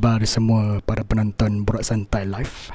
[0.00, 2.72] Khabar semua para penonton Borak Santai Live?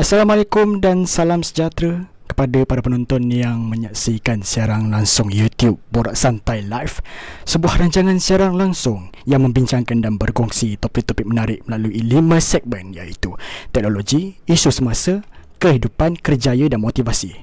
[0.00, 7.04] Assalamualaikum dan salam sejahtera kepada para penonton yang menyaksikan siaran langsung YouTube Borak Santai Live
[7.44, 13.36] Sebuah rancangan siaran langsung yang membincangkan dan berkongsi topik-topik menarik melalui lima segmen iaitu
[13.68, 15.20] Teknologi, isu semasa,
[15.60, 17.36] kehidupan, kerjaya dan motivasi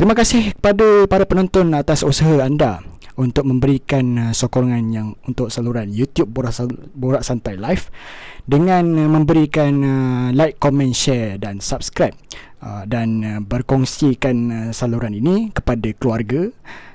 [0.00, 2.80] Terima kasih kepada para penonton atas usaha anda
[3.14, 6.54] untuk memberikan uh, sokongan yang untuk saluran YouTube Borak,
[6.94, 7.90] Borak Santai Live
[8.46, 12.14] dengan uh, memberikan uh, like, comment, share dan subscribe
[12.88, 16.48] dan berkongsikan saluran ini kepada keluarga,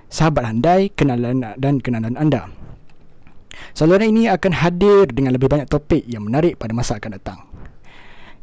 [0.09, 2.49] sahabat handai, kenalan dan kenalan anda.
[3.77, 7.45] Saluran ini akan hadir dengan lebih banyak topik yang menarik pada masa akan datang.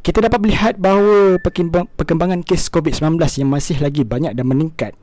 [0.06, 1.42] Kita dapat melihat bahawa
[1.98, 4.94] perkembangan kes COVID-19 yang masih lagi banyak dan meningkat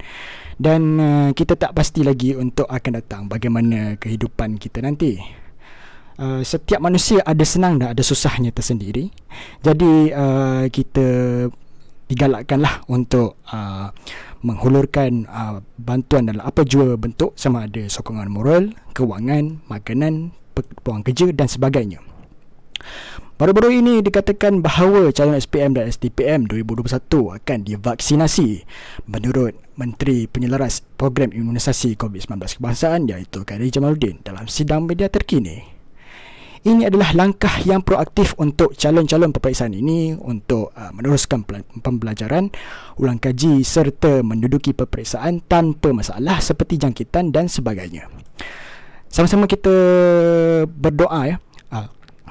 [0.64, 5.20] dan uh, kita tak pasti lagi untuk akan datang bagaimana kehidupan kita nanti.
[6.16, 9.12] Uh, setiap manusia ada senang dan ada susahnya tersendiri.
[9.60, 11.08] Jadi uh, kita
[12.08, 13.92] digalakkanlah untuk uh,
[14.40, 21.28] menghulurkan uh, bantuan dalam apa jua bentuk sama ada sokongan moral, kewangan, makanan, peluang kerja
[21.36, 22.00] dan sebagainya.
[23.44, 28.64] Baru-baru ini dikatakan bahawa calon SPM dan STPM 2021 akan divaksinasi
[29.04, 35.60] menurut Menteri Penyelaras Program Imunisasi COVID-19 Kebangsaan iaitu Khairi Jamaluddin dalam sidang media terkini.
[36.64, 41.44] Ini adalah langkah yang proaktif untuk calon-calon peperiksaan ini untuk uh, meneruskan
[41.84, 42.48] pembelajaran,
[42.96, 48.08] ulang kaji serta menduduki peperiksaan tanpa masalah seperti jangkitan dan sebagainya.
[49.12, 49.76] Sama-sama kita
[50.64, 51.44] berdoa ya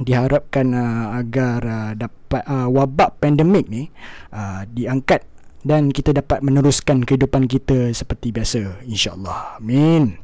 [0.02, 3.88] diharapkan uh, agar uh, dapat uh, wabak pandemik ni
[4.34, 5.24] uh, diangkat
[5.62, 9.62] dan kita dapat meneruskan kehidupan kita seperti biasa insyaallah.
[9.62, 10.18] Amin.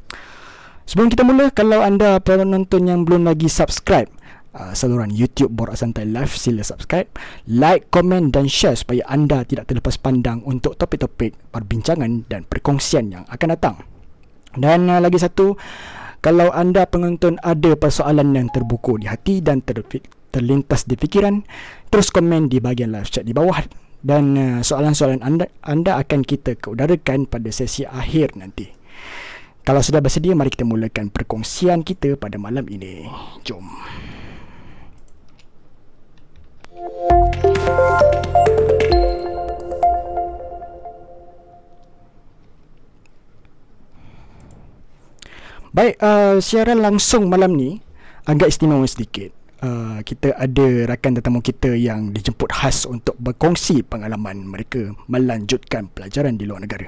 [0.88, 4.08] Sebelum kita mula kalau anda penonton yang belum lagi subscribe
[4.56, 7.06] uh, saluran YouTube Borak Santai Live sila subscribe
[7.46, 13.24] like komen dan share supaya anda tidak terlepas pandang untuk topik-topik perbincangan dan perkongsian yang
[13.28, 13.76] akan datang.
[14.56, 15.54] Dan uh, lagi satu
[16.18, 19.80] kalau anda penonton ada persoalan yang terbuku di hati dan ter
[20.28, 21.40] terlintas di fikiran,
[21.88, 23.64] terus komen di bahagian live chat di bawah
[24.04, 28.70] dan uh, soalan-soalan anda anda akan kita keudarakan pada sesi akhir nanti.
[29.68, 33.04] Kalau sudah bersedia, mari kita mulakan perkongsian kita pada malam ini.
[33.44, 33.68] Jom.
[45.68, 47.76] Baik, uh, siaran langsung malam ni
[48.24, 49.36] agak istimewa sedikit.
[49.58, 56.38] Uh, kita ada rakan tetamu kita yang dijemput khas untuk berkongsi pengalaman mereka melanjutkan pelajaran
[56.38, 56.86] di luar negara.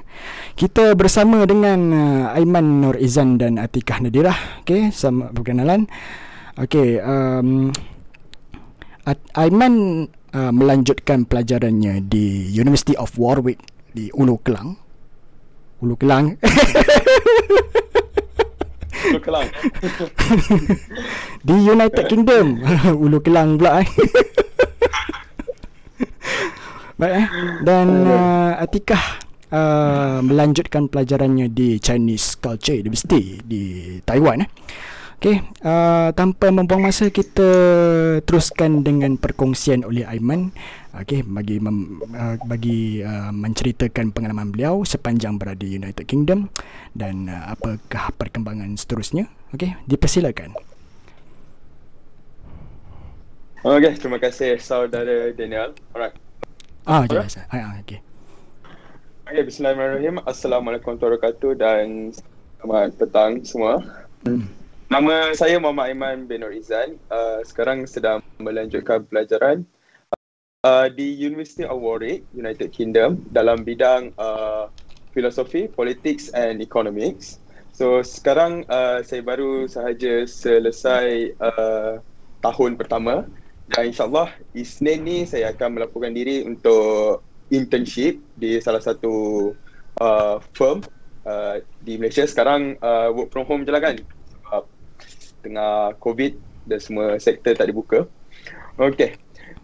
[0.54, 4.62] Kita bersama dengan uh, Aiman Nur Izan dan Atikah Nadirah.
[4.62, 5.90] Okey, sama perkenalan.
[6.56, 7.74] Okey, um,
[9.34, 13.60] Aiman uh, melanjutkan pelajarannya di University of Warwick
[13.92, 14.78] di Ulu Kelang.
[15.82, 16.38] Ulu Kelang.
[19.08, 19.48] Ulu Kelang.
[21.46, 22.60] di United Kingdom.
[23.04, 23.88] Ulu Kelang pula eh.
[27.00, 27.26] Baik eh.
[27.64, 34.48] Dan uh, Atikah uh, melanjutkan pelajarannya di Chinese Culture University di Taiwan eh.
[35.20, 35.36] Okey,
[35.68, 37.44] uh, tanpa membuang masa kita
[38.24, 40.48] teruskan dengan perkongsian oleh Aiman
[40.96, 46.48] okey bagi mem, uh, bagi uh, menceritakan pengalaman beliau sepanjang berada di United Kingdom
[46.96, 49.28] dan uh, apakah perkembangan seterusnya.
[49.52, 50.56] Okey, dipersilakan.
[53.60, 55.76] Okey, terima kasih saudara Daniel.
[55.92, 56.16] Alright.
[56.88, 57.36] Ah, jelas.
[57.52, 58.00] Ah, okey.
[59.28, 60.24] Okey, bismillahirrahmanirrahim.
[60.24, 62.16] Assalamualaikum warahmatullahi wabarakatuh dan
[62.64, 63.84] selamat petang semua.
[64.24, 64.59] Hmm.
[64.90, 66.98] Nama saya Muhammad Aiman bin Nur Izan.
[67.06, 69.62] Uh, sekarang sedang melanjutkan pelajaran
[70.66, 74.66] uh, di University of Warwick, United Kingdom dalam bidang uh,
[75.14, 77.38] filosofi, politics and economics.
[77.70, 82.02] So sekarang uh, saya baru sahaja selesai uh,
[82.42, 83.30] tahun pertama
[83.70, 89.54] dan insyaAllah Isnin ni saya akan melaporkan diri untuk internship di salah satu
[90.02, 90.82] uh, firm
[91.22, 92.26] uh, di Malaysia.
[92.26, 93.94] Sekarang uh, work from home je lah kan
[95.40, 96.36] tengah COVID
[96.68, 98.06] dan semua sektor tak dibuka.
[98.80, 99.16] Okey.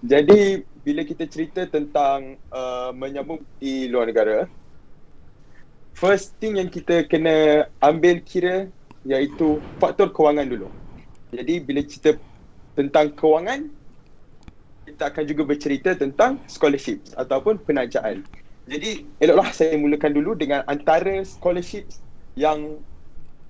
[0.04, 4.46] Jadi bila kita cerita tentang uh, menyambung di luar negara,
[5.96, 8.68] first thing yang kita kena ambil kira
[9.06, 10.68] iaitu faktor kewangan dulu.
[11.32, 12.14] Jadi bila cerita
[12.76, 13.72] tentang kewangan,
[14.86, 18.22] kita akan juga bercerita tentang scholarship ataupun penajaan.
[18.66, 21.86] Jadi eloklah saya mulakan dulu dengan antara scholarship
[22.38, 22.78] yang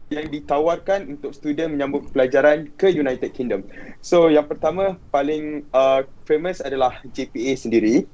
[0.06, 3.66] yang ditawarkan untuk student menyambung pelajaran ke United Kingdom.
[3.98, 8.06] So yang pertama paling uh, famous adalah JPA sendiri.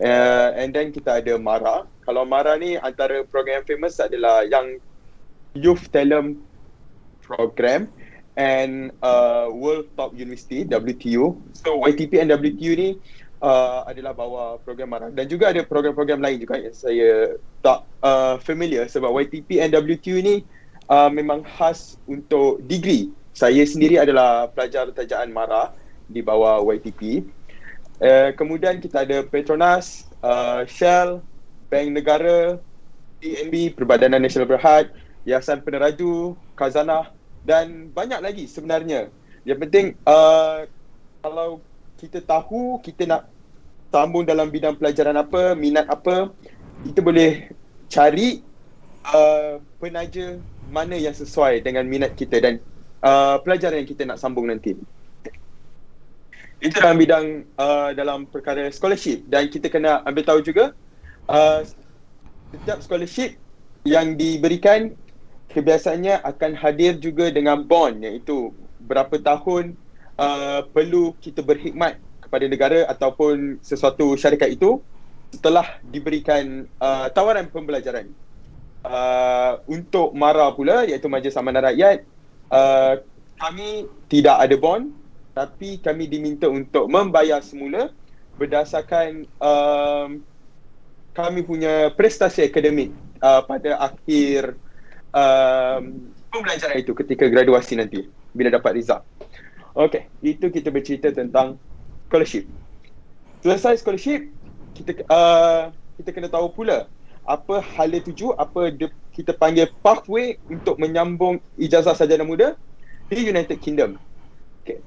[0.00, 1.84] Uh, and then kita ada MARA.
[2.04, 4.80] Kalau MARA ni antara program yang famous adalah yang
[5.56, 6.40] Youth Talent
[7.20, 7.88] Program
[8.36, 11.36] and uh, World Top University WTU.
[11.52, 12.88] So YTP and WTU ni
[13.44, 18.40] uh, adalah bawa program MARA dan juga ada program-program lain juga yang saya tak uh,
[18.40, 20.44] familiar sebab YTP and WTU ni
[20.90, 23.10] uh, memang khas untuk degree.
[23.36, 25.76] Saya sendiri adalah pelajar tajaan MARA
[26.08, 27.26] di bawah YTP.
[28.00, 31.20] Uh, kemudian kita ada Petronas, uh, Shell,
[31.68, 32.56] Bank Negara,
[33.20, 34.92] DNB, Perbadanan Nasional Berhad,
[35.26, 37.12] Yayasan Peneraju, Khazanah
[37.46, 39.10] dan banyak lagi sebenarnya.
[39.46, 40.66] Yang penting uh,
[41.22, 41.62] kalau
[41.96, 43.22] kita tahu kita nak
[43.90, 46.30] sambung dalam bidang pelajaran apa, minat apa,
[46.84, 47.48] kita boleh
[47.88, 48.42] cari
[49.06, 50.36] uh, penaja
[50.70, 52.58] mana yang sesuai dengan minat kita dan
[53.02, 54.74] uh, pelajaran yang kita nak sambung nanti.
[56.56, 60.72] Itu dalam bidang uh, dalam perkara scholarship dan kita kena ambil tahu juga
[61.28, 61.60] uh,
[62.56, 63.36] setiap scholarship
[63.84, 64.96] yang diberikan
[65.52, 68.50] kebiasaannya akan hadir juga dengan bond iaitu
[68.82, 69.76] berapa tahun
[70.18, 74.82] uh, perlu kita berkhidmat kepada negara ataupun sesuatu syarikat itu
[75.30, 78.10] setelah diberikan uh, tawaran pembelajaran
[78.86, 82.06] uh, untuk MARA pula iaitu Majlis Amanah Rakyat
[82.54, 83.02] uh,
[83.36, 84.94] kami tidak ada bond
[85.36, 87.92] tapi kami diminta untuk membayar semula
[88.40, 90.24] berdasarkan um,
[91.12, 94.56] kami punya prestasi akademik uh, pada akhir
[95.12, 98.04] um, pembelajaran itu ketika graduasi nanti
[98.36, 99.04] bila dapat result.
[99.76, 101.60] Okey, itu kita bercerita tentang
[102.08, 102.48] scholarship.
[103.44, 104.28] Selesai scholarship,
[104.76, 106.88] kita uh, kita kena tahu pula
[107.26, 112.54] apa hala tuju, apa de, kita panggil pathway untuk menyambung ijazah sarjana muda
[113.10, 113.98] di United Kingdom.
[114.62, 114.78] Okay.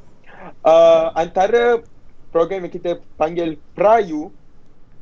[0.63, 1.83] Uh, antara
[2.31, 4.31] program yang kita panggil Prayu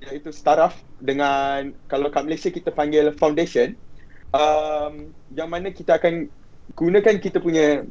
[0.01, 3.73] iaitu staraf dengan kalau kat Malaysia kita panggil foundation
[4.33, 6.29] um, yang mana kita akan
[6.77, 7.85] gunakan kita punya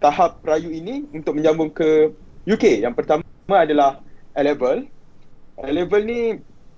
[0.00, 2.10] tahap Prayu ini untuk menyambung ke
[2.48, 2.82] UK.
[2.82, 4.00] Yang pertama adalah
[4.32, 4.88] A-level.
[5.60, 6.20] A-level ni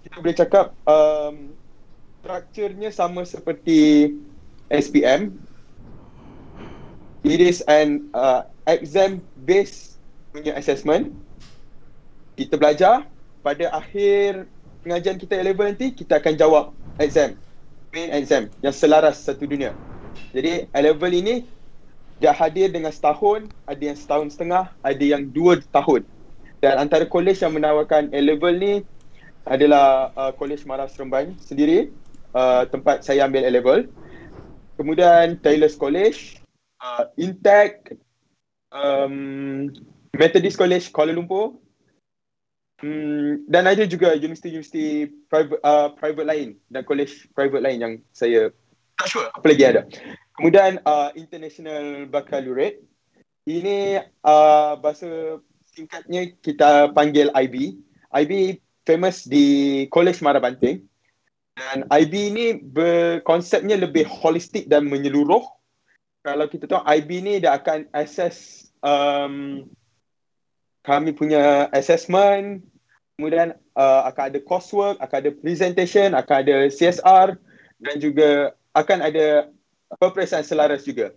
[0.02, 1.54] kita boleh cakap um,
[2.22, 4.12] strukturnya sama seperti
[4.70, 5.34] SPM.
[7.22, 9.99] It is an uh, exam based
[10.35, 11.14] punya assessment.
[12.35, 13.06] Kita belajar
[13.47, 14.47] pada akhir
[14.82, 16.64] pengajian kita A-level nanti kita akan jawab
[16.99, 17.38] exam.
[17.94, 19.76] Main exam yang selaras satu dunia.
[20.35, 21.47] Jadi A-level ini
[22.18, 26.06] dia hadir dengan setahun, ada yang setahun setengah, ada yang dua tahun.
[26.62, 28.75] Dan antara kolej yang menawarkan A-level ni
[29.46, 31.90] adalah uh, Kolej Mara Seremban sendiri
[32.37, 33.88] uh, tempat saya ambil A-level.
[34.78, 36.42] Kemudian Taylor's College,
[36.80, 37.94] uh, Intech,
[38.72, 39.68] um,
[40.16, 41.56] Methodist College Kuala Lumpur
[42.82, 48.50] um, dan ada juga universiti-universiti private, uh, private lain dan college private lain yang saya
[49.00, 49.82] tak sure apa lagi ada.
[50.37, 52.80] Kemudian uh, International Baccalaureate.
[53.42, 55.42] Ini uh, bahasa
[55.75, 57.75] singkatnya kita panggil IB.
[58.14, 60.83] IB famous di College Mara Banting.
[61.53, 65.45] Dan IB ni berkonsepnya lebih holistik dan menyeluruh.
[66.23, 69.67] Kalau kita tahu IB ni dia akan assess um,
[70.83, 72.62] kami punya assessment,
[73.19, 77.39] kemudian uh, akan ada coursework, akan ada presentation, akan ada CSR
[77.83, 79.27] dan juga akan ada
[80.01, 81.15] peperiksaan selaras juga.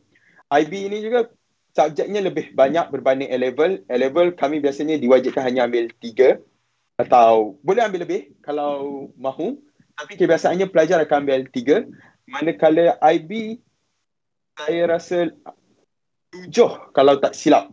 [0.52, 1.32] IB ini juga
[1.74, 3.82] subjeknya lebih banyak berbanding A-level.
[3.90, 6.38] A-level kami biasanya diwajibkan hanya ambil tiga
[6.96, 9.60] atau boleh ambil lebih kalau mahu.
[9.96, 11.78] Tapi kebiasaannya pelajar akan ambil tiga.
[12.28, 13.62] Manakala IB
[14.56, 15.32] saya rasa
[16.32, 17.72] tujuh kalau tak silap.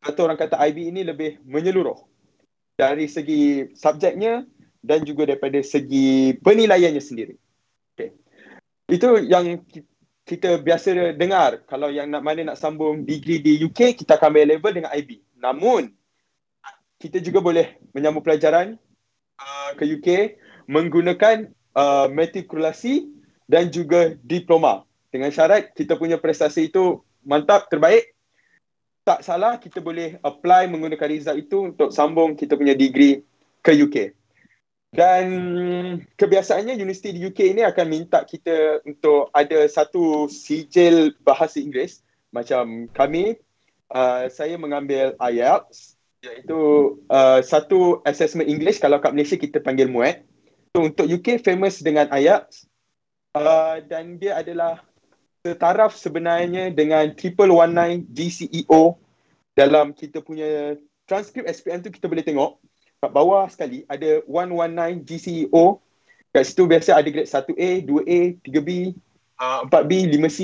[0.00, 1.96] Atau orang kata IB ini lebih menyeluruh.
[2.76, 4.48] Dari segi subjeknya
[4.80, 7.36] dan juga daripada segi penilaiannya sendiri.
[7.92, 8.16] Okay.
[8.88, 9.60] itu yang
[10.24, 11.60] kita biasa dengar.
[11.68, 15.20] Kalau yang nak mana nak sambung degree di UK kita akan ambil level dengan IB
[15.42, 15.90] namun
[17.02, 18.78] kita juga boleh menyambung pelajaran
[19.42, 20.38] uh, ke UK
[20.70, 23.10] menggunakan uh, matrikulasi
[23.50, 24.86] dan juga diploma.
[25.10, 28.14] Dengan syarat kita punya prestasi itu mantap terbaik.
[29.02, 33.18] Tak salah kita boleh apply menggunakan result itu untuk sambung kita punya degree
[33.58, 34.14] ke UK
[34.92, 35.24] dan
[36.20, 42.04] kebiasaannya universiti di UK ini akan minta kita untuk ada satu sijil bahasa Inggeris.
[42.28, 43.40] Macam kami
[43.88, 45.91] uh, saya mengambil IELTS
[46.22, 46.60] iaitu
[47.10, 50.22] uh, satu assessment English kalau kat Malaysia kita panggil MUET.
[50.72, 52.64] So, untuk UK famous dengan IELTS
[53.36, 54.80] uh, dan dia adalah
[55.42, 58.96] setaraf sebenarnya dengan triple one nine GCEO
[59.58, 62.62] dalam kita punya transkrip SPM tu kita boleh tengok.
[63.02, 65.82] Kat bawah sekali ada 119 GCEO
[66.32, 68.96] kat situ biasa ada grade 1A, 2A, 3B,
[69.36, 70.38] uh, 4B, 5C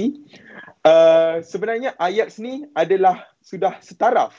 [0.85, 4.37] uh, sebenarnya IELTS ni adalah sudah setaraf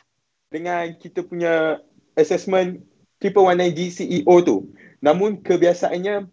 [0.50, 1.80] dengan kita punya
[2.18, 2.82] assessment
[3.22, 6.28] triple one nine GCEO tu namun kebiasaannya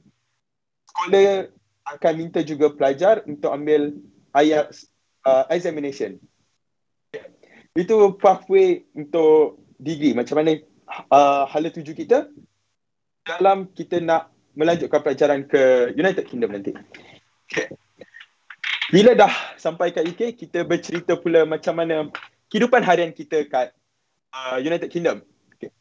[0.90, 1.52] sekolah
[1.87, 3.94] akan minta juga pelajar untuk ambil
[4.35, 4.90] IELTS
[5.23, 6.18] uh, examination.
[7.76, 10.16] Itu pathway untuk degree.
[10.16, 10.58] Macam mana
[11.12, 12.26] uh, hala tuju kita
[13.23, 16.73] dalam kita nak melanjutkan pelajaran ke United Kingdom nanti.
[18.90, 22.06] Bila dah sampai kat UK, kita bercerita pula macam mana
[22.49, 23.75] kehidupan harian kita kat
[24.37, 25.25] uh, United Kingdom.
[25.57, 25.73] Okay.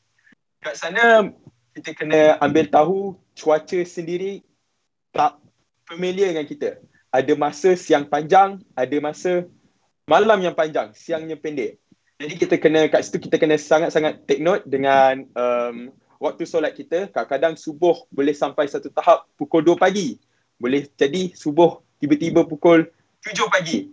[0.64, 1.30] Kat sana,
[1.76, 3.00] kita kena ambil tahu
[3.36, 4.42] cuaca sendiri
[5.12, 5.36] tak
[5.84, 6.80] familiar dengan kita.
[7.12, 9.48] Ada masa siang panjang, ada masa
[10.08, 11.80] malam yang panjang, siangnya pendek.
[12.16, 17.12] Jadi kita kena kat situ kita kena sangat-sangat take note dengan um, waktu solat kita.
[17.12, 20.16] Kadang-kadang subuh boleh sampai satu tahap pukul 2 pagi.
[20.56, 22.88] Boleh jadi subuh tiba-tiba pukul
[23.20, 23.92] 7 pagi.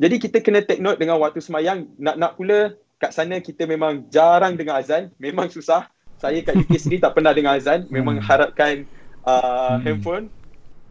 [0.00, 1.84] Jadi kita kena take note dengan waktu semayang.
[2.00, 2.72] Nak-nak pula
[3.04, 5.12] kat sana kita memang jarang dengar azan.
[5.20, 5.92] Memang susah.
[6.16, 7.84] Saya kat UK sendiri tak pernah dengar azan.
[7.92, 8.24] Memang hmm.
[8.24, 8.88] harapkan
[9.28, 9.80] uh, hmm.
[9.84, 10.26] handphone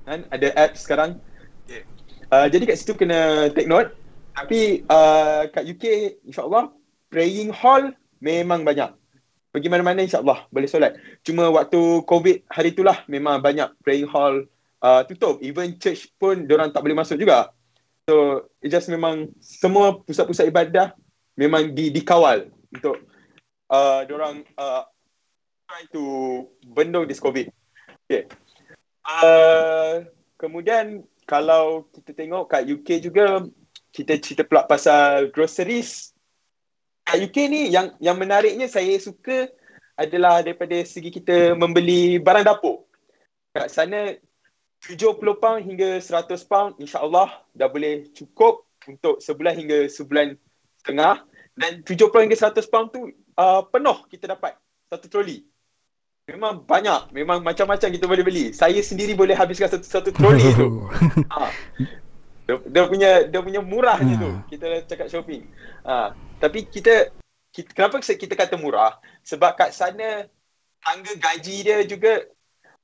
[0.03, 1.17] kan ada app sekarang
[1.63, 1.87] okay.
[2.29, 3.95] uh, jadi kat situ kena take note
[4.35, 6.73] tapi uh, kat UK insyaallah
[7.07, 8.91] praying hall memang banyak
[9.53, 14.43] pergi mana-mana insyaallah boleh solat cuma waktu covid hari itulah memang banyak praying hall
[14.83, 17.53] uh, tutup even church pun orang tak boleh masuk juga
[18.03, 20.91] so it just memang semua pusat-pusat ibadah
[21.37, 23.01] memang di dikawal untuk
[23.69, 24.85] uh, orang uh,
[25.69, 26.03] try to
[26.63, 27.49] bendung this covid
[28.05, 28.29] okay
[29.03, 30.07] Uh,
[30.39, 33.43] kemudian kalau kita tengok kat UK juga
[33.91, 36.15] kita cerita pula pasal groceries.
[37.03, 39.51] Kat UK ni yang yang menariknya saya suka
[39.99, 42.87] adalah daripada segi kita membeli barang dapur.
[43.51, 44.15] Kat sana
[44.87, 50.39] 70 pound hingga 100 pound insya-Allah dah boleh cukup untuk sebulan hingga sebulan
[50.83, 51.23] setengah
[51.55, 53.07] dan 70 hingga 100 pound tu
[53.39, 54.59] uh, penuh kita dapat
[54.91, 55.47] satu troli.
[56.23, 58.45] Memang banyak, memang macam-macam kita boleh beli.
[58.51, 60.87] Saya sendiri boleh habiskan satu satu troli tu.
[61.33, 61.47] ha.
[62.43, 64.31] Dia, dia punya dia punya murah je tu.
[64.31, 64.43] Hmm.
[64.47, 65.47] Kita cakap shopping.
[65.87, 66.15] Ha.
[66.39, 67.11] Tapi kita,
[67.51, 68.99] kita kenapa kita kata murah?
[69.23, 70.27] Sebab kat sana
[70.83, 72.23] tangga gaji dia juga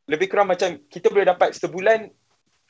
[0.07, 2.11] lebih kurang macam kita boleh dapat sebulan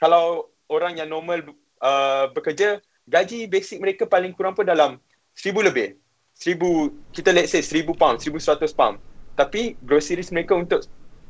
[0.01, 1.49] kalau orang yang normal
[1.81, 5.01] uh, bekerja gaji basic mereka paling kurang pun dalam
[5.39, 5.95] seribu lebih.
[6.35, 8.99] Seribu, kita let's say seribu pound, seribu seratus pound.
[9.39, 10.83] Tapi groceries mereka untuk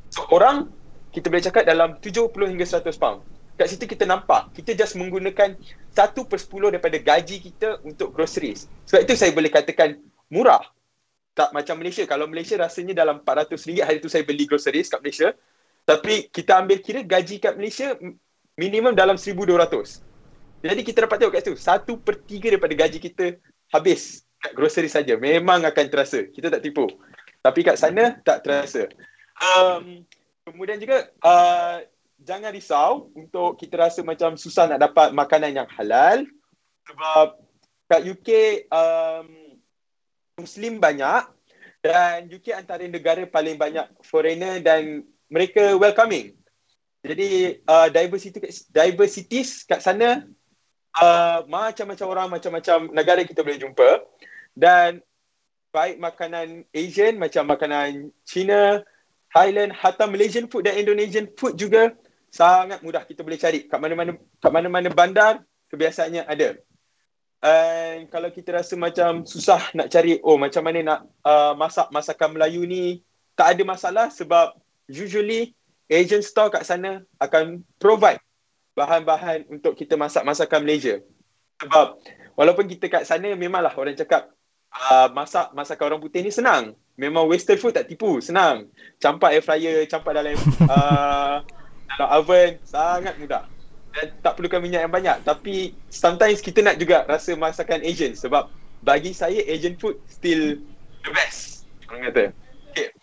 [0.09, 0.65] seorang
[1.13, 3.21] kita boleh cakap dalam 70 hingga 100 pound.
[3.57, 8.65] Kat situ kita nampak, kita just menggunakan 1 per 10 daripada gaji kita untuk groceries.
[8.89, 9.97] Sebab itu saya boleh katakan
[10.29, 10.61] murah.
[11.37, 12.05] Tak macam Malaysia.
[12.09, 15.33] Kalau Malaysia rasanya dalam RM400 hari tu saya beli groceries kat Malaysia.
[15.85, 17.97] Tapi kita ambil kira gaji kat Malaysia
[18.57, 20.05] minimum dalam 1200.
[20.59, 23.25] Jadi kita dapat tengok kat situ, 1 per 3 daripada gaji kita
[23.69, 25.15] habis kat groceries saja.
[25.15, 26.25] Memang akan terasa.
[26.29, 26.87] Kita tak tipu.
[27.39, 28.89] Tapi kat sana tak terasa.
[29.39, 30.03] Um,
[30.43, 31.79] kemudian juga uh,
[32.19, 36.27] jangan risau untuk kita rasa macam susah nak dapat makanan yang halal
[36.83, 37.39] sebab
[37.87, 38.29] kat UK
[38.69, 39.27] um,
[40.39, 41.23] Muslim banyak
[41.79, 46.35] dan UK antara negara paling banyak foreigner dan mereka welcoming.
[46.99, 48.43] Jadi uh, diversity
[48.75, 50.27] diversities kat sana
[50.99, 54.03] uh, macam-macam orang macam-macam negara kita boleh jumpa
[54.53, 54.99] dan
[55.71, 58.81] baik makanan Asian macam makanan China,
[59.29, 61.93] Thailand, hatta Malaysian food dan Indonesian food juga
[62.29, 66.57] sangat mudah kita boleh cari kat mana-mana kat mana-mana bandar kebiasaannya ada.
[67.39, 72.35] And kalau kita rasa macam susah nak cari oh macam mana nak uh, masak masakan
[72.35, 72.99] Melayu ni
[73.39, 74.59] tak ada masalah sebab
[74.91, 75.55] usually
[75.87, 78.19] Asian store kat sana akan provide
[78.79, 81.03] bahan-bahan untuk kita masak masakan Malaysia.
[81.59, 81.99] Sebab
[82.39, 84.31] walaupun kita kat sana memanglah orang cakap
[84.71, 86.71] uh, masak masakan orang putih ni senang.
[86.95, 88.71] Memang western food tak tipu, senang.
[89.03, 91.43] Campak air fryer, campak dalam uh,
[91.99, 93.43] dalam oven, sangat mudah.
[93.91, 95.17] Dan tak perlukan minyak yang banyak.
[95.27, 98.47] Tapi sometimes kita nak juga rasa masakan Asian sebab
[98.79, 100.55] bagi saya Asian food still
[101.03, 101.67] the best.
[101.91, 102.23] Orang kata.
[102.71, 102.95] Okay.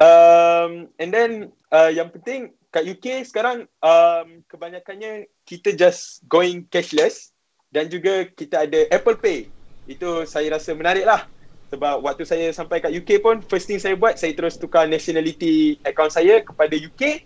[0.00, 1.30] Um, and then
[1.70, 7.34] uh, yang penting kat UK sekarang um, kebanyakannya kita just going cashless
[7.74, 9.50] dan juga kita ada Apple Pay.
[9.90, 11.26] Itu saya rasa menarik lah.
[11.70, 15.78] Sebab waktu saya sampai kat UK pun first thing saya buat saya terus tukar nationality
[15.86, 17.22] account saya kepada UK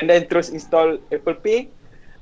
[0.00, 1.72] and then terus install Apple Pay.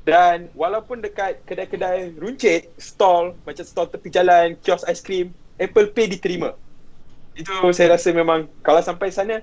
[0.06, 6.54] Dan walaupun dekat kedai-kedai runcit, stall, macam stall tepi jalan, kios aiskrim, Apple Pay diterima.
[7.35, 9.42] Itu saya rasa memang kalau sampai sana,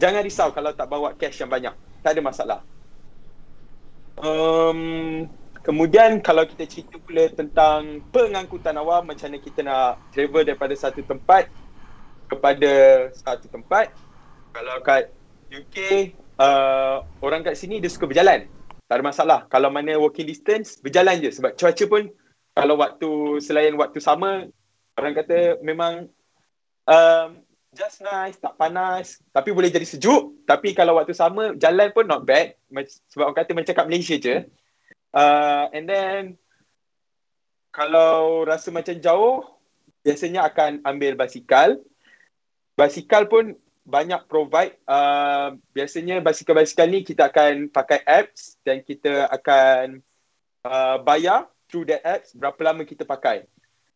[0.00, 1.76] jangan risau kalau tak bawa cash yang banyak.
[2.00, 2.60] Tak ada masalah.
[4.16, 5.28] Um,
[5.60, 11.04] kemudian kalau kita cerita pula tentang pengangkutan awam, macam mana kita nak travel daripada satu
[11.04, 11.52] tempat
[12.32, 12.72] kepada
[13.12, 13.92] satu tempat.
[14.56, 15.12] Kalau kat
[15.52, 18.48] UK, uh, orang kat sini dia suka berjalan.
[18.88, 19.40] Tak ada masalah.
[19.46, 21.30] Kalau mana walking distance, berjalan je.
[21.30, 22.10] Sebab cuaca pun
[22.56, 24.50] kalau waktu selain waktu sama,
[24.98, 26.10] orang kata memang
[26.90, 27.28] um,
[27.74, 29.22] just nice, tak panas.
[29.30, 30.46] Tapi boleh jadi sejuk.
[30.46, 32.58] Tapi kalau waktu sama, jalan pun not bad.
[33.14, 34.36] Sebab orang kata macam kat Malaysia je.
[35.10, 36.20] Uh, and then,
[37.70, 39.46] kalau rasa macam jauh,
[40.04, 41.76] biasanya akan ambil basikal
[42.76, 43.52] basikal pun
[43.84, 50.00] banyak provide uh, biasanya basikal-basikal ni kita akan pakai apps dan kita akan
[50.64, 53.44] uh, bayar through that apps berapa lama kita pakai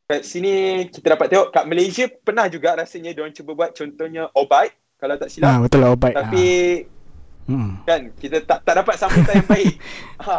[0.04, 4.76] kat sini kita dapat tengok kat Malaysia pernah juga rasanya diorang cuba buat contohnya Obike
[5.00, 6.46] kalau tak silap ha, betul lah Obike tapi
[6.84, 7.50] ha.
[7.50, 7.72] hmm.
[7.88, 9.74] kan kita tak tak dapat sambutan yang baik
[10.28, 10.38] ha.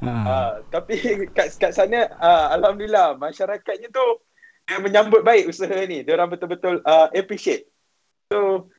[0.00, 0.12] Ha.
[0.14, 0.36] ha.
[0.70, 0.94] tapi
[1.34, 4.06] kat kat sana uh, alhamdulillah masyarakatnya tu
[4.70, 7.66] dia menyambut baik usaha ni dia orang betul-betul uh, appreciate
[8.30, 8.70] So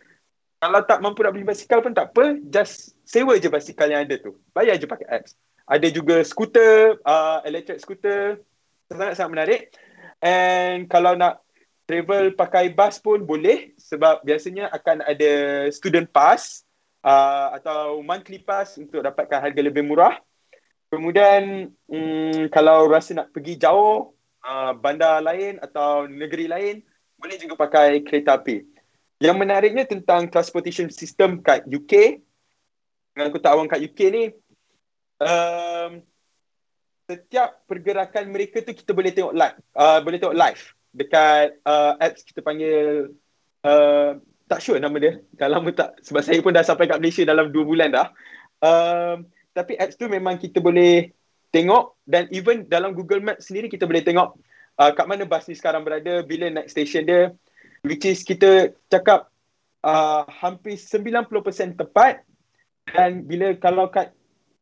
[0.63, 4.15] kalau tak mampu nak beli basikal pun tak apa, just sewa je basikal yang ada
[4.15, 4.39] tu.
[4.55, 5.35] Bayar je pakai apps.
[5.67, 8.39] Ada juga skuter, uh, electric skuter.
[8.87, 9.61] Sangat-sangat menarik.
[10.21, 11.41] And kalau nak
[11.89, 15.31] travel pakai bus pun boleh sebab biasanya akan ada
[15.73, 16.63] student pass
[17.03, 20.15] uh, atau monthly pass untuk dapatkan harga lebih murah.
[20.93, 26.75] Kemudian um, kalau rasa nak pergi jauh, uh, bandar lain atau negeri lain,
[27.17, 28.63] boleh juga pakai kereta api.
[29.21, 32.19] Yang menariknya tentang transportation system kat UK,
[33.13, 34.23] dengan aku tak awam kat UK ni,
[35.21, 36.01] um,
[37.11, 40.61] setiap pergerakan mereka tu kita boleh tengok live, uh, boleh tengok live
[40.95, 43.11] dekat uh, apps kita panggil
[43.67, 44.15] uh,
[44.47, 45.19] tak sure nama dia.
[45.35, 48.07] Dah lama tak sebab saya pun dah sampai kat Malaysia dalam 2 bulan dah.
[48.63, 51.11] Um, tapi apps tu memang kita boleh
[51.51, 54.39] tengok dan even dalam Google Maps sendiri kita boleh tengok
[54.79, 57.35] uh, kat mana bas ni sekarang berada, bila next station dia,
[57.83, 59.27] which is kita cakap
[59.83, 61.27] uh, hampir 90%
[61.75, 62.23] tepat
[62.91, 64.15] dan bila kalau kat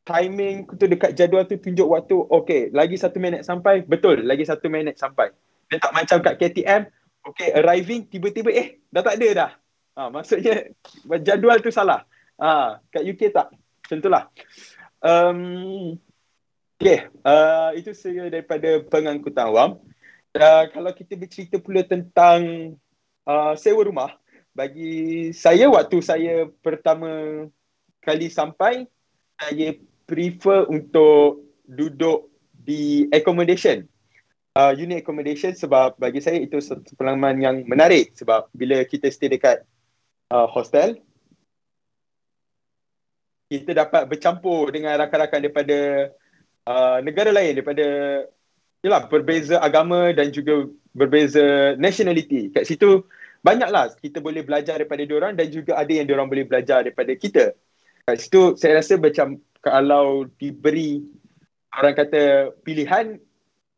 [0.09, 4.65] timing tu dekat jadual tu tunjuk waktu okay lagi satu minit sampai betul lagi satu
[4.65, 5.29] minit sampai.
[5.69, 6.89] Dia tak macam kat KTM
[7.21, 9.51] okay arriving tiba-tiba eh dah tak ada dah.
[9.93, 10.73] Ha, maksudnya
[11.21, 12.09] jadual tu salah.
[12.41, 13.53] Ha, kat UK tak.
[13.53, 14.23] Macam tu lah.
[14.99, 15.95] Um,
[16.81, 19.77] okay uh, itu saya daripada pengangkutan awam.
[20.33, 22.73] Uh, kalau kita bercerita pula tentang
[23.29, 24.17] uh, sewa rumah
[24.57, 26.33] bagi saya waktu saya
[26.65, 27.45] pertama
[28.01, 28.89] kali sampai
[29.39, 29.77] saya
[30.09, 33.85] prefer untuk duduk di accommodation
[34.57, 39.29] uh, unit accommodation sebab bagi saya itu satu pengalaman yang menarik sebab bila kita stay
[39.29, 39.61] dekat
[40.33, 40.97] uh, hostel
[43.49, 45.79] kita dapat bercampur dengan rakan-rakan daripada
[46.65, 47.85] uh, negara lain daripada
[48.81, 53.05] yalah berbeza agama dan juga berbeza nationality kat situ
[53.39, 57.55] banyaklah kita boleh belajar daripada diorang dan juga ada yang diorang boleh belajar daripada kita.
[58.03, 61.03] Kat situ saya rasa macam kalau diberi
[61.75, 63.19] orang kata pilihan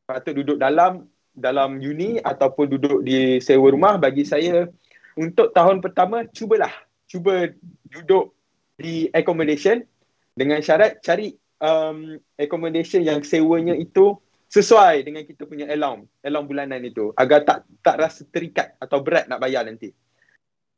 [0.06, 4.68] patut duduk dalam dalam uni ataupun duduk di sewa rumah bagi saya
[5.16, 6.72] untuk tahun pertama cubalah.
[7.08, 7.52] Cuba
[7.88, 8.36] duduk
[8.80, 9.84] di accommodation.
[10.32, 14.16] Dengan syarat cari um, accommodation yang sewanya itu
[14.48, 17.12] sesuai dengan kita punya allowance, allowance bulanan itu.
[17.20, 19.92] Agar tak tak rasa terikat atau berat nak bayar nanti.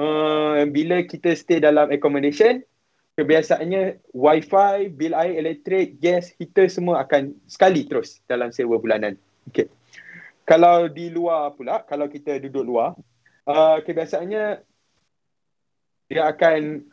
[0.02, 2.66] Uh, bila kita stay dalam accommodation,
[3.14, 9.14] kebiasaannya wifi, bil air, elektrik, gas, heater semua akan sekali terus dalam sewa bulanan.
[9.50, 9.70] Okay.
[10.44, 12.98] Kalau di luar pula, kalau kita duduk luar,
[13.48, 14.60] uh, kebiasaannya
[16.12, 16.84] dia akan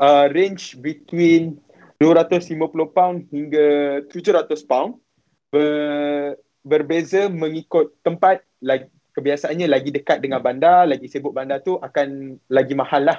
[0.00, 1.60] uh, range between
[2.02, 2.56] 250
[2.92, 4.98] pound hingga 700 pound
[5.52, 6.36] ber,
[6.66, 12.76] berbeza mengikut tempat lagi kebiasaannya lagi dekat dengan bandar, lagi sibuk bandar tu akan lagi
[12.76, 13.18] mahal lah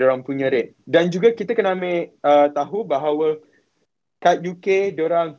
[0.00, 0.72] orang punya rate.
[0.88, 3.36] Dan juga kita kena ambil uh, tahu bahawa
[4.22, 5.36] kat UK orang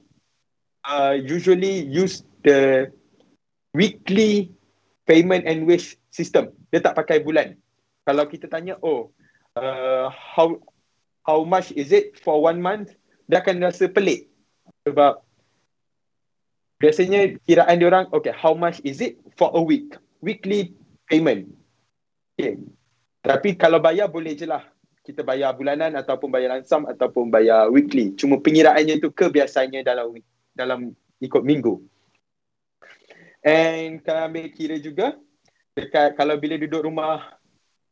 [0.85, 2.91] uh, usually use the
[3.73, 4.53] weekly
[5.09, 6.53] payment and wage system.
[6.69, 7.57] Dia tak pakai bulan.
[8.05, 9.09] Kalau kita tanya, oh,
[9.57, 10.61] uh, how
[11.25, 12.93] how much is it for one month?
[13.25, 14.29] Dia akan rasa pelik.
[14.85, 15.23] Sebab
[16.83, 20.75] biasanya kiraan dia orang okay how much is it for a week weekly
[21.07, 21.47] payment
[22.35, 22.59] okay
[23.23, 24.67] tapi kalau bayar boleh je lah
[25.03, 30.19] kita bayar bulanan ataupun bayar langsam ataupun bayar weekly cuma pengiraannya tu kebiasaannya dalam
[30.53, 31.79] dalam ikut minggu.
[33.43, 35.15] And kalau ambil kira juga,
[35.75, 37.35] dekat kalau bila duduk rumah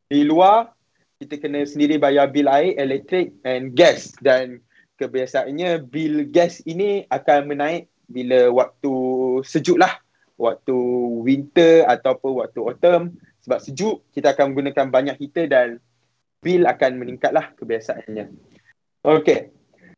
[0.07, 0.71] di luar,
[1.19, 4.15] kita kena sendiri bayar bil air, elektrik and gas.
[4.19, 4.63] Dan
[4.95, 8.93] kebiasaannya bil gas ini akan menaik bila waktu
[9.43, 9.99] sejuk lah.
[10.39, 10.75] Waktu
[11.21, 13.03] winter ataupun waktu autumn.
[13.41, 15.67] Sebab sejuk, kita akan menggunakan banyak heater dan
[16.41, 18.25] bil akan meningkat lah kebiasaannya.
[19.01, 19.49] Okay.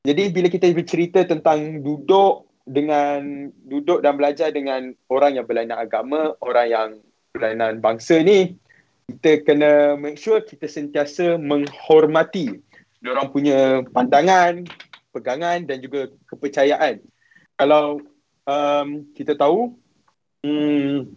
[0.03, 6.35] Jadi bila kita bercerita tentang duduk dengan duduk dan belajar dengan orang yang berlainan agama,
[6.43, 6.89] orang yang
[7.31, 8.59] berlainan bangsa ni,
[9.07, 12.59] kita kena make sure kita sentiasa menghormati
[13.03, 14.63] orang punya pandangan,
[15.11, 17.03] pegangan dan juga kepercayaan.
[17.59, 17.99] Kalau
[18.47, 19.75] um, kita tahu
[20.43, 21.11] hmm,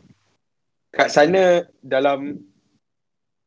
[0.92, 2.42] kat sana dalam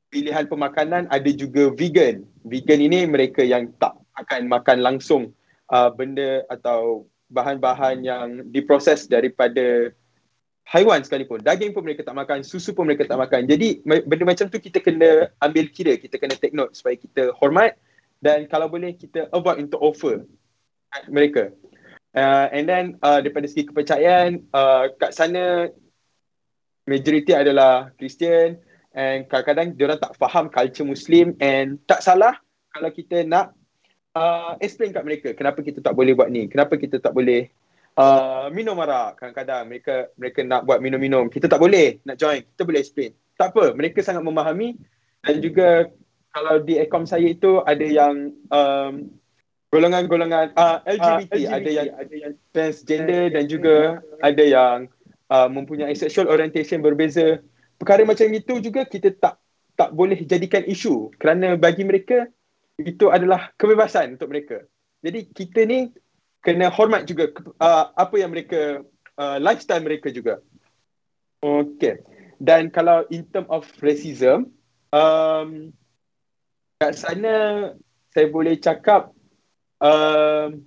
[0.10, 2.26] pilihan pemakanan ada juga vegan.
[2.44, 5.32] Vegan ini mereka yang tak akan makan langsung
[5.72, 9.94] uh, benda atau bahan-bahan yang diproses daripada
[10.70, 11.42] haiwan sekalipun.
[11.42, 13.46] Daging pun mereka tak makan, susu pun mereka tak makan.
[13.46, 17.78] Jadi benda macam tu kita kena ambil kira, kita kena take note supaya kita hormat
[18.22, 20.26] dan kalau boleh kita avoid untuk offer
[21.10, 21.54] mereka.
[22.18, 25.70] Uh, and then uh, daripada segi kepercayaan, uh, kat sana
[26.90, 28.58] majority adalah Kristian
[28.98, 32.34] and kadang-kadang diorang tak faham culture Muslim and tak salah
[32.74, 33.54] kalau kita nak
[34.18, 37.54] uh, explain kat mereka kenapa kita tak boleh buat ni, kenapa kita tak boleh
[38.00, 39.20] uh, minum arak.
[39.20, 43.12] Kadang-kadang mereka mereka nak buat minum-minum, kita tak boleh nak join, kita boleh explain.
[43.36, 44.76] Tak apa, mereka sangat memahami.
[45.20, 45.88] Dan juga
[46.32, 49.12] kalau di ekom saya itu ada yang um,
[49.70, 53.78] golongan-golongan uh, LGBT, uh, LGBT ada yang ada yang transgender dan juga
[54.24, 54.76] ada yang
[55.30, 57.40] uh, mempunyai sexual orientation berbeza.
[57.80, 59.40] Perkara macam itu juga kita tak
[59.80, 62.28] tak boleh jadikan isu kerana bagi mereka
[62.76, 64.68] itu adalah kebebasan untuk mereka.
[65.00, 65.88] Jadi kita ni
[66.44, 67.32] kena hormat juga
[67.64, 68.84] uh, apa yang mereka
[69.16, 70.44] uh, lifestyle mereka juga.
[71.40, 72.04] Okay.
[72.40, 74.52] Dan kalau in term of racism,
[74.92, 75.72] um,
[76.80, 77.36] kat sana
[78.16, 79.12] saya boleh cakap
[79.84, 80.64] um,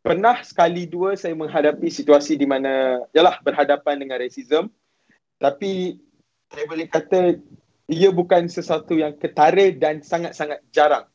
[0.00, 4.70] pernah sekali dua saya menghadapi situasi di mana yalah berhadapan dengan racism
[5.38, 6.00] tapi
[6.48, 7.38] saya boleh kata
[7.88, 11.08] ia bukan sesuatu yang ketara dan sangat-sangat jarang.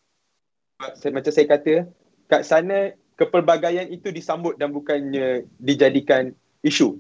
[0.82, 1.86] Macam saya kata,
[2.26, 6.34] kat sana kepelbagaian itu disambut dan bukannya dijadikan
[6.66, 6.98] isu.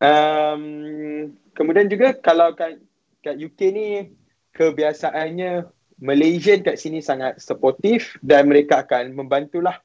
[0.00, 2.80] Um, kemudian juga kalau kat,
[3.20, 3.86] kat UK ni
[4.56, 5.68] kebiasaannya
[6.00, 9.76] Malaysian kat sini sangat supportive dan mereka akan membantulah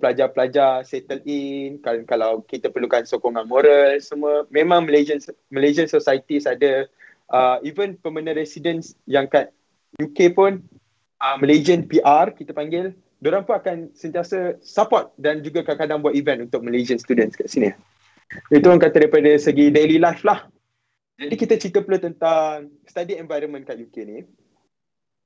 [0.00, 4.48] pelajar-pelajar settle in kalau, kalau kita perlukan sokongan moral semua.
[4.48, 5.20] Memang Malaysian
[5.52, 6.88] Malaysian societies ada
[7.28, 9.52] uh, even permanent residents yang kat
[10.00, 10.64] UK pun
[11.20, 16.44] uh, Malaysian PR kita panggil diorang pun akan sentiasa support dan juga kadang-kadang buat event
[16.44, 17.72] untuk Malaysian students kat sini.
[18.52, 20.48] Itu orang kata daripada segi daily life lah.
[21.14, 24.18] Jadi kita cerita pula tentang study environment kat UK ni.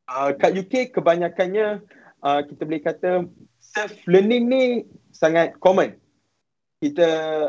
[0.08, 1.84] Uh, kat UK kebanyakannya
[2.22, 3.11] uh, kita boleh kata
[3.59, 4.62] self learning ni
[5.12, 5.94] sangat common.
[6.78, 7.09] Kita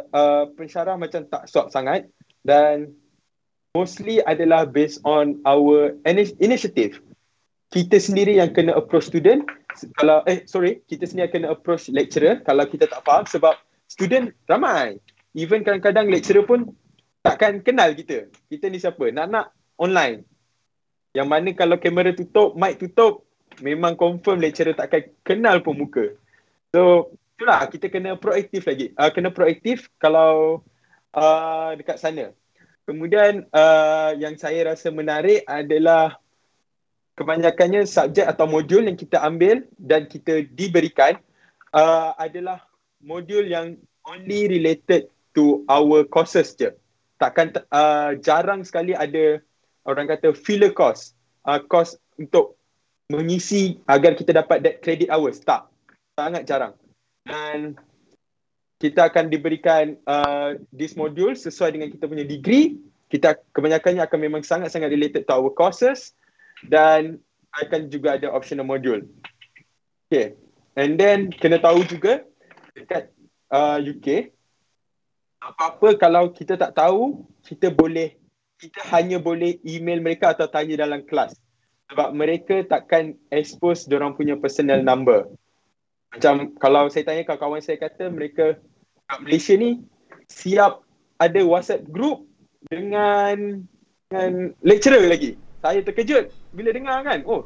[0.10, 2.10] uh, pensyarah macam tak sok sangat
[2.42, 2.90] dan
[3.78, 5.94] mostly adalah based on our
[6.42, 6.98] initiative.
[7.70, 9.46] Kita sendiri yang kena approach student
[10.02, 13.54] kalau eh sorry kita sendiri yang kena approach lecturer kalau kita tak faham sebab
[13.86, 14.98] student ramai.
[15.38, 16.74] Even kadang-kadang lecturer pun
[17.22, 18.34] takkan kenal kita.
[18.50, 19.14] Kita ni siapa?
[19.14, 20.26] Nak-nak online.
[21.14, 23.29] Yang mana kalau kamera tutup, mic tutup,
[23.62, 26.16] memang confirm lecturer takkan kenal pun muka.
[26.74, 28.92] So, itulah kita kena proaktif lagi.
[29.00, 30.64] Uh, kena proaktif kalau
[31.16, 32.36] uh, dekat sana.
[32.84, 36.18] Kemudian uh, yang saya rasa menarik adalah
[37.14, 41.20] kebanyakannya subjek atau modul yang kita ambil dan kita diberikan
[41.72, 42.66] uh, adalah
[43.00, 46.74] modul yang only related to our courses je.
[47.20, 49.44] Takkan uh, jarang sekali ada
[49.84, 51.14] orang kata filler course
[51.48, 52.59] uh, course untuk
[53.10, 55.42] mengisi agar kita dapat that credit hours.
[55.42, 55.68] Tak.
[56.14, 56.74] Sangat jarang.
[57.26, 57.76] Dan
[58.80, 62.80] kita akan diberikan uh, this module sesuai dengan kita punya degree.
[63.10, 66.14] Kita kebanyakannya akan memang sangat-sangat related to our courses.
[66.62, 67.18] Dan
[67.58, 69.04] akan juga ada optional module.
[70.08, 70.38] Okay.
[70.78, 72.24] And then kena tahu juga
[72.78, 73.10] dekat
[73.52, 74.32] uh, UK
[75.40, 78.20] apa-apa kalau kita tak tahu kita boleh
[78.60, 81.36] kita hanya boleh email mereka atau tanya dalam kelas.
[81.90, 85.26] Sebab mereka takkan expose orang punya personal number.
[86.14, 88.58] Macam kalau saya tanya kawan-kawan saya kata mereka
[89.10, 89.82] kat Malaysia ni
[90.30, 90.86] siap
[91.18, 92.30] ada WhatsApp group
[92.70, 93.66] dengan
[94.10, 95.38] dengan lecturer lagi.
[95.62, 97.26] Saya terkejut bila dengar kan.
[97.26, 97.46] Oh,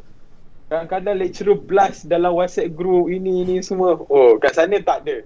[0.68, 4.00] kadang-kadang lecturer blast dalam WhatsApp group ini ini semua.
[4.12, 5.18] Oh, kat sana tak ada.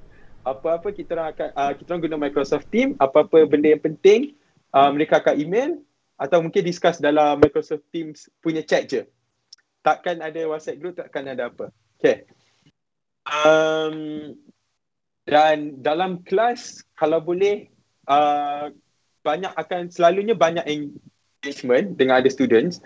[0.48, 4.32] apa-apa kita orang akan uh, kita orang guna Microsoft Team, apa-apa benda yang penting
[4.72, 5.76] uh, mereka akan email
[6.18, 9.06] atau mungkin discuss dalam Microsoft Teams punya chat je.
[9.86, 11.70] Takkan ada WhatsApp group, takkan ada apa.
[12.02, 12.26] Okay.
[13.30, 14.34] Um,
[15.30, 17.70] dan dalam kelas kalau boleh
[18.10, 18.74] uh,
[19.22, 22.82] banyak akan selalunya banyak engagement dengan ada students.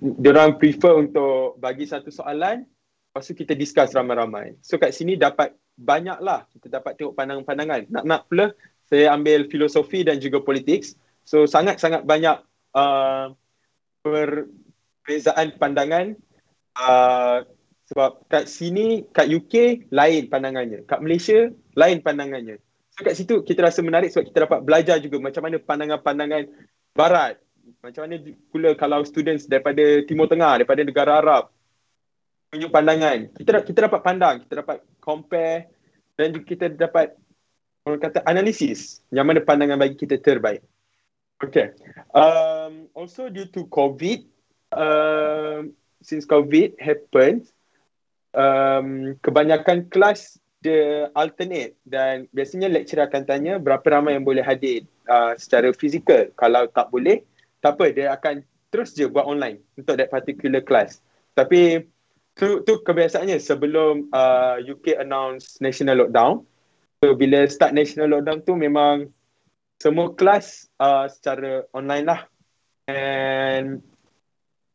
[0.00, 2.64] Diorang prefer untuk bagi satu soalan
[3.10, 4.54] lepas tu kita discuss ramai-ramai.
[4.62, 7.90] So kat sini dapat banyak lah kita dapat tengok pandangan-pandangan.
[7.90, 8.46] Nak-nak pula
[8.86, 10.86] saya ambil filosofi dan juga politik.
[11.26, 12.38] So sangat-sangat banyak
[12.74, 13.34] uh,
[14.04, 16.16] perbezaan pandangan
[16.76, 17.44] uh,
[17.90, 20.86] sebab kat sini, kat UK lain pandangannya.
[20.86, 22.62] Kat Malaysia lain pandangannya.
[22.94, 26.42] So kat situ kita rasa menarik sebab kita dapat belajar juga macam mana pandangan-pandangan
[26.94, 27.42] barat.
[27.82, 28.16] Macam mana
[28.50, 31.50] pula kalau students daripada Timur Tengah, daripada negara Arab
[32.50, 33.30] tunjuk pandangan.
[33.34, 35.70] Kita kita dapat pandang, kita dapat compare
[36.18, 37.14] dan juga kita dapat
[37.86, 40.62] orang kata analisis yang mana pandangan bagi kita terbaik.
[41.40, 41.72] Okay.
[42.12, 44.28] Um, also due to COVID,
[44.76, 45.72] um,
[46.04, 47.48] since COVID happened,
[48.36, 54.84] um, kebanyakan kelas dia alternate dan biasanya lecturer akan tanya berapa ramai yang boleh hadir
[55.08, 56.28] uh, secara fizikal.
[56.36, 57.24] Kalau tak boleh,
[57.64, 61.00] tak apa, dia akan terus je buat online untuk that particular class.
[61.32, 61.88] Tapi
[62.36, 66.44] tu tu kebiasaannya sebelum uh, UK announce national lockdown.
[67.00, 69.08] So bila start national lockdown tu memang
[69.80, 72.20] semua kelas uh, secara online lah.
[72.84, 73.80] And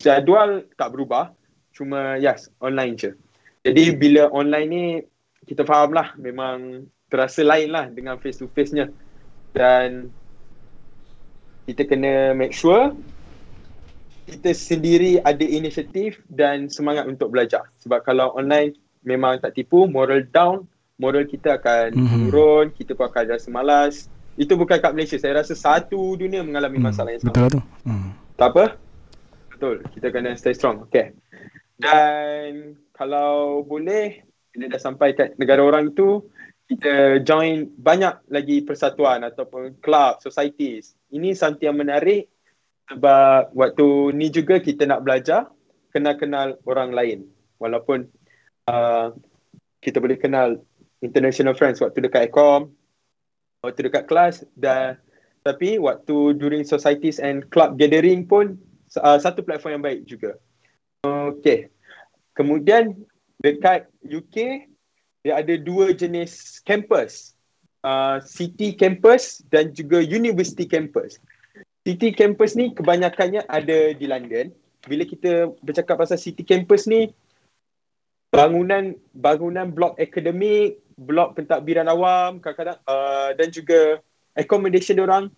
[0.02, 1.32] jadual tak berubah.
[1.72, 3.12] Cuma yes, online je.
[3.62, 4.86] Jadi bila online ni
[5.46, 8.90] kita faham lah memang terasa lain lah dengan face to face nya.
[9.54, 10.10] Dan
[11.70, 12.98] kita kena make sure
[14.26, 17.70] kita sendiri ada inisiatif dan semangat untuk belajar.
[17.86, 18.74] Sebab kalau online
[19.06, 20.66] memang tak tipu, moral down,
[20.98, 22.22] moral kita akan mm-hmm.
[22.34, 24.10] turun, kita pun akan rasa malas.
[24.36, 25.18] Itu bukan kat Malaysia.
[25.20, 27.32] Saya rasa satu dunia mengalami mm, masalah yang sama.
[27.32, 27.62] Betul tu.
[27.88, 28.10] Mm.
[28.36, 28.66] Tak apa?
[29.56, 29.76] Betul.
[29.96, 30.88] Kita kena stay strong.
[30.92, 31.16] Okay.
[31.80, 36.24] Dan kalau boleh, bila dah sampai kat negara orang tu,
[36.66, 40.98] kita join banyak lagi persatuan ataupun club, societies.
[41.14, 42.28] Ini something yang menarik
[42.90, 45.50] sebab waktu ni juga kita nak belajar
[45.90, 47.20] kenal-kenal orang lain
[47.58, 48.06] walaupun
[48.70, 49.10] uh,
[49.82, 50.62] kita boleh kenal
[51.02, 52.74] international friends waktu dekat Ecom
[53.66, 55.02] waktu dekat kelas dan
[55.46, 58.58] tapi waktu during societies and club gathering pun
[59.02, 60.38] uh, satu platform yang baik juga.
[61.06, 61.70] Okay.
[62.34, 62.98] Kemudian
[63.42, 64.68] dekat UK
[65.26, 67.34] dia ada dua jenis campus.
[67.86, 71.22] Uh, city campus dan juga university campus.
[71.86, 74.50] City Campus ni kebanyakannya ada di London.
[74.90, 77.14] Bila kita bercakap pasal City Campus ni,
[78.34, 84.00] bangunan bangunan blok akademik, blok pentadbiran awam, kadang-kadang uh, dan juga
[84.36, 85.32] accommodation orang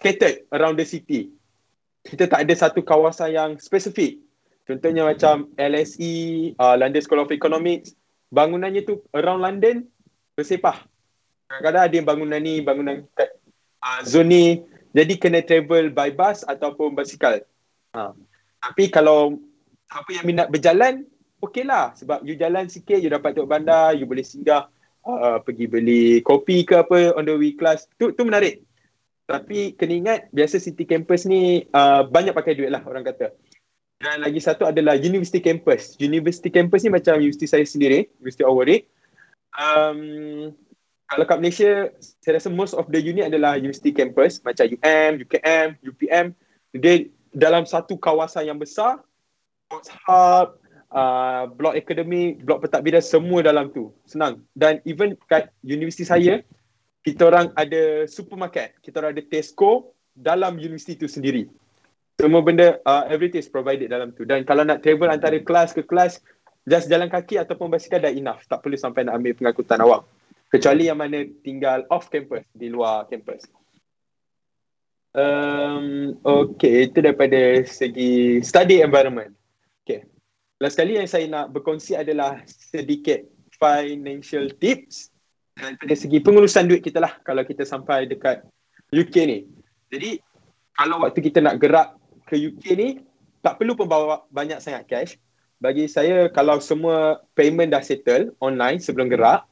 [0.00, 1.32] catered around the city.
[2.04, 4.20] Kita tak ada satu kawasan yang spesifik.
[4.64, 6.14] Contohnya macam LSE,
[6.56, 7.92] uh, London School of Economics,
[8.32, 9.84] bangunannya tu around London
[10.38, 10.86] bersepah.
[11.50, 13.34] Kadang-kadang ada yang bangunan ni, bangunan kat
[13.82, 14.44] uh, zone ni,
[14.94, 17.42] jadi kena travel by bus ataupun basikal.
[17.92, 18.14] Ha.
[18.62, 19.40] Tapi kalau
[19.90, 21.02] siapa yang minat berjalan,
[21.42, 21.90] okey lah.
[21.98, 24.70] Sebab you jalan sikit, you dapat tengok bandar, you boleh singgah
[25.06, 27.88] uh, pergi beli kopi ke apa on the way class.
[27.96, 28.64] Tu, tu menarik.
[29.30, 33.30] Tapi kena ingat, biasa city campus ni uh, banyak pakai duit lah orang kata.
[34.00, 35.94] Dan lagi satu adalah university campus.
[36.00, 38.88] University campus ni macam university saya sendiri, University of Warwick.
[39.54, 40.00] Um,
[41.10, 41.90] kalau kat Malaysia,
[42.22, 46.26] saya rasa most of the unit adalah university campus macam UM, UKM, UPM.
[46.74, 49.02] Dia dalam satu kawasan yang besar,
[49.66, 50.59] sports hub,
[50.92, 53.90] uh, blok akademik, blok pentadbiran semua dalam tu.
[54.06, 54.44] Senang.
[54.54, 56.44] Dan even kat universiti saya,
[57.06, 61.48] kita orang ada supermarket, kita orang ada Tesco dalam universiti tu sendiri.
[62.20, 64.28] Semua benda, uh, everything is provided dalam tu.
[64.28, 66.20] Dan kalau nak travel antara kelas ke kelas,
[66.68, 68.44] just jalan kaki ataupun basikal dah enough.
[68.44, 70.04] Tak perlu sampai nak ambil pengangkutan awam
[70.50, 73.46] kecuali yang mana tinggal off campus di luar campus.
[75.10, 79.34] Um, okay, itu daripada segi study environment.
[80.60, 83.24] Last kali yang saya nak berkongsi adalah sedikit
[83.56, 85.08] financial tips
[85.56, 88.44] daripada segi pengurusan duit kita lah kalau kita sampai dekat
[88.92, 89.38] UK ni.
[89.88, 90.20] Jadi,
[90.76, 91.96] kalau waktu kita nak gerak
[92.28, 92.88] ke UK ni,
[93.40, 95.12] tak perlu pun bawa banyak sangat cash.
[95.56, 99.48] Bagi saya, kalau semua payment dah settle online sebelum gerak,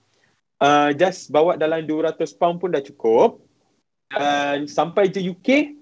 [0.61, 3.41] uh, just bawa dalam 200 pound pun dah cukup
[4.13, 5.77] dan sampai je UK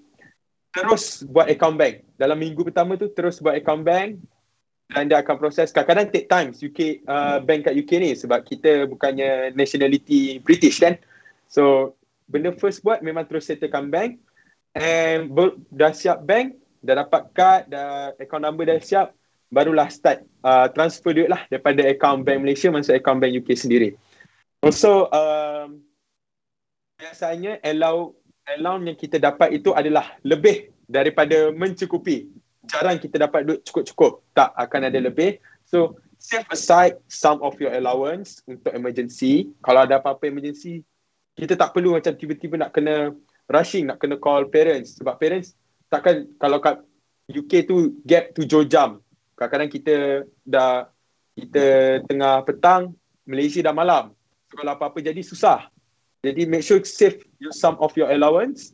[0.71, 4.19] terus buat account bank dalam minggu pertama tu terus buat account bank
[4.91, 5.71] dan dia akan proses.
[5.75, 10.95] Kadang-kadang take time UK uh, bank kat UK ni sebab kita bukannya nationality British kan?
[11.51, 11.95] So
[12.27, 14.19] benda first buat memang terus settlekan bank.
[14.77, 19.11] And ber, dah siap bank dah dapat card dah account number dah siap
[19.51, 23.89] barulah start uh, transfer duit lah daripada account bank Malaysia masuk account bank UK sendiri.
[24.63, 25.83] Also um,
[26.95, 28.15] biasanya allow
[28.47, 32.31] allow yang kita dapat itu adalah lebih daripada mencukupi
[32.67, 34.21] jarang kita dapat duit cukup-cukup.
[34.35, 35.39] Tak akan ada lebih.
[35.67, 39.51] So, save aside some of your allowance untuk emergency.
[39.63, 40.83] Kalau ada apa-apa emergency,
[41.37, 43.15] kita tak perlu macam tiba-tiba nak kena
[43.47, 44.99] rushing, nak kena call parents.
[44.99, 45.55] Sebab parents
[45.87, 46.83] takkan kalau kat
[47.31, 48.99] UK tu gap tujuh jam.
[49.37, 49.95] Kadang-kadang kita
[50.43, 50.89] dah
[51.37, 51.65] kita
[52.09, 54.11] tengah petang, Malaysia dah malam.
[54.49, 55.69] So, kalau apa-apa jadi susah.
[56.25, 57.21] Jadi make sure save
[57.53, 58.73] some of your allowance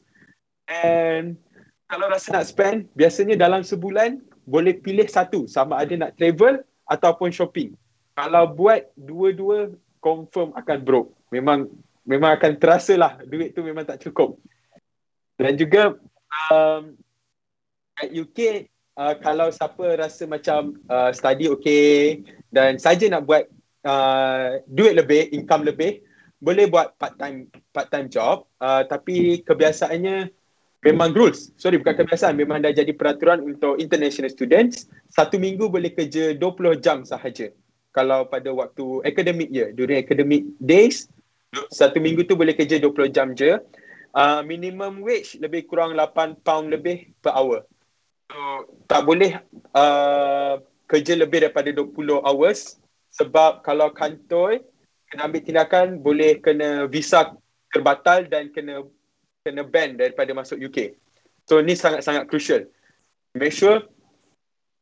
[0.71, 1.36] and
[1.93, 4.17] kalau rasa nak spend, biasanya dalam sebulan
[4.49, 7.77] boleh pilih satu sama ada nak travel ataupun shopping.
[8.17, 11.13] Kalau buat dua-dua confirm akan broke.
[11.29, 11.69] Memang
[12.01, 14.41] memang akan terasa lah duit tu memang tak cukup.
[15.38, 15.93] Dan juga
[16.49, 16.97] um,
[17.93, 18.39] kat UK
[18.97, 23.45] uh, kalau siapa rasa macam uh, study okay dan saja nak buat
[23.86, 26.01] uh, duit lebih, income lebih,
[26.41, 30.41] boleh buat part time part time job uh, tapi kebiasaannya
[30.84, 31.50] memang rules.
[31.56, 32.36] Sorry, bukan kebiasaan.
[32.36, 34.86] Memang dah jadi peraturan untuk international students.
[35.10, 37.50] Satu minggu boleh kerja 20 jam sahaja.
[37.96, 41.08] Kalau pada waktu academic year, during academic days,
[41.69, 43.58] satu minggu tu boleh kerja 20 jam je.
[44.13, 47.65] Uh, minimum wage lebih kurang 8 pound lebih per hour.
[48.30, 48.38] So,
[48.86, 49.41] tak boleh
[49.74, 52.78] uh, kerja lebih daripada 20 hours
[53.13, 54.62] sebab kalau kantor
[55.10, 57.34] kena ambil tindakan boleh kena visa
[57.69, 58.86] terbatal dan kena
[59.43, 60.95] kena ban daripada masuk UK.
[61.43, 62.63] So ni sangat-sangat crucial.
[63.36, 63.84] Make sure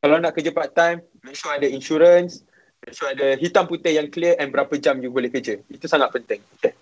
[0.01, 2.45] kalau nak kerja part time, make sure ada insurance,
[2.85, 5.57] make sure ada hitam putih yang clear and berapa jam you boleh kerja.
[5.65, 6.45] Itu sangat penting.
[6.61, 6.77] Okay.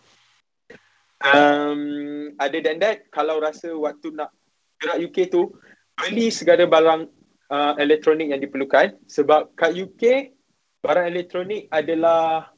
[1.23, 4.35] Um, other than that, kalau rasa waktu nak
[4.79, 5.51] gerak UK tu,
[5.95, 7.07] beli segala barang
[7.51, 10.35] uh, elektronik yang diperlukan sebab kat UK,
[10.83, 12.51] barang elektronik adalah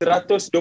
[0.00, 0.52] 120%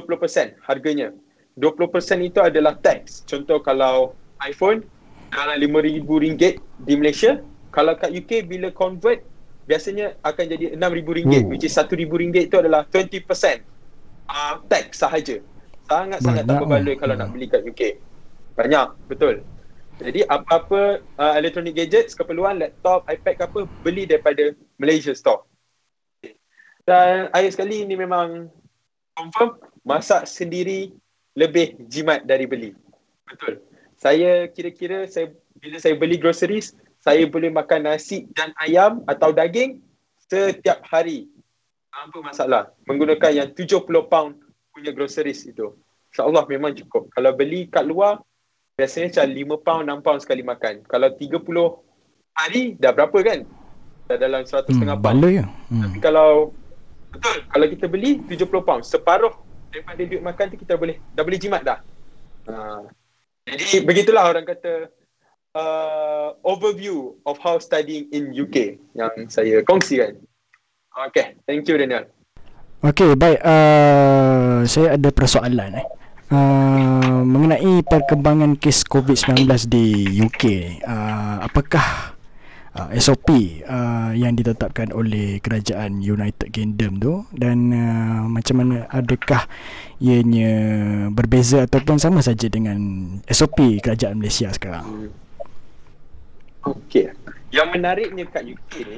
[0.63, 1.11] harganya.
[1.55, 3.23] 20% itu adalah tax.
[3.23, 4.11] Contoh kalau
[4.43, 4.83] iPhone
[5.31, 7.39] dalam RM5,000 di Malaysia,
[7.71, 9.23] kalau kat UK bila convert
[9.65, 11.49] biasanya akan jadi RM6,000 hmm.
[11.49, 13.23] which is RM1,000 itu adalah 20%
[14.27, 15.39] uh, tax sahaja.
[15.85, 17.21] Sangat-sangat tak berbaloi kalau hmm.
[17.23, 17.81] nak beli kat UK.
[18.55, 19.43] Banyak, betul.
[19.95, 25.47] Jadi apa-apa uh, electronic gadgets, keperluan laptop, iPad ke apa, beli daripada Malaysia Store.
[26.83, 28.51] Dan akhir sekali ini memang
[29.15, 29.55] confirm
[29.87, 30.91] masak sendiri
[31.35, 32.71] lebih jimat dari beli.
[33.27, 33.59] Betul.
[33.99, 39.83] Saya kira-kira saya bila saya beli groceries, saya boleh makan nasi dan ayam atau daging
[40.25, 41.29] setiap hari.
[41.91, 42.75] Apa masalah?
[42.87, 45.75] Menggunakan yang 70 pound punya groceries itu.
[46.11, 47.11] InsyaAllah memang cukup.
[47.11, 48.19] Kalau beli kat luar,
[48.75, 49.27] biasanya macam
[49.59, 50.83] 5 pound, 6 pound sekali makan.
[50.87, 51.39] Kalau 30
[52.35, 53.39] hari, dah berapa kan?
[54.11, 54.99] Dah dalam 100 hmm, pound.
[54.99, 55.47] Baloi ya.
[55.71, 55.87] Hmm.
[55.87, 56.51] Tapi kalau,
[57.15, 59.44] betul, kalau kita beli 70 pound, separuh
[59.75, 61.79] daripada duit makan tu kita boleh dah boleh jimat dah.
[62.47, 62.87] Uh,
[63.43, 64.87] jadi begitulah orang kata
[65.51, 70.15] uh, overview of how studying in UK yang saya kongsikan.
[71.11, 72.07] Okay, thank you Daniel.
[72.79, 73.43] Okay, baik.
[73.43, 75.87] Uh, saya ada persoalan eh.
[76.31, 80.43] Uh, mengenai perkembangan kes COVID-19 di UK,
[80.87, 82.14] uh, apakah
[82.75, 83.31] uh, SOP
[83.65, 89.47] uh, yang ditetapkan oleh kerajaan United Kingdom tu dan uh, macam mana adakah
[90.03, 90.51] ianya
[91.09, 92.77] berbeza ataupun sama saja dengan
[93.31, 95.09] SOP kerajaan Malaysia sekarang?
[96.67, 97.15] Okey.
[97.53, 98.97] Yang menariknya kat UK ni,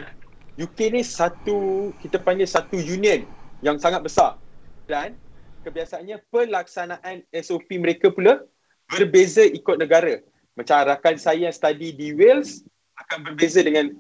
[0.58, 3.22] UK ni satu kita panggil satu union
[3.62, 4.42] yang sangat besar
[4.90, 5.14] dan
[5.62, 8.42] kebiasaannya pelaksanaan SOP mereka pula
[8.88, 10.24] berbeza ikut negara.
[10.58, 12.66] Macam rakan saya yang study di Wales,
[13.06, 13.94] akan berbeza dengan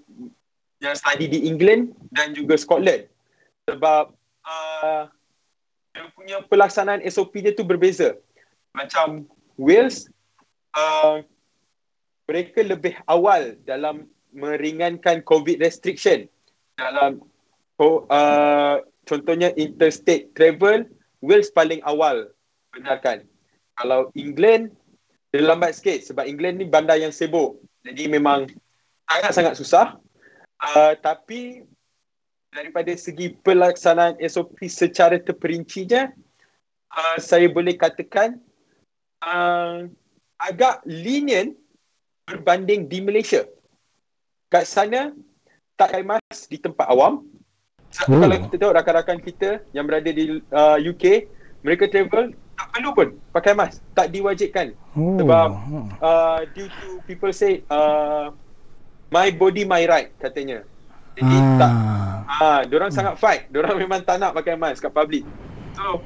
[0.82, 3.10] yang study di England dan juga Scotland.
[3.66, 4.14] Sebab
[4.46, 5.04] uh,
[5.94, 8.14] dia punya pelaksanaan SOP dia tu berbeza.
[8.74, 9.26] Macam
[9.58, 10.06] Wales
[10.78, 11.26] uh,
[12.30, 16.30] mereka lebih awal dalam meringankan COVID restriction.
[16.78, 17.26] Dalam
[17.82, 18.78] uh,
[19.10, 20.86] contohnya interstate travel
[21.26, 22.30] Wales paling awal.
[22.70, 23.26] Benarkan
[23.78, 24.74] kalau England
[25.34, 27.58] dia lambat sikit sebab England ni bandar yang sibuk.
[27.82, 28.46] Jadi memang
[29.08, 29.88] sangat-sangat susah.
[30.58, 31.64] Uh, tapi
[32.52, 36.12] daripada segi pelaksanaan SOP secara terperincinya,
[36.92, 38.42] uh, saya boleh katakan
[39.24, 39.88] uh,
[40.42, 41.56] agak lenient
[42.28, 43.48] berbanding di Malaysia.
[44.52, 45.16] Kat sana,
[45.78, 47.24] tak pakai mask di tempat awam.
[47.94, 48.22] Sebab oh.
[48.24, 51.30] kalau kita tengok rakan-rakan kita yang berada di uh, UK,
[51.64, 54.74] mereka travel tak perlu pun pakai mask, tak diwajibkan.
[54.98, 55.16] Oh.
[55.22, 55.50] Sebab
[56.02, 58.34] uh, due to people say uh,
[59.12, 60.64] my body my right katanya.
[61.18, 61.58] Jadi ah.
[61.58, 61.72] tak
[62.30, 62.98] ah, diorang hmm.
[62.98, 63.42] sangat fight.
[63.50, 65.24] Diorang memang tak nak pakai mask kat public.
[65.74, 66.02] So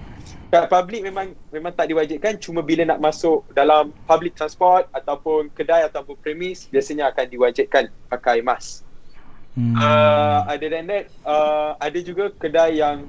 [0.52, 5.88] kat public memang memang tak diwajibkan cuma bila nak masuk dalam public transport ataupun kedai
[5.88, 8.84] ataupun premis biasanya akan diwajibkan pakai mask.
[9.52, 9.76] Hmm.
[9.76, 13.04] Uh, other than that, uh, ada juga kedai yang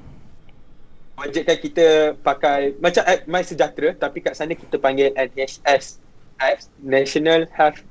[1.14, 1.86] wajibkan kita
[2.18, 6.02] pakai macam app My Sejahtera tapi kat sana kita panggil NHS
[6.42, 7.86] apps National Health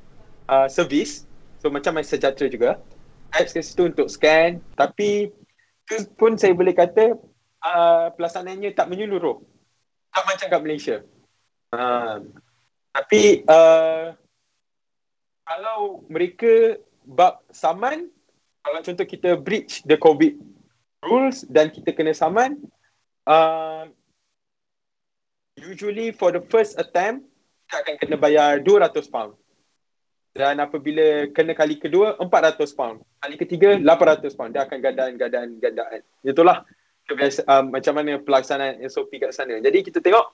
[0.52, 1.24] uh, Service.
[1.62, 2.82] So macam My Sejahtera juga.
[3.30, 5.30] Apps kat situ untuk scan tapi
[5.86, 7.16] tu pun saya boleh kata
[7.62, 9.38] uh, pelaksanaannya tak menyeluruh.
[10.10, 10.98] Tak macam kat Malaysia.
[11.72, 12.28] Uh,
[12.92, 14.18] tapi uh,
[15.46, 18.10] kalau mereka bab saman,
[18.66, 20.36] kalau contoh kita breach the COVID
[21.06, 22.60] rules dan kita kena saman,
[23.30, 23.88] uh,
[25.56, 27.24] usually for the first attempt,
[27.70, 29.38] kita akan kena bayar 200 pound.
[30.32, 33.04] Dan apabila kena kali kedua, 400 pound.
[33.20, 34.52] Kali ketiga, 800 pound.
[34.56, 36.02] Dia akan gadaan-gadaan-gadaan.
[36.24, 36.64] Itulah
[37.04, 39.60] kebiasa, um, macam mana pelaksanaan SOP kat sana.
[39.60, 40.32] Jadi kita tengok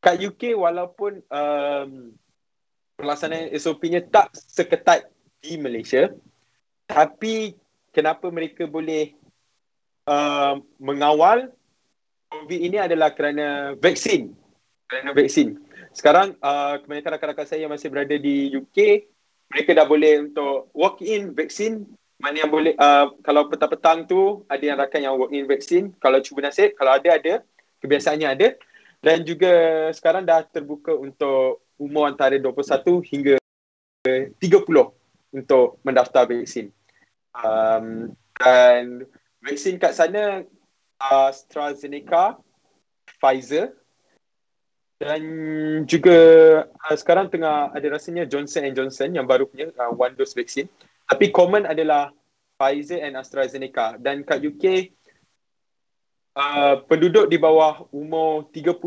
[0.00, 2.16] kat UK walaupun um,
[2.96, 5.06] pelaksanaan SOP-nya tak seketat
[5.42, 6.08] di Malaysia
[6.86, 7.56] tapi
[7.90, 9.16] kenapa mereka boleh
[10.06, 11.50] uh, mengawal
[12.32, 14.32] COVID ini adalah kerana vaksin.
[14.88, 15.60] Kerana vaksin.
[15.92, 19.08] Sekarang uh, kebanyakan rakan-rakan saya yang masih berada di UK
[19.52, 21.84] mereka dah boleh untuk walk in vaksin.
[22.16, 25.92] Mana yang boleh uh, kalau petang-petang tu ada yang rakan yang walk in vaksin.
[26.00, 27.34] Kalau cuba nasib kalau ada ada.
[27.84, 28.48] Kebiasaannya ada.
[29.02, 29.52] Dan juga
[29.92, 33.36] sekarang dah terbuka untuk umur antara 21 hingga
[34.06, 34.38] 30
[35.36, 36.72] untuk mendaftar vaksin.
[37.36, 39.04] Um, dan
[39.44, 40.46] vaksin kat sana
[41.02, 42.38] uh, AstraZeneca
[43.18, 43.74] Pfizer
[45.02, 45.22] dan
[45.90, 46.18] juga
[46.62, 50.70] uh, sekarang tengah ada rasanya Johnson Johnson yang baru punya uh, one dose vaksin
[51.10, 52.14] tapi common adalah
[52.54, 54.94] Pfizer and AstraZeneca dan kat UK
[56.38, 58.78] uh, penduduk di bawah umur 30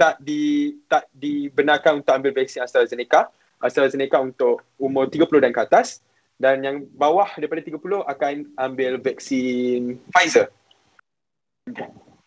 [0.00, 3.28] tak di tak dibenarkan untuk ambil vaksin AstraZeneca.
[3.60, 6.00] AstraZeneca untuk umur 30 dan ke atas
[6.40, 10.48] dan yang bawah daripada 30 akan ambil vaksin Pfizer.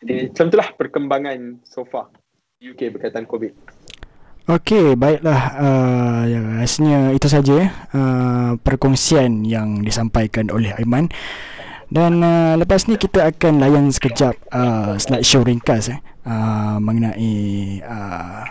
[0.06, 2.14] Jadi macam itulah perkembangan so far
[2.62, 3.58] UK berkaitan COVID.
[4.46, 5.42] Okey, baiklah.
[5.58, 11.10] Uh, ya, rasanya itu saja uh, perkongsian yang disampaikan oleh Aiman.
[11.90, 16.00] Dan uh, lepas ni kita akan layan sekejap uh, slideshow ringkas eh,
[16.30, 17.34] uh, mengenai
[17.82, 18.46] uh,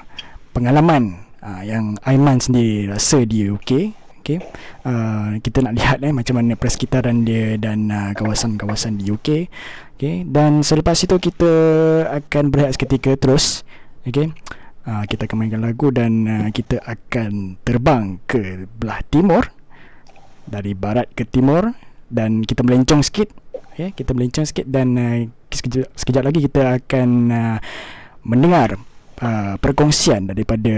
[0.59, 3.95] pengalaman uh, yang Aiman sendiri rasa di UK.
[4.27, 4.43] Okay.
[4.83, 9.47] Uh, kita nak lihat eh, macam mana persekitaran dia dan uh, kawasan-kawasan di UK.
[9.95, 10.27] Okay.
[10.27, 11.53] Dan selepas itu kita
[12.11, 13.63] akan berehat seketika terus.
[14.07, 14.33] Okay
[14.87, 19.45] uh, kita akan mainkan lagu dan uh, kita akan terbang ke belah timur
[20.47, 21.71] dari barat ke timur
[22.11, 23.31] dan kita melencong sikit.
[23.71, 27.59] Okay, kita melencong sikit dan uh, sekejap, sekejap lagi kita akan uh,
[28.27, 28.77] mendengar
[29.23, 30.75] uh, perkongsian daripada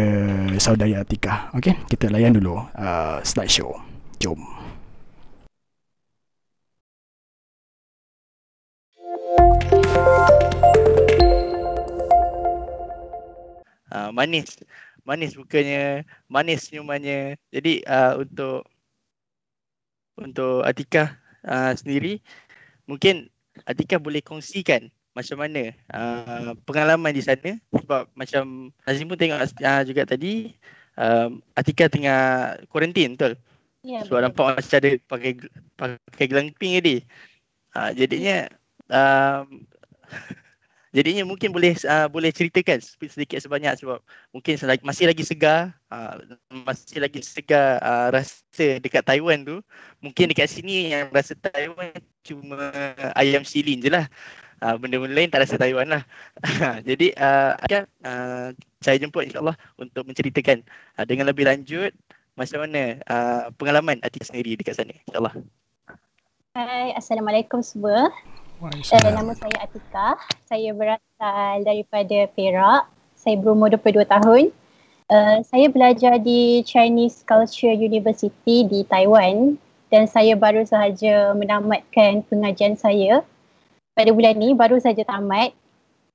[0.60, 1.88] saudari Atika okey?
[1.88, 3.74] Kita layan dulu uh, slideshow.
[4.22, 4.38] Jom
[13.92, 14.56] uh, manis.
[15.02, 18.64] Manis bukannya manis senyumannya jadi uh, untuk
[20.16, 22.22] untuk Atika uh, sendiri
[22.86, 23.28] mungkin
[23.68, 27.60] Atika boleh kongsikan macam mana uh, pengalaman di sana.
[27.76, 30.56] Sebab macam Nazim pun tengok uh, juga tadi
[30.96, 32.20] uh, Atika tengah
[32.72, 33.36] kuarantin betul?
[33.82, 35.32] Ya, Sebab nampak macam ada pakai
[35.76, 36.96] pakai gelang pink tadi.
[37.72, 38.48] Uh, jadinya
[38.88, 39.44] uh,
[40.92, 46.20] Jadinya mungkin boleh uh, boleh ceritakan sedikit sebanyak sebab mungkin masih lagi segar uh,
[46.68, 49.64] masih lagi segar uh, rasa dekat Taiwan tu.
[50.04, 52.72] Mungkin dekat sini yang rasa Taiwan cuma
[53.16, 54.04] ayam silin je lah.
[54.62, 56.04] Uh, benda-benda lain tak rasa Taiwan lah.
[56.88, 58.48] Jadi uh, akan uh,
[58.84, 60.60] saya jemput insyaAllah untuk menceritakan
[61.00, 61.90] uh, dengan lebih lanjut
[62.36, 64.92] macam mana uh, pengalaman Atika sendiri dekat sana.
[65.08, 65.34] InsyaAllah.
[66.52, 68.12] Hai, Assalamualaikum semua.
[68.60, 70.20] Uh, nama saya Atika.
[70.44, 72.90] Saya berasal daripada Perak.
[73.16, 74.44] Saya berumur 22 tahun.
[75.08, 79.56] Uh, saya belajar di Chinese Culture University di Taiwan
[79.92, 83.20] dan saya baru sahaja menamatkan pengajian saya
[83.92, 85.52] pada bulan ni baru saja tamat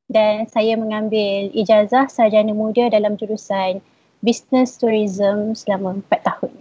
[0.09, 3.83] dan saya mengambil ijazah sarjana muda dalam jurusan
[4.25, 6.53] Business Tourism selama 4 tahun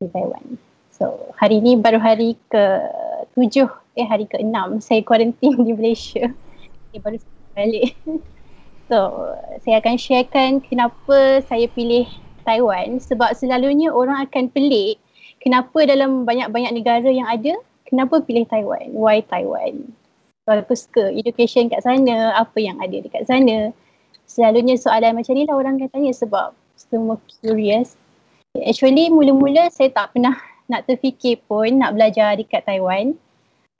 [0.00, 0.56] di Taiwan.
[0.96, 2.64] So hari ini baru hari ke
[3.36, 6.30] tujuh eh hari ke-6 saya quarantine di Malaysia.
[6.90, 7.18] Saya baru
[7.56, 7.92] balik.
[8.90, 9.08] So,
[9.64, 12.04] saya akan sharekan kenapa saya pilih
[12.44, 15.00] Taiwan sebab selalunya orang akan pelik
[15.40, 17.56] kenapa dalam banyak-banyak negara yang ada,
[17.88, 18.92] kenapa pilih Taiwan?
[18.92, 19.96] Why Taiwan?
[20.44, 23.72] Sebab aku suka education kat sana, apa yang ada dekat sana.
[24.28, 27.96] Selalunya soalan macam ni lah orang akan tanya sebab semua curious.
[28.60, 30.36] Actually mula-mula saya tak pernah
[30.68, 33.16] nak terfikir pun nak belajar dekat Taiwan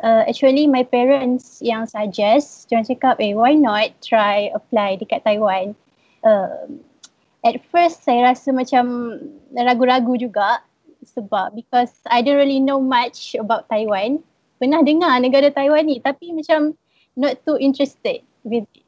[0.03, 5.73] uh, actually my parents yang suggest jangan cakap eh why not try apply dekat Taiwan?
[6.27, 6.69] Uh,
[7.47, 9.17] at first saya rasa macam
[9.55, 10.63] ragu-ragu juga
[11.03, 14.23] sebab because I don't really know much about Taiwan.
[14.63, 16.79] Pernah dengar negara Taiwan ni tapi macam
[17.19, 18.87] not too interested with it.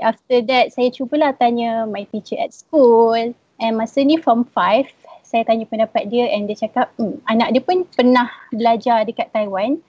[0.00, 3.16] After that saya cubalah tanya my teacher at school
[3.60, 4.88] and masa ni form 5
[5.32, 9.80] saya tanya pendapat dia and dia cakap hmm, anak dia pun pernah belajar dekat Taiwan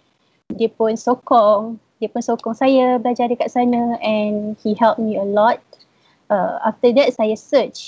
[0.56, 1.78] dia pun sokong.
[1.98, 5.60] Dia pun sokong saya belajar dekat sana and he helped me a lot.
[6.32, 7.80] Uh, after that saya search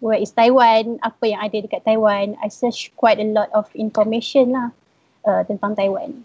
[0.00, 2.38] where is Taiwan apa yang ada dekat Taiwan.
[2.40, 4.68] I search quite a lot of information lah
[5.28, 6.24] uh, tentang Taiwan.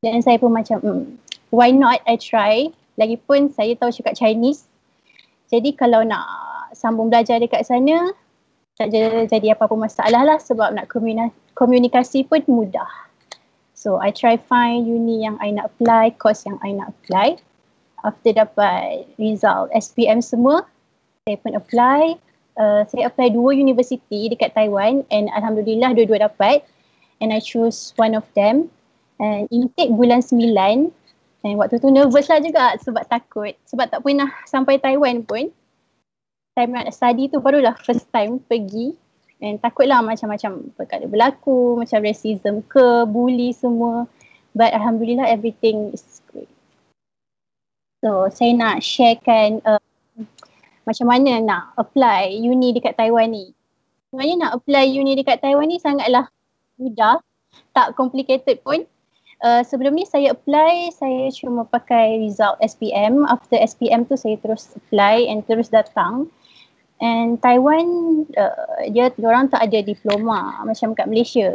[0.00, 1.04] Dan saya pun macam hmm,
[1.52, 2.72] why not I try?
[2.96, 4.70] Lagipun saya tahu cakap Chinese
[5.50, 6.24] jadi kalau nak
[6.72, 8.14] sambung belajar dekat sana
[8.78, 8.94] tak
[9.28, 10.86] jadi apa-apa masalah lah sebab nak
[11.58, 12.86] komunikasi pun mudah
[13.80, 17.40] So I try find uni yang I nak apply, course yang I nak apply.
[18.04, 20.68] After dapat result SPM semua,
[21.24, 22.20] saya pun apply.
[22.60, 26.60] Uh, saya apply dua universiti dekat Taiwan and Alhamdulillah dua-dua dapat.
[27.24, 28.68] And I choose one of them.
[29.16, 30.92] And intake bulan sembilan.
[31.48, 33.56] And waktu tu nervous lah juga sebab takut.
[33.64, 35.48] Sebab tak pernah sampai Taiwan pun.
[36.52, 38.92] Time nak study tu barulah first time pergi
[39.40, 44.04] And takutlah macam-macam perkara berlaku, macam racism ke, bully semua.
[44.52, 46.50] But Alhamdulillah everything is great.
[48.04, 49.80] So saya nak sharekan uh,
[50.84, 53.52] macam mana nak apply uni dekat Taiwan ni.
[54.10, 56.26] Sebenarnya nak apply uni dekat Taiwan ni sangatlah
[56.80, 57.22] mudah,
[57.76, 58.84] tak complicated pun.
[59.40, 63.24] Uh, sebelum ni saya apply, saya cuma pakai result SPM.
[63.24, 66.28] After SPM tu saya terus apply and terus datang.
[67.00, 67.84] And Taiwan
[68.36, 71.48] uh, dia orang tak ada diploma macam kat Malaysia.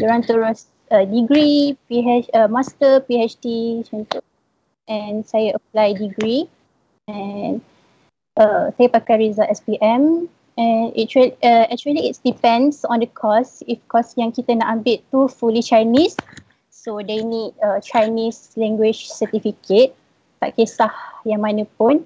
[0.00, 4.20] Orang terus uh, degree, PhD, uh, master, PhD macam tu.
[4.88, 6.48] And saya apply degree
[7.10, 7.60] and
[8.40, 13.60] uh, saya pakai result SPM and actually, uh, actually it depends on the course.
[13.68, 16.16] If course yang kita nak ambil tu fully Chinese,
[16.72, 19.92] so they need uh, Chinese language certificate.
[20.40, 20.92] Tak kisah
[21.28, 22.04] yang mana pun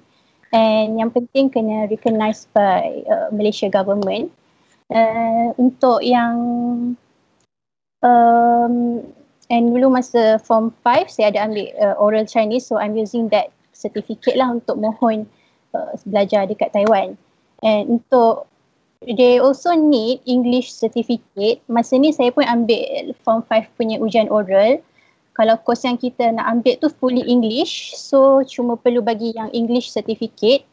[0.51, 4.31] and yang penting kena recognized by uh, Malaysia government.
[4.91, 6.35] Uh, untuk yang
[8.03, 8.75] um,
[9.47, 13.55] and dulu masa form 5 saya ada ambil uh, oral Chinese so I'm using that
[13.71, 15.31] certificate lah untuk mohon
[15.71, 17.15] uh, belajar dekat Taiwan.
[17.63, 18.51] And untuk
[19.07, 21.63] they also need English certificate.
[21.71, 24.83] Masa ni saya pun ambil form 5 punya ujian oral
[25.31, 29.91] kalau course yang kita nak ambil tu fully English so cuma perlu bagi yang English
[29.91, 30.67] certificate.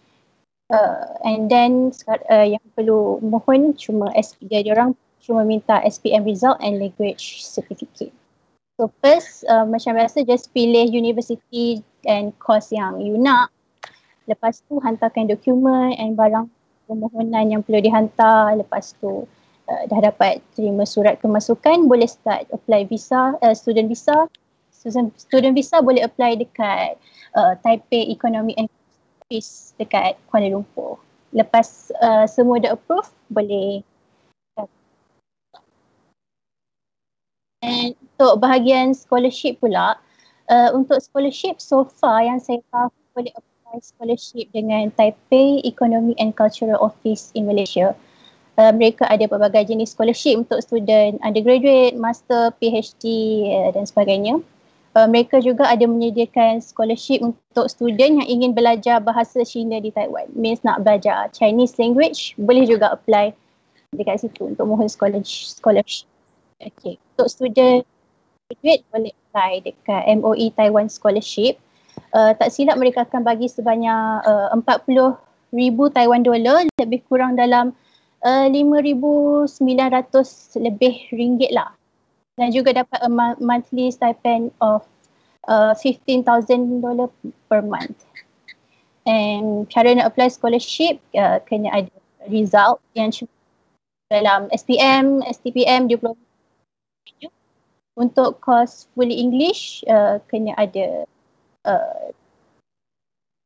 [0.69, 1.89] Uh, and then
[2.29, 4.93] uh, yang perlu mohon cuma SP dia orang
[5.25, 8.13] cuma minta SPM result and language certificate.
[8.77, 13.49] So first uh, macam biasa just pilih university and course yang you nak.
[14.29, 16.53] Lepas tu hantarkan dokumen and barang
[16.85, 18.55] permohonan yang perlu dihantar.
[18.61, 19.25] Lepas tu
[19.69, 24.29] uh, dah dapat terima surat kemasukan boleh start apply visa uh, student visa
[24.79, 26.95] student, visa boleh apply dekat
[27.35, 28.71] uh, Taipei Economic and
[29.27, 31.03] Office dekat Kuala Lumpur.
[31.35, 33.85] Lepas uh, semua dah approve, boleh
[37.59, 39.99] And untuk bahagian scholarship pula,
[40.47, 46.39] uh, untuk scholarship so far yang saya tahu boleh apply scholarship dengan Taipei Economic and
[46.39, 47.99] Cultural Office in Malaysia.
[48.55, 53.05] Uh, mereka ada pelbagai jenis scholarship untuk student undergraduate, master, PhD
[53.51, 54.39] uh, dan sebagainya
[54.99, 60.27] uh, mereka juga ada menyediakan scholarship untuk student yang ingin belajar bahasa Cina di Taiwan.
[60.35, 63.31] Means nak belajar Chinese language, boleh juga apply
[63.95, 66.11] dekat situ untuk mohon scholarship.
[66.59, 66.99] Okay.
[67.15, 67.87] Untuk student
[68.51, 71.63] graduate boleh apply dekat MOE Taiwan Scholarship.
[72.15, 75.19] Uh, tak silap mereka akan bagi sebanyak uh, 40
[75.55, 77.75] ribu Taiwan dollar lebih kurang dalam
[78.23, 79.59] uh, 5,900
[80.63, 81.78] lebih ringgit lah
[82.39, 83.11] dan juga dapat a
[83.43, 84.87] monthly stipend of
[85.51, 86.23] uh, $15,000
[87.51, 88.07] per month.
[89.09, 91.93] And cara nak apply scholarship uh, kena ada
[92.31, 93.11] result yang
[94.09, 96.17] dalam SPM, STPM, diploma.
[97.99, 101.03] untuk course fully English uh, kena ada
[101.67, 102.15] uh,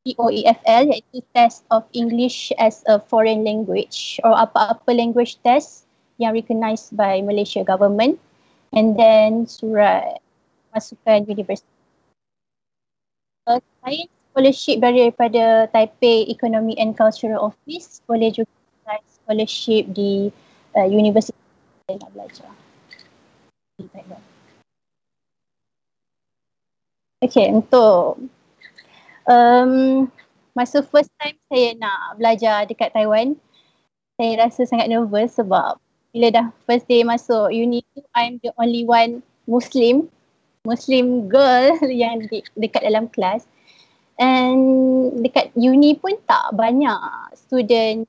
[0.04, 5.88] TOEFL iaitu Test of English as a Foreign Language or apa-apa language test
[6.20, 8.20] yang recognized by Malaysia government
[8.72, 10.20] and then surat
[10.72, 11.68] masukan universiti.
[13.44, 18.48] Uh, saya scholarship daripada Taipei Economy and Cultural Office boleh juga
[19.06, 20.32] scholarship di
[20.72, 21.36] uh, universiti
[21.92, 22.50] yang nak belajar.
[27.22, 28.18] Okay, untuk
[29.30, 29.72] um,
[30.56, 33.38] masa first time saya nak belajar dekat Taiwan,
[34.18, 35.78] saya rasa sangat nervous sebab
[36.12, 40.12] bila dah first day masuk uni tu, I'm the only one Muslim,
[40.68, 43.48] Muslim girl yang de- dekat dalam kelas.
[44.20, 44.60] And
[45.24, 47.00] dekat uni pun tak banyak
[47.34, 48.04] student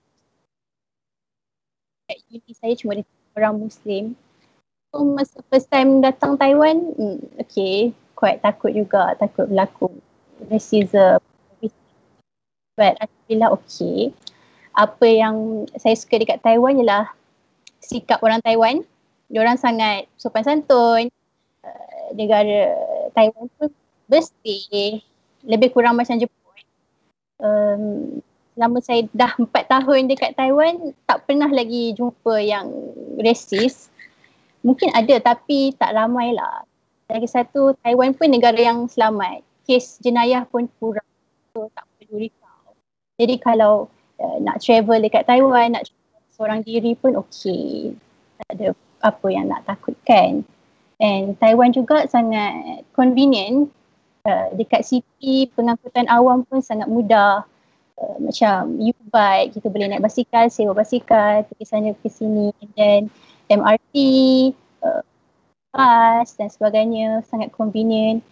[2.03, 3.03] dekat uni saya cuma ada
[3.39, 4.03] orang Muslim.
[4.91, 9.89] So masa first time datang Taiwan, hmm, okay, quite takut juga, takut berlaku
[10.51, 11.17] racism.
[12.77, 14.13] But Alhamdulillah okay.
[14.73, 17.13] Apa yang saya suka dekat Taiwan ialah
[17.83, 18.81] sikap orang Taiwan.
[19.27, 21.11] Diorang sangat sopan santun.
[21.63, 22.71] Uh, negara
[23.11, 23.69] Taiwan pun
[24.07, 25.03] bersih
[25.43, 26.63] lebih kurang macam Jepun.
[27.43, 27.83] Um,
[28.55, 32.71] selama saya dah empat tahun dekat Taiwan, tak pernah lagi jumpa yang
[33.19, 33.91] resis.
[34.63, 36.63] Mungkin ada tapi tak ramai lah.
[37.11, 39.43] Lagi satu, Taiwan pun negara yang selamat.
[39.67, 41.07] Kes jenayah pun kurang.
[41.51, 42.73] So tak perlu risau.
[43.19, 46.02] Jadi kalau uh, nak travel dekat Taiwan, nak travel
[46.33, 47.93] seorang diri pun okey.
[48.41, 48.67] Tak ada
[49.05, 50.41] apa yang nak takutkan.
[50.97, 53.69] And Taiwan juga sangat convenient.
[54.23, 57.43] Uh, dekat city pengangkutan awam pun sangat mudah.
[57.99, 62.47] Uh, macam U-bike kita boleh naik basikal sewa basikal pergi sana pergi sini.
[62.63, 63.01] And then
[63.51, 63.95] MRT
[64.81, 65.03] uh,
[65.75, 68.23] bus dan sebagainya sangat convenient.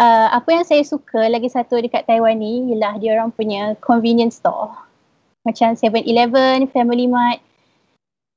[0.00, 4.40] Uh, apa yang saya suka lagi satu dekat Taiwan ni ialah dia orang punya convenience
[4.40, 4.89] store
[5.44, 7.40] macam 7-Eleven, Family Mart.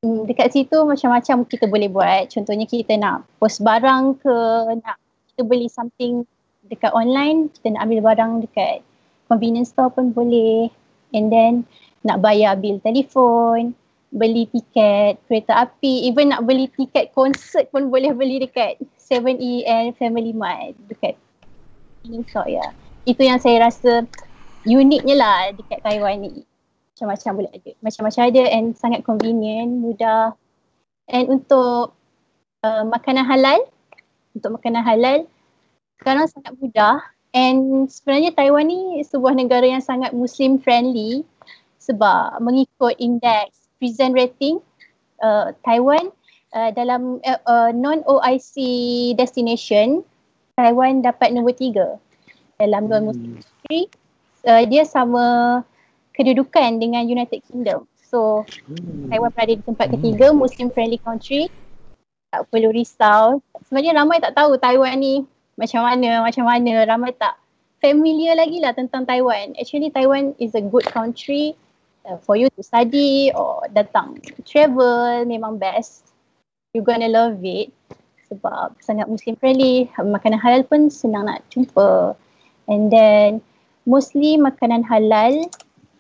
[0.04, 2.32] Hmm, dekat situ macam-macam kita boleh buat.
[2.32, 4.36] Contohnya kita nak post barang ke
[4.84, 5.00] nak
[5.32, 6.28] kita beli something
[6.68, 8.84] dekat online kita nak ambil barang dekat
[9.28, 10.68] convenience store pun boleh.
[11.16, 11.64] And then
[12.04, 13.76] nak bayar bil telefon
[14.14, 19.98] beli tiket kereta api even nak beli tiket konsert pun boleh beli dekat 7E and
[19.98, 21.16] Family Mart dekat
[22.04, 22.76] convenience ya.
[23.08, 24.04] Itu yang saya rasa
[24.68, 26.44] uniknya lah dekat Taiwan ni
[27.04, 27.72] macam-macam boleh ada.
[27.84, 30.32] Macam-macam ada and sangat convenient mudah.
[31.12, 31.92] And untuk
[32.64, 33.60] uh, makanan halal
[34.34, 35.20] untuk makanan halal
[36.02, 37.04] sekarang sangat mudah.
[37.34, 41.26] And sebenarnya Taiwan ni sebuah negara yang sangat Muslim friendly
[41.82, 44.62] sebab mengikut indeks prison rating
[45.20, 46.14] uh, Taiwan
[46.54, 48.56] uh, dalam uh, uh, non-OIC
[49.18, 50.06] destination
[50.54, 51.98] Taiwan dapat nombor tiga
[52.62, 53.90] dalam non-Muslim country.
[54.46, 54.48] Hmm.
[54.54, 55.26] uh, dia sama
[56.14, 59.10] kedudukan dengan United Kingdom so hmm.
[59.10, 61.50] Taiwan berada di tempat ketiga Muslim friendly country
[62.34, 67.38] tak perlu risau sebenarnya ramai tak tahu Taiwan ni macam mana, macam mana, ramai tak
[67.78, 69.54] familiar lagi lah tentang Taiwan.
[69.60, 71.54] Actually Taiwan is a good country
[72.08, 76.10] uh, for you to study or datang travel, memang best.
[76.74, 77.70] You gonna love it
[78.34, 79.94] sebab sangat Muslim friendly.
[79.94, 82.18] Makanan halal pun senang nak jumpa.
[82.66, 83.46] And then
[83.86, 85.46] mostly makanan halal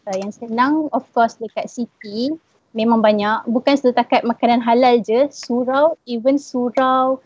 [0.08, 2.34] uh, yang senang of course dekat city
[2.74, 3.45] memang banyak.
[3.47, 7.22] Bukan setakat makanan halal je, surau, even surau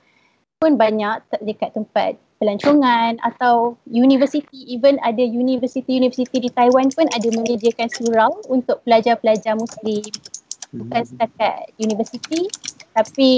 [0.59, 7.89] pun banyak dekat tempat pelancongan atau university even ada university-university di Taiwan pun ada menyediakan
[7.89, 10.05] surau untuk pelajar-pelajar muslim
[10.73, 11.09] bukan hmm.
[11.09, 12.45] setakat university
[12.93, 13.31] tapi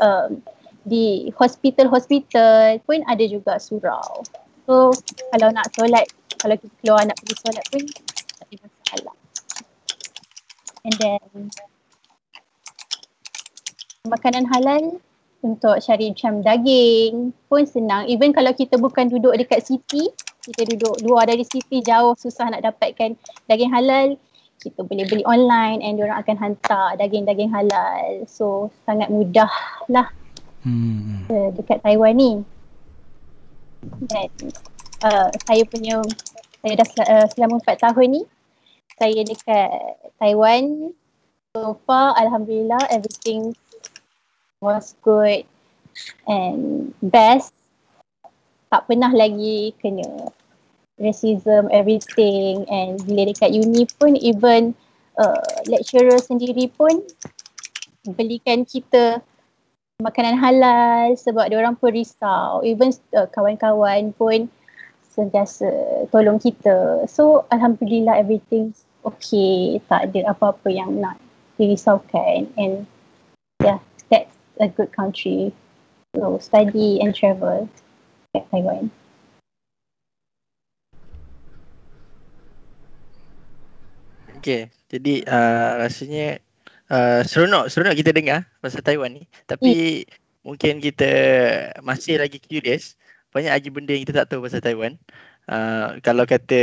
[0.00, 0.40] um,
[0.84, 4.24] di hospital-hospital pun ada juga surau
[4.68, 4.92] so
[5.32, 6.04] kalau nak solat
[6.36, 7.82] kalau kita keluar nak pergi solat pun
[8.84, 9.16] masalah
[10.84, 11.20] and then
[14.04, 15.00] makanan halal
[15.44, 18.08] untuk cari macam daging pun senang.
[18.08, 20.08] Even kalau kita bukan duduk dekat city,
[20.40, 23.16] kita duduk luar dari city jauh susah nak dapatkan
[23.48, 24.16] daging halal,
[24.64, 28.24] kita boleh beli online and diorang akan hantar daging-daging halal.
[28.24, 29.52] So sangat mudah
[29.92, 30.08] lah
[30.64, 31.28] hmm.
[31.28, 32.32] uh, dekat Taiwan ni.
[34.08, 34.28] Dan
[35.04, 36.00] uh, saya punya,
[36.64, 38.22] saya dah sel- uh, selama 4 tahun ni,
[38.98, 39.70] saya dekat
[40.18, 40.94] Taiwan.
[41.54, 43.54] So far Alhamdulillah everything
[44.58, 45.46] was good
[46.26, 47.54] and best
[48.74, 50.34] tak pernah lagi kena
[50.98, 54.74] racism everything and bila dekat uni pun even
[55.14, 56.98] uh, lecturer sendiri pun
[58.18, 59.22] belikan kita
[60.02, 62.66] makanan halal sebab dia orang pun risau.
[62.66, 64.50] Even uh, kawan-kawan pun
[65.06, 65.70] sentiasa
[66.10, 67.06] tolong kita.
[67.06, 68.74] So alhamdulillah everything
[69.06, 69.78] okay.
[69.86, 71.20] Tak ada apa-apa yang nak
[71.60, 72.88] dirisaukan and
[73.62, 73.78] yeah,
[74.10, 75.54] that's a good country.
[76.16, 77.68] So study and travel
[78.34, 78.90] at Taiwan.
[84.44, 86.36] Okay, jadi uh, rasanya
[86.92, 89.24] uh, seronok, seronok kita dengar pasal Taiwan ni.
[89.48, 90.10] Tapi mm.
[90.44, 91.10] mungkin kita
[91.80, 93.00] masih lagi curious.
[93.32, 95.00] Banyak lagi benda yang kita tak tahu pasal Taiwan.
[95.44, 96.56] Uh, kalau kata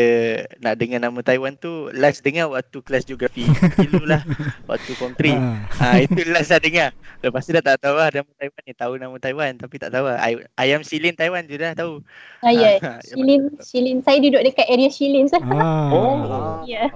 [0.57, 3.45] nak dengar nama Taiwan tu last dengar waktu kelas geografi.
[3.77, 4.25] Dululah
[4.69, 5.37] waktu form 3 uh,
[5.77, 6.89] ah, itu last saya dengar.
[7.21, 8.73] Lepas tu dah tak tahu lah nama Taiwan ni.
[8.73, 10.17] Tahu nama Taiwan tapi tak tahu lah.
[10.57, 12.01] Ayam silin Taiwan je dah tahu.
[12.41, 12.73] Ah, ya.
[12.81, 12.97] Yeah.
[13.03, 15.91] silin silin saya duduk dekat area silin ah.
[15.91, 16.87] oh ya.
[16.87, 16.89] yeah.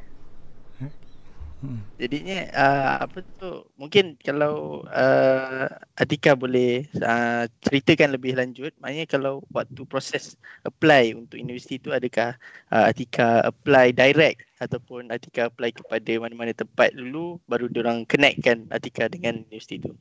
[1.64, 1.82] Hmm.
[1.96, 9.40] Jadinya uh, apa tu mungkin kalau uh, Atika boleh uh, ceritakan lebih lanjut maknanya kalau
[9.56, 10.36] waktu proses
[10.68, 12.36] apply untuk universiti tu adakah
[12.76, 19.08] uh, Atika apply direct ataupun Atika apply kepada mana-mana tempat dulu baru diorang connectkan Atika
[19.08, 19.96] dengan universiti tu.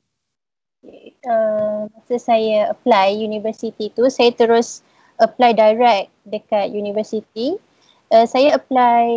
[1.25, 4.85] Uh, masa saya apply universiti tu saya terus
[5.23, 7.57] apply direct dekat universiti.
[8.13, 9.09] Uh, saya apply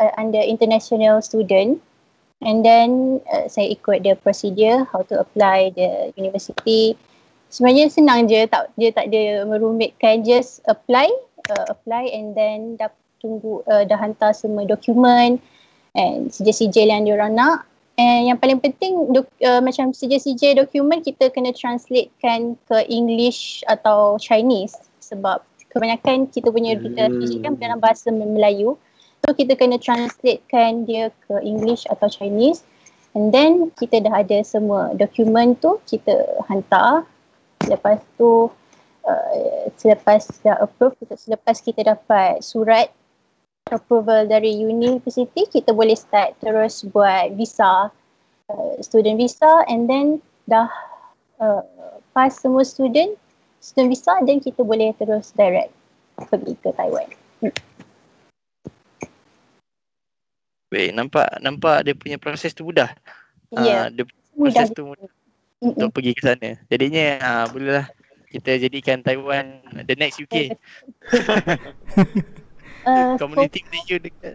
[0.00, 1.80] uh, under international student.
[2.44, 6.98] And then uh, saya ikut the procedure how to apply the university.
[7.48, 10.26] Sebenarnya senang je tak dia tak ada merumitkan.
[10.26, 11.08] Just apply
[11.48, 12.92] uh, apply and then dah
[13.24, 15.40] tunggu uh, dah hantar semua dokumen
[15.96, 17.64] and sijil-sijil yang diorang nak.
[17.94, 24.18] And yang paling penting dok, uh, macam sijil-sijil dokumen kita kena translatekan ke English atau
[24.18, 25.40] Chinese sebab
[25.74, 27.42] kebanyakan kita punya hmm.
[27.42, 28.78] kan dalam bahasa Melayu.
[29.26, 32.62] So kita kena translatekan dia ke English atau Chinese.
[33.14, 37.08] And then kita dah ada semua dokumen tu kita hantar.
[37.66, 38.52] Lepas tu
[39.06, 42.92] uh, selepas dah approve kita, selepas kita dapat surat
[43.72, 47.88] approval dari university kita boleh start terus buat visa
[48.52, 49.64] uh, student visa.
[49.72, 50.68] And then dah
[51.40, 51.64] uh,
[52.12, 53.16] pass semua student
[53.64, 55.72] student visa then kita boleh terus direct
[56.28, 57.08] pergi ke Taiwan.
[57.40, 57.54] Hmm.
[60.68, 62.92] Baik, nampak nampak dia punya proses tu mudah.
[63.56, 63.64] Ya.
[63.64, 63.82] Yeah.
[63.88, 64.04] Uh, dia
[64.36, 64.76] proses mudah.
[64.76, 65.08] tu mudah
[65.64, 65.72] Mm-mm.
[65.80, 66.50] untuk pergi ke sana.
[66.68, 67.86] Jadinya uh, bolehlah
[68.28, 70.52] kita jadikan Taiwan the next UK.
[72.90, 74.34] uh, Community so, Malaysia dekat.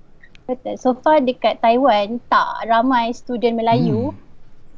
[0.50, 0.76] Betul.
[0.82, 4.10] So far dekat Taiwan tak ramai student Melayu.
[4.10, 4.20] Hmm.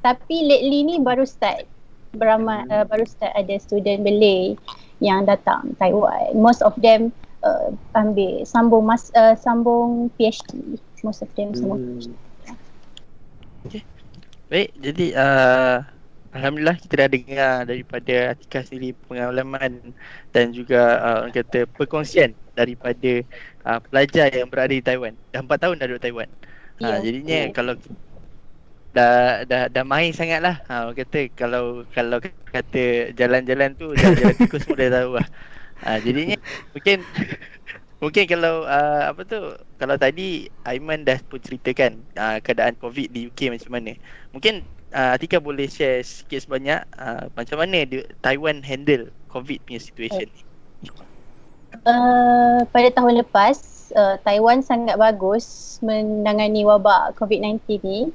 [0.01, 1.69] Tapi lately ni baru start
[2.15, 4.55] beramai uh, baru start ada student Malay
[4.99, 6.35] yang datang Taiwan.
[6.35, 11.77] Most of them uh, ambil sambung mas uh, sambung PhD most of them semua.
[11.77, 12.13] Hmm.
[13.65, 13.83] Okay.
[14.51, 15.77] Baik, jadi uh,
[16.31, 19.91] Alhamdulillah kita dah dengar daripada Atika sendiri pengalaman
[20.31, 23.23] dan juga uh, orang kata perkongsian daripada
[23.67, 25.11] uh, pelajar yang berada di Taiwan.
[25.35, 26.29] Dah 4 tahun dah duduk Taiwan.
[26.81, 26.99] Ha, yeah.
[27.03, 27.51] jadinya yeah.
[27.51, 27.73] kalau
[28.91, 30.59] dah dah dah main sangatlah.
[30.67, 35.27] Ha orang kata kalau kalau kata jalan-jalan tu jalan-jalan tikus semua dah tahu lah.
[35.81, 36.37] Ha, jadinya
[36.77, 37.01] mungkin
[38.01, 39.37] Mungkin kalau uh, apa tu
[39.77, 43.93] kalau tadi Aiman dah pun ceritakan uh, keadaan COVID di UK macam mana.
[44.33, 49.77] Mungkin uh, Atika boleh share sikit sebanyak uh, macam mana dia, Taiwan handle COVID punya
[49.77, 50.41] situation ni.
[51.85, 53.57] Uh, pada tahun lepas
[53.93, 58.09] uh, Taiwan sangat bagus menangani wabak COVID-19 ni.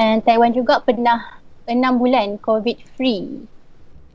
[0.00, 3.44] And Taiwan juga pernah 6 bulan COVID free.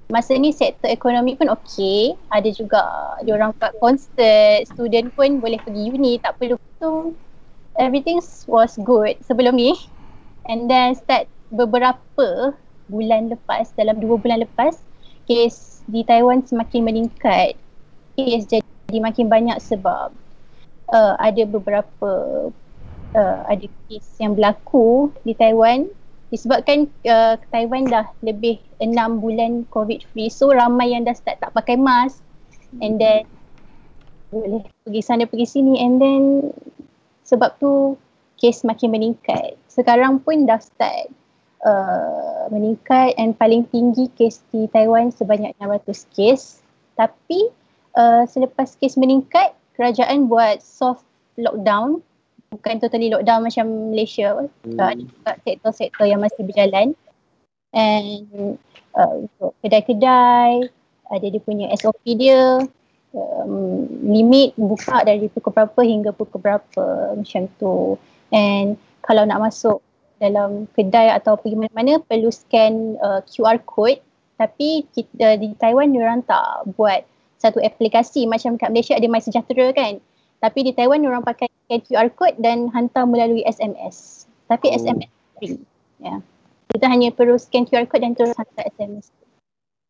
[0.10, 2.18] Masa ni sektor ekonomi pun okey.
[2.34, 2.82] Ada juga
[3.22, 6.58] diorang buat concert student pun boleh pergi uni tak perlu.
[6.82, 7.14] So
[7.78, 8.18] everything
[8.50, 9.78] was good sebelum ni.
[10.50, 12.58] And then start beberapa
[12.90, 14.82] bulan lepas dalam dua bulan lepas
[15.30, 17.54] kes di Taiwan semakin meningkat.
[18.18, 20.10] Kes jadi makin banyak sebab
[20.90, 22.10] uh, ada beberapa
[23.16, 25.88] uh, ada kes yang berlaku di Taiwan.
[26.30, 30.28] Disebabkan uh, Taiwan dah lebih enam bulan covid free.
[30.28, 32.20] So ramai yang dah start tak pakai mask.
[32.84, 33.24] And then
[34.36, 35.80] boleh pergi sana pergi sini.
[35.80, 36.24] And then
[37.24, 37.96] sebab tu
[38.36, 39.56] kes makin meningkat.
[39.72, 41.08] Sekarang pun dah start
[41.64, 43.16] uh, meningkat.
[43.16, 46.60] And paling tinggi kes di Taiwan sebanyak 600 kes.
[47.00, 47.48] Tapi
[47.96, 51.08] uh, selepas kes meningkat kerajaan buat soft
[51.40, 52.04] lockdown
[52.56, 54.80] bukan totally lockdown macam Malaysia hmm.
[54.80, 56.96] uh, ada juga sektor-sektor yang masih berjalan
[57.76, 58.58] and
[58.96, 60.72] uh, untuk kedai-kedai
[61.12, 62.64] ada dia punya SOP dia
[63.14, 68.00] um, limit buka dari pukul berapa hingga pukul berapa macam tu
[68.34, 69.86] and kalau nak masuk
[70.20, 74.00] dalam kedai atau pergi mana-mana perlu scan uh, QR code
[74.36, 77.08] Tapi kita di Taiwan orang tak buat
[77.40, 80.04] satu aplikasi macam kat Malaysia ada My Sejahtera kan.
[80.40, 84.28] Tapi di Taiwan orang pakai QR code dan hantar melalui SMS.
[84.46, 84.76] Tapi oh.
[84.78, 85.60] SMS free.
[86.02, 86.18] Ya.
[86.18, 86.20] Yeah.
[86.76, 89.12] Kita hanya perlu scan QR code dan terus hantar SMS.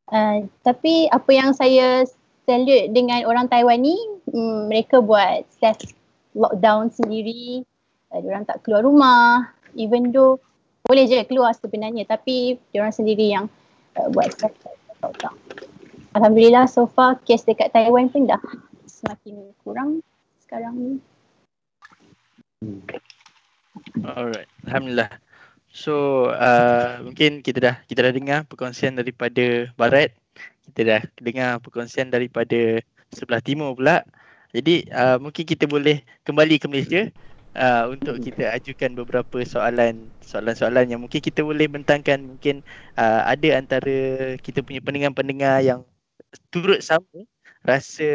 [0.05, 2.05] Uh, tapi apa yang saya
[2.45, 3.97] salute dengan orang Taiwan ni,
[4.29, 5.81] um, mereka buat self
[6.37, 7.65] lockdown sendiri.
[8.13, 9.49] Uh, orang tak keluar rumah.
[9.73, 10.37] Even though
[10.85, 13.49] boleh je keluar sebenarnya tapi orang sendiri yang
[13.97, 14.53] uh, buat self
[15.01, 15.35] lockdown.
[16.13, 18.39] Alhamdulillah so far kes dekat Taiwan pun dah
[18.87, 20.05] semakin kurang
[20.55, 20.91] sekarang ni.
[24.07, 25.11] Alright, alhamdulillah.
[25.75, 30.15] So uh, mungkin kita dah kita dah dengar perkongsian daripada barat.
[30.71, 32.79] Kita dah dengar perkongsian daripada
[33.11, 34.07] sebelah timur pula.
[34.55, 37.11] Jadi uh, mungkin kita boleh kembali ke Malaysia
[37.59, 42.63] uh, untuk kita ajukan beberapa soalan soalan-soalan yang mungkin kita boleh bentangkan mungkin
[42.95, 45.83] uh, ada antara kita punya pendengar-pendengar yang
[46.47, 47.27] turut sama
[47.67, 48.07] rasa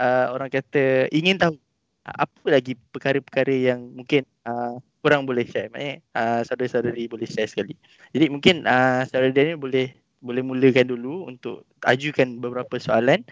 [0.00, 1.60] uh, orang kata ingin tahu
[2.04, 5.72] apa lagi perkara-perkara yang mungkin uh, kurang boleh share?
[5.72, 7.72] Maknanya uh, saudara-saudari boleh share sekali.
[8.12, 9.92] Jadi mungkin uh, saudara Daniel boleh
[10.24, 13.24] boleh mulakan dulu untuk ajukan beberapa soalan.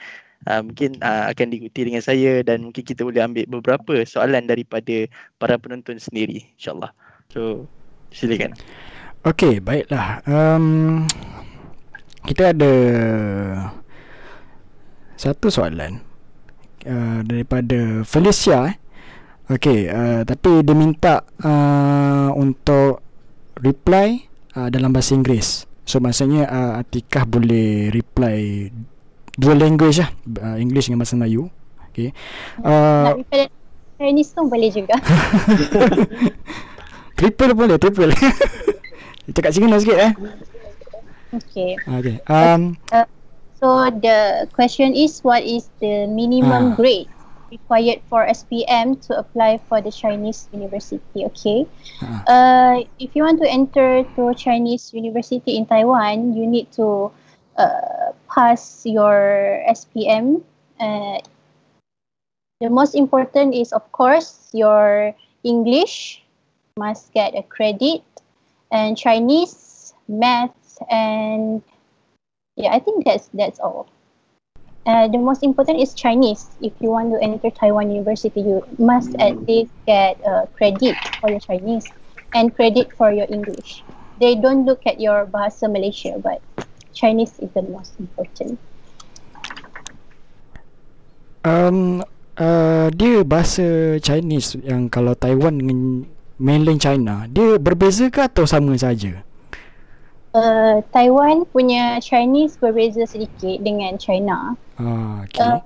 [0.42, 5.06] Uh, mungkin uh, akan diikuti dengan saya dan mungkin kita boleh ambil beberapa soalan daripada
[5.38, 6.90] para penonton sendiri insyaallah.
[7.30, 7.70] So
[8.10, 8.58] silakan.
[9.22, 10.18] Okey baiklah.
[10.26, 11.06] Um,
[12.26, 12.74] kita ada
[15.14, 16.02] satu soalan
[16.86, 18.76] uh, daripada Felicia eh.
[19.52, 23.02] Okey, uh, tapi dia minta uh, untuk
[23.58, 24.24] reply
[24.56, 25.66] uh, dalam bahasa Inggeris.
[25.82, 28.70] So maksudnya uh, Atikah boleh reply
[29.34, 30.10] dua language lah,
[30.40, 31.50] uh, English dengan bahasa Melayu.
[31.90, 32.14] Okey.
[32.62, 33.42] Uh, Nak reply
[34.02, 34.98] Chinese pun boleh juga.
[37.18, 38.14] triple boleh, triple.
[39.34, 40.12] Cakap Cina sikit eh.
[41.32, 41.70] Okey.
[41.86, 42.16] Okey.
[42.26, 43.06] Um, uh,
[43.62, 46.74] So the question is what is the minimum uh.
[46.74, 47.06] grade
[47.46, 51.22] required for SPM to apply for the Chinese university?
[51.30, 51.70] Okay.
[52.02, 52.26] Uh.
[52.26, 57.12] Uh, if you want to enter to Chinese university in Taiwan, you need to
[57.54, 60.42] uh, pass your SPM.
[60.80, 61.22] Uh,
[62.58, 66.26] the most important is of course your English
[66.74, 68.02] must get a credit
[68.72, 70.50] and Chinese, math
[70.90, 71.62] and
[72.56, 73.88] yeah, I think that's that's all.
[74.82, 76.50] Uh, the most important is Chinese.
[76.60, 81.30] If you want to enter Taiwan University, you must at least get uh, credit for
[81.30, 81.86] your Chinese
[82.34, 83.86] and credit for your English.
[84.18, 86.42] They don't look at your bahasa Malaysia, but
[86.92, 88.58] Chinese is the most important.
[91.46, 92.02] Um,
[92.38, 95.80] uh, dia bahasa Chinese yang kalau Taiwan dengan
[96.42, 99.22] mainland China, dia berbeza ke atau sama saja?
[100.36, 104.56] Uh, Taiwan punya Chinese berbeza sedikit dengan China.
[104.80, 105.40] Ah, okay.
[105.40, 105.60] uh,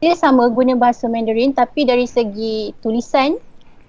[0.00, 3.40] dia sama guna bahasa Mandarin tapi dari segi tulisan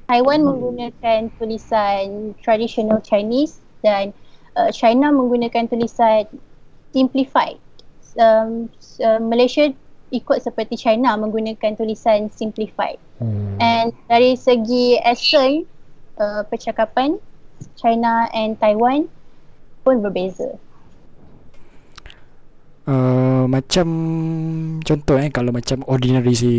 [0.08, 0.48] Taiwan hmm.
[0.48, 4.16] menggunakan tulisan traditional Chinese dan
[4.56, 6.24] uh, China menggunakan tulisan
[6.96, 7.60] simplified.
[8.18, 8.72] Um,
[9.04, 9.70] uh, Malaysia
[10.16, 12.96] ikut seperti China menggunakan tulisan simplified.
[13.20, 13.60] Hmm.
[13.60, 15.68] And dari segi accent
[16.16, 17.20] uh, percakapan
[17.76, 19.12] China and Taiwan
[19.88, 20.60] pun berbeza.
[22.88, 23.88] Uh, macam
[24.84, 26.54] contoh eh kalau macam ordinary si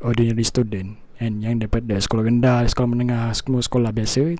[0.00, 4.36] ordinary student kan yang daripada sekolah rendah, sekolah menengah, semua sekolah biasa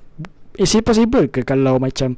[0.61, 2.17] is it possible ke kalau macam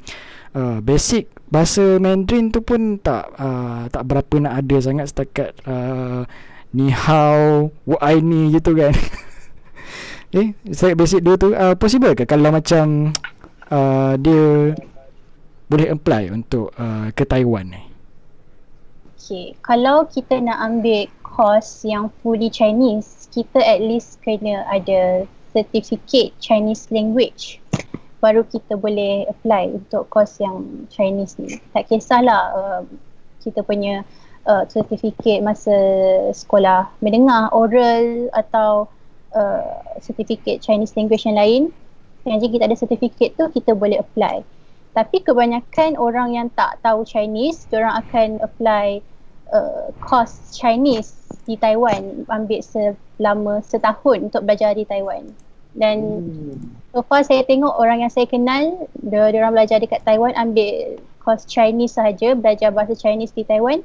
[0.55, 6.27] uh, basic bahasa Mandarin tu pun tak uh, tak berapa nak ada sangat setakat uh,
[6.75, 8.91] ni hao what I ni gitu kan
[10.39, 13.15] eh saya basic dua tu uh, possible ke kalau macam
[13.71, 14.75] uh, dia
[15.69, 17.83] boleh apply untuk uh, ke Taiwan ni?
[19.15, 26.35] Okay, kalau kita nak ambil course yang fully Chinese, kita at least kena ada certificate
[26.37, 27.57] Chinese language
[28.25, 31.61] baru kita boleh apply untuk course yang Chinese ni.
[31.77, 32.81] Tak kisahlah uh,
[33.45, 34.01] kita punya
[34.49, 35.77] uh, certificate masa
[36.33, 38.89] sekolah mendengar, oral atau
[39.37, 41.61] uh, certificate Chinese language yang lain.
[42.25, 44.41] Yang jika kita ada certificate tu, kita boleh apply.
[44.95, 49.03] Tapi kebanyakan orang yang tak tahu Chinese, orang akan apply
[49.51, 51.11] uh, course Chinese
[51.43, 55.35] di Taiwan ambil selama setahun untuk belajar di Taiwan.
[55.75, 56.95] Dan hmm.
[56.95, 60.95] so far saya tengok orang yang saya kenal, dia, dia orang belajar dekat Taiwan ambil
[61.19, 63.83] course Chinese sahaja, belajar bahasa Chinese di Taiwan.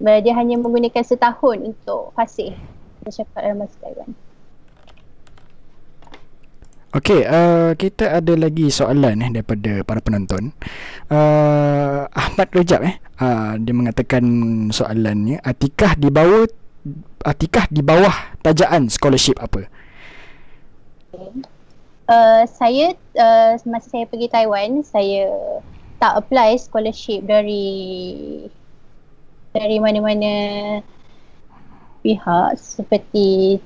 [0.00, 2.56] Dia hanya menggunakan setahun untuk fasih
[3.04, 4.08] bercakap dalam bahasa Taiwan.
[6.96, 10.48] Okey, uh, kita ada lagi soalan eh daripada para penonton.
[11.12, 14.24] Uh, Ahmad Rejab eh, uh, dia mengatakan
[14.72, 16.48] soalannya, Atikah di bawah
[17.20, 19.68] Atikah di bawah tajaan scholarship apa?
[22.08, 25.28] Uh, saya uh, masa saya pergi Taiwan, saya
[26.00, 27.68] tak apply scholarship dari
[29.52, 30.32] dari mana-mana
[32.00, 33.60] pihak seperti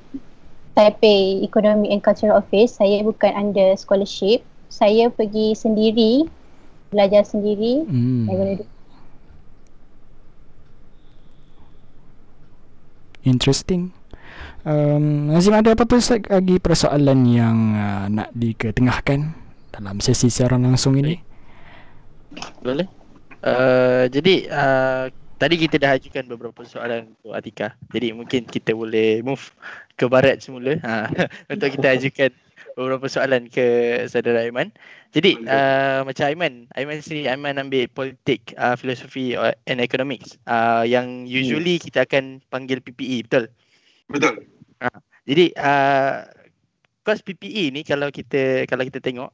[0.74, 4.46] Taipei Economic and Cultural Office, saya bukan under scholarship.
[4.70, 6.30] Saya pergi sendiri,
[6.94, 7.82] belajar sendiri.
[7.86, 8.62] Hmm.
[13.26, 13.90] Interesting.
[14.60, 15.96] Um, Nazim ada apa-apa
[16.28, 19.32] lagi persoalan yang uh, nak diketengahkan
[19.72, 21.16] dalam sesi siaran langsung ini?
[22.60, 22.86] Boleh.
[23.40, 25.04] Uh, jadi uh,
[25.40, 27.72] tadi kita dah ajukan beberapa soalan untuk Atika.
[27.88, 29.48] Jadi mungkin kita boleh move
[30.01, 31.12] ke barat semula ha,
[31.53, 32.32] untuk kita ajukan
[32.72, 34.72] beberapa soalan ke saudara Aiman.
[35.12, 39.36] Jadi uh, macam Aiman, Aiman sini Aiman ambil politik, uh, filosofi
[39.68, 41.84] and economics uh, yang usually hmm.
[41.84, 43.44] kita akan panggil PPE, betul?
[44.09, 44.48] Betul.
[44.80, 44.88] Ha,
[45.28, 46.24] jadi uh,
[47.05, 49.28] course PPE ni kalau kita kalau kita tengok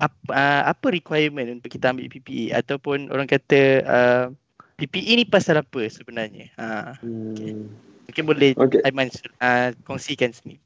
[0.00, 4.26] apa, uh, apa requirement untuk kita ambil PPE ataupun orang kata uh,
[4.80, 6.50] PPE ni pasal apa sebenarnya?
[6.58, 6.98] Ha.
[6.98, 7.91] Okay.
[8.12, 8.84] Mungkin boleh okay.
[8.84, 9.08] Aiman
[9.40, 10.60] uh, kongsikan sini.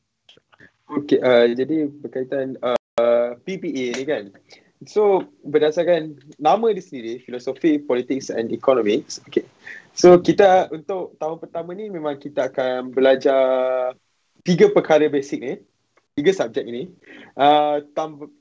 [0.90, 4.34] Okey, uh, jadi berkaitan uh, PPE ni kan.
[4.82, 9.22] So berdasarkan nama di sendiri, Philosophy, Politics and Economics.
[9.30, 9.46] Okay.
[9.94, 13.94] So kita untuk tahun pertama ni memang kita akan belajar
[14.42, 15.54] tiga perkara basic ni.
[16.18, 16.90] Tiga subjek ini.
[17.38, 17.86] Uh,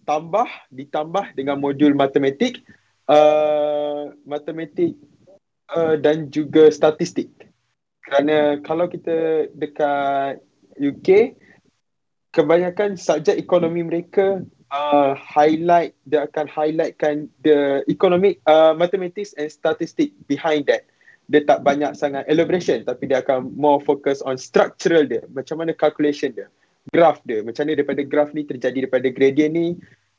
[0.02, 2.66] tambah, ditambah dengan modul matematik.
[3.06, 4.98] Uh, matematik
[5.70, 7.30] uh, dan juga statistik.
[8.06, 10.38] Kerana kalau kita dekat
[10.78, 11.34] UK,
[12.30, 20.14] kebanyakan subjek ekonomi mereka uh, highlight, dia akan highlightkan the economic, uh, mathematics and statistic
[20.30, 20.86] behind that.
[21.26, 25.26] Dia tak banyak sangat elaboration tapi dia akan more focus on structural dia.
[25.34, 26.46] Macam mana calculation dia.
[26.94, 27.42] Graph dia.
[27.42, 29.68] Macam mana daripada graph ni terjadi daripada gradient ni.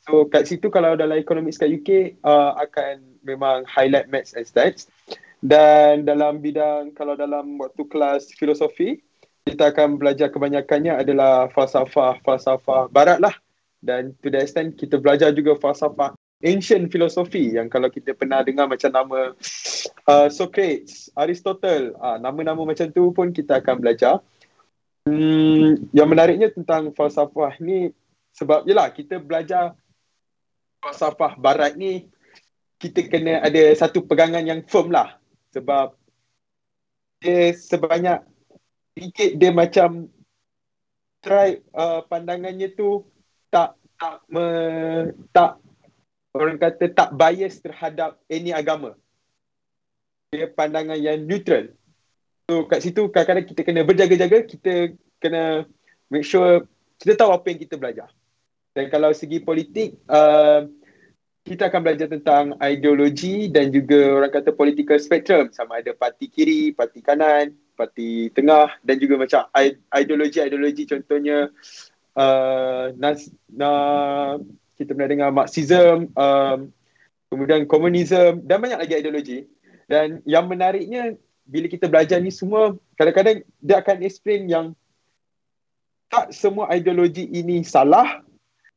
[0.03, 4.91] So kat situ kalau dalam economics kat UK uh, akan memang highlight maths and stats.
[5.41, 9.01] Dan dalam bidang kalau dalam waktu kelas filosofi
[9.47, 13.37] kita akan belajar kebanyakannya adalah falsafah falsafah barat lah.
[13.79, 18.69] Dan to the extent kita belajar juga falsafah ancient philosophy yang kalau kita pernah dengar
[18.69, 19.33] macam nama
[20.09, 24.21] uh, Socrates, Aristotle, uh, nama-nama macam tu pun kita akan belajar.
[25.07, 27.95] Hmm, yang menariknya tentang falsafah ni
[28.35, 29.79] sebab yelah kita belajar
[30.83, 32.11] falsafah barat ni
[32.83, 35.15] kita kena ada satu pegangan yang firm lah
[35.55, 35.95] sebab
[37.21, 38.21] dia sebanyak
[38.97, 40.09] sikit dia macam
[41.21, 43.03] try uh, pandangannya tu
[43.51, 44.47] tak tak me,
[45.33, 45.59] tak
[46.37, 48.95] orang kata tak bias terhadap any agama.
[50.31, 51.73] Dia pandangan yang neutral.
[52.47, 55.65] So kat situ kadang-kadang kita kena berjaga-jaga, kita kena
[56.13, 56.69] make sure
[57.01, 58.13] kita tahu apa yang kita belajar.
[58.77, 60.69] Dan kalau segi politik, uh,
[61.47, 66.75] kita akan belajar tentang ideologi dan juga orang kata political spectrum sama ada parti kiri,
[66.75, 69.47] parti kanan, parti tengah dan juga macam
[69.95, 71.47] ideologi-ideologi contohnya
[72.19, 73.71] uh, nas, na,
[74.75, 76.59] kita pernah dengar Marxism, um,
[77.31, 79.39] kemudian komunisme dan banyak lagi ideologi.
[79.87, 81.15] Dan yang menariknya
[81.47, 84.67] bila kita belajar ni semua kadang-kadang dia akan explain yang
[86.11, 88.26] tak semua ideologi ini salah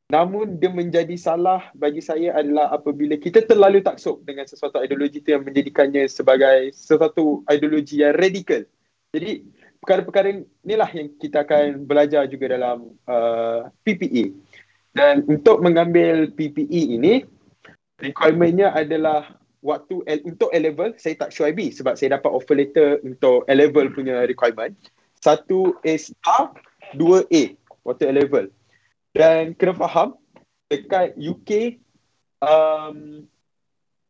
[0.10, 5.38] Namun dia menjadi salah bagi saya adalah apabila kita terlalu taksub dengan sesuatu ideologi itu
[5.38, 8.66] yang menjadikannya sebagai sesuatu ideologi yang radikal.
[9.14, 9.46] Jadi
[9.78, 14.34] perkara-perkara inilah yang kita akan belajar juga dalam uh, PPE.
[14.90, 17.22] Dan untuk mengambil PPE ini,
[18.02, 22.98] requirementnya adalah waktu L, untuk A-level, saya tak show IB sebab saya dapat offer letter
[23.06, 24.74] untuk A-level punya requirement.
[25.22, 26.58] Satu A star,
[26.98, 27.54] dua A
[27.86, 28.50] waktu A-level.
[29.10, 30.14] Dan kena faham
[30.70, 31.82] dekat UK
[32.46, 33.26] um,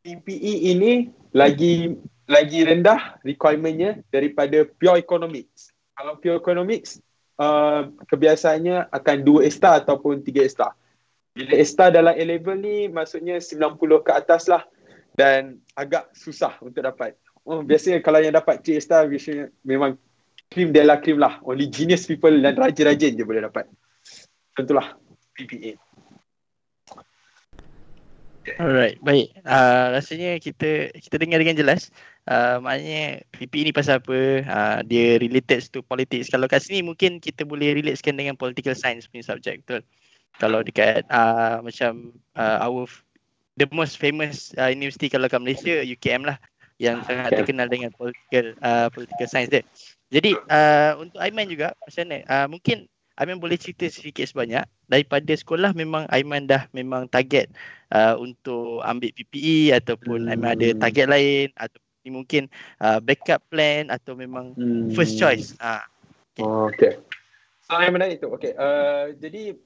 [0.03, 0.93] PPE ini
[1.31, 1.95] lagi
[2.27, 5.71] lagi rendah requirementnya daripada pure economics.
[5.95, 6.99] Kalau pure economics
[7.39, 10.71] uh, kebiasaannya akan 2 A star ataupun 3 A star.
[11.31, 14.67] Bila A star dalam A level ni maksudnya 90 ke atas lah
[15.15, 17.15] dan agak susah untuk dapat.
[17.47, 19.95] Oh, biasanya kalau yang dapat 3 A star biasanya memang
[20.51, 21.39] cream de la cream lah.
[21.39, 23.63] Only genius people dan rajin-rajin je boleh dapat
[24.59, 24.95] tentulah
[25.37, 25.73] PPA.
[28.57, 29.29] Alright, baik.
[29.45, 31.93] Uh, rasanya kita kita dengar dengan jelas.
[32.25, 34.19] Uh, maknanya PPE ni pasal apa?
[34.41, 36.33] Uh, dia related to politics.
[36.33, 39.85] Kalau kat sini mungkin kita boleh relatekan dengan political science punya subjek, betul?
[40.39, 42.87] kalau dekat uh, macam uh, our
[43.59, 46.39] the most famous uh, university kalau kat Malaysia UKM lah
[46.79, 49.67] yang sangat terkenal dengan political uh, political science dia.
[50.09, 52.17] Jadi uh, untuk Aiman juga macam mana?
[52.23, 52.77] Uh, mungkin
[53.19, 57.51] Aiman boleh cerita sedikit sebanyak daripada sekolah memang Aiman dah memang target
[57.91, 60.31] uh, untuk ambil PPE ataupun hmm.
[60.31, 62.49] Aiman ada target lain atau mungkin
[62.81, 64.95] uh, backup plan atau memang hmm.
[64.95, 65.53] first choice.
[65.61, 65.83] Uh,
[66.33, 66.41] okay.
[66.41, 66.93] Oh, okay.
[67.67, 68.31] So yang menarik tu.
[68.33, 68.57] Okay.
[68.57, 69.59] Uh, jadi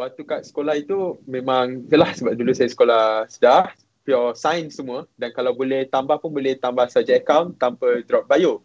[0.00, 3.74] waktu kat sekolah itu memang jelas sebab dulu saya sekolah sedah
[4.06, 8.64] pure science semua dan kalau boleh tambah pun boleh tambah saja account tanpa drop bio.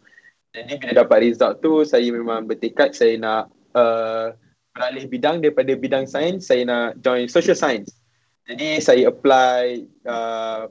[0.56, 4.32] Jadi bila dapat result tu saya memang bertekad saya nak uh,
[4.72, 7.92] beralih bidang daripada bidang sains saya nak join social science.
[8.46, 10.70] Jadi saya apply uh,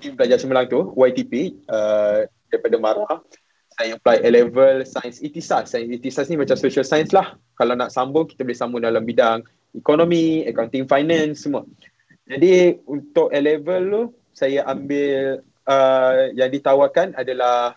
[0.00, 3.20] tim belajar cemerlang tu YTP uh, daripada Mara.
[3.74, 5.66] Saya apply A-level Science Itisas.
[5.74, 7.34] Science Itisas ni macam social science lah.
[7.58, 9.42] Kalau nak sambung, kita boleh sambung dalam bidang
[9.74, 11.66] ekonomi, accounting, finance, semua.
[12.24, 17.74] Jadi untuk A-level tu saya ambil uh, yang ditawarkan adalah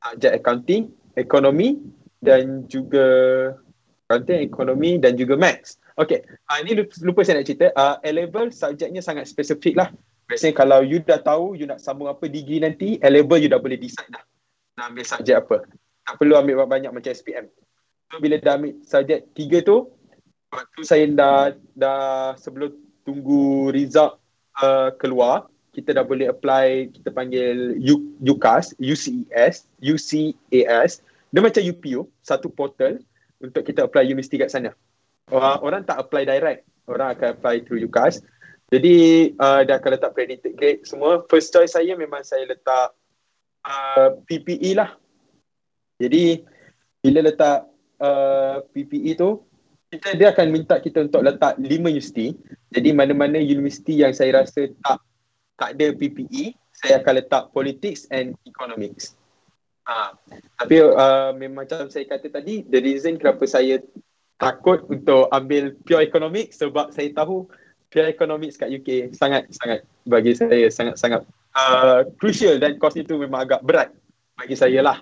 [0.00, 1.82] subjek accounting, ekonomi
[2.24, 3.06] dan juga
[4.08, 5.76] accounting, ekonomi dan juga maths.
[5.94, 7.70] Okay, uh, ini lupa, lupa saya nak cerita.
[7.76, 9.88] Uh, A-level subjeknya sangat spesifik lah.
[10.24, 13.76] Biasanya kalau you dah tahu you nak sambung apa degree nanti, A-level you dah boleh
[13.76, 14.24] decide dah
[14.74, 15.56] nak ambil subjek apa.
[16.04, 17.46] Tak perlu ambil banyak macam SPM.
[18.10, 19.88] So bila dah ambil subjek tiga tu,
[20.50, 22.74] waktu saya dah, dah sebelum
[23.06, 24.18] tunggu result
[24.60, 31.02] uh, keluar, kita dah boleh apply, kita panggil U, UCAS, UCES, UCAS.
[31.34, 33.02] Dia macam UPU, satu portal
[33.42, 34.70] untuk kita apply universiti kat sana.
[35.26, 38.22] Uh, orang tak apply direct, orang akan apply through UCAS.
[38.70, 38.94] Jadi
[39.34, 41.26] uh, dah akan letak predicted grade semua.
[41.26, 42.94] First choice saya memang saya letak
[43.66, 44.94] uh, PPE lah.
[45.98, 46.46] Jadi
[47.02, 47.66] bila letak
[47.98, 49.42] uh, PPE tu,
[49.90, 52.30] kita dia akan minta kita untuk letak lima universiti.
[52.70, 55.02] Jadi mana-mana universiti yang saya rasa tak
[55.58, 59.18] tak ada PPE, saya akan letak politics and economics.
[59.84, 60.16] Ha.
[60.64, 63.84] Tapi uh, memang macam saya kata tadi, the reason kenapa saya
[64.40, 67.46] takut untuk ambil pure economics sebab saya tahu
[67.92, 71.22] pure economics kat UK sangat sangat bagi saya sangat sangat
[71.54, 73.94] uh, crucial dan course itu memang agak berat
[74.34, 74.98] bagi saya lah.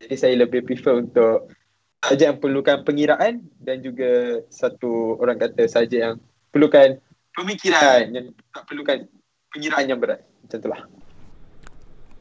[0.00, 1.52] Jadi saya lebih prefer untuk
[2.00, 6.14] saja yang perlukan pengiraan dan juga satu orang kata saja yang
[6.48, 6.96] perlukan
[7.36, 9.06] pemikiran yang tak perlukan
[9.52, 10.24] pengiraan yang berat.
[10.42, 10.82] Macam itulah.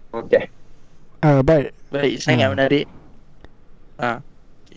[0.09, 0.58] Okay.
[1.19, 1.75] Uh, baik.
[1.91, 2.53] Baik, sangat uh.
[2.55, 2.85] menarik.
[3.99, 4.03] Ah.
[4.05, 4.19] Uh,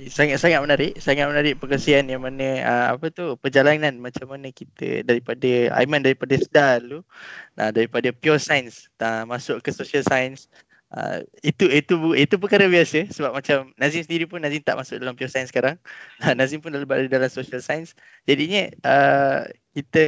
[0.09, 5.70] sangat-sangat menarik, sangat menarik perkongsian yang mana uh, apa tu perjalanan macam mana kita daripada
[5.78, 7.06] Aiman daripada sedar dulu.
[7.55, 10.48] Nah, daripada pure science uh, masuk ke social science
[10.93, 15.16] Uh, itu itu itu perkara biasa sebab macam Nazim sendiri pun Nazim tak masuk dalam
[15.16, 15.81] pure science sekarang.
[16.39, 17.97] Nazim pun dalam dalam social science.
[18.28, 20.05] Jadinya uh, kita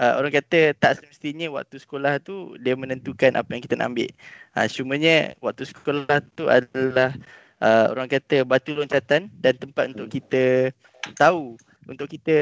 [0.00, 4.08] uh, orang kata tak semestinya waktu sekolah tu dia menentukan apa yang kita nak ambil.
[4.56, 7.12] Uh, cumanya waktu sekolah tu adalah
[7.60, 10.72] uh, orang kata batu loncatan dan tempat untuk kita
[11.20, 12.36] tahu untuk kita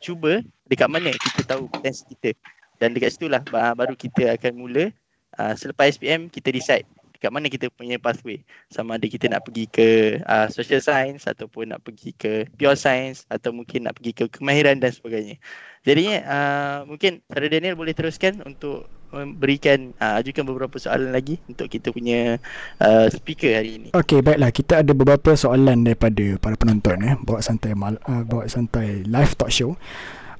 [0.00, 2.32] cuba dekat mana kita tahu potensi kita.
[2.80, 3.44] Dan dekat situlah
[3.78, 4.90] baru kita akan mula
[5.38, 6.88] uh, selepas SPM kita decide
[7.24, 8.44] kat mana kita punya pathway?
[8.68, 13.24] Sama ada kita nak pergi ke uh, social science ataupun nak pergi ke pure science
[13.32, 15.40] atau mungkin nak pergi ke kemahiran dan sebagainya.
[15.88, 21.70] Jadinya uh, mungkin Saudara Daniel boleh teruskan untuk memberikan uh, ajukan beberapa soalan lagi untuk
[21.70, 22.36] kita punya
[22.82, 23.88] uh, speaker hari ini.
[23.94, 24.50] Okey, baiklah.
[24.50, 27.14] Kita ada beberapa soalan daripada para penonton eh.
[27.22, 29.78] Bawa santai mal, uh, bawa santai live talk show.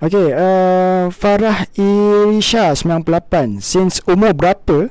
[0.03, 4.91] Okey, uh, Farah Irisha 98 since umur berapa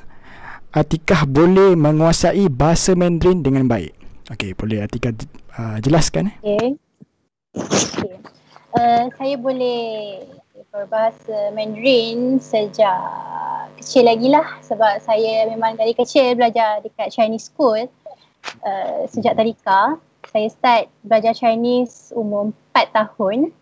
[0.73, 3.93] Atikah boleh menguasai bahasa Mandarin dengan baik?
[4.33, 5.13] Okey, boleh Atikah
[5.53, 6.33] uh, jelaskan?
[6.41, 6.81] Okey.
[7.53, 8.17] Okay.
[8.73, 10.25] Uh, saya boleh
[10.73, 13.05] berbahasa Mandarin sejak
[13.77, 17.85] kecil lagi lah sebab saya memang dari kecil belajar dekat Chinese school
[18.65, 20.01] uh, sejak tadika.
[20.33, 23.53] Saya start belajar Chinese umur 4 tahun.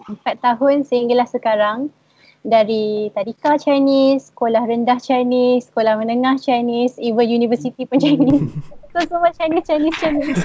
[0.00, 1.92] 4 tahun sehinggalah sekarang
[2.46, 8.46] dari tadika Chinese, sekolah rendah Chinese, sekolah menengah Chinese, even university pun Chinese.
[8.92, 10.42] so semua Chinese, Chinese, Chinese.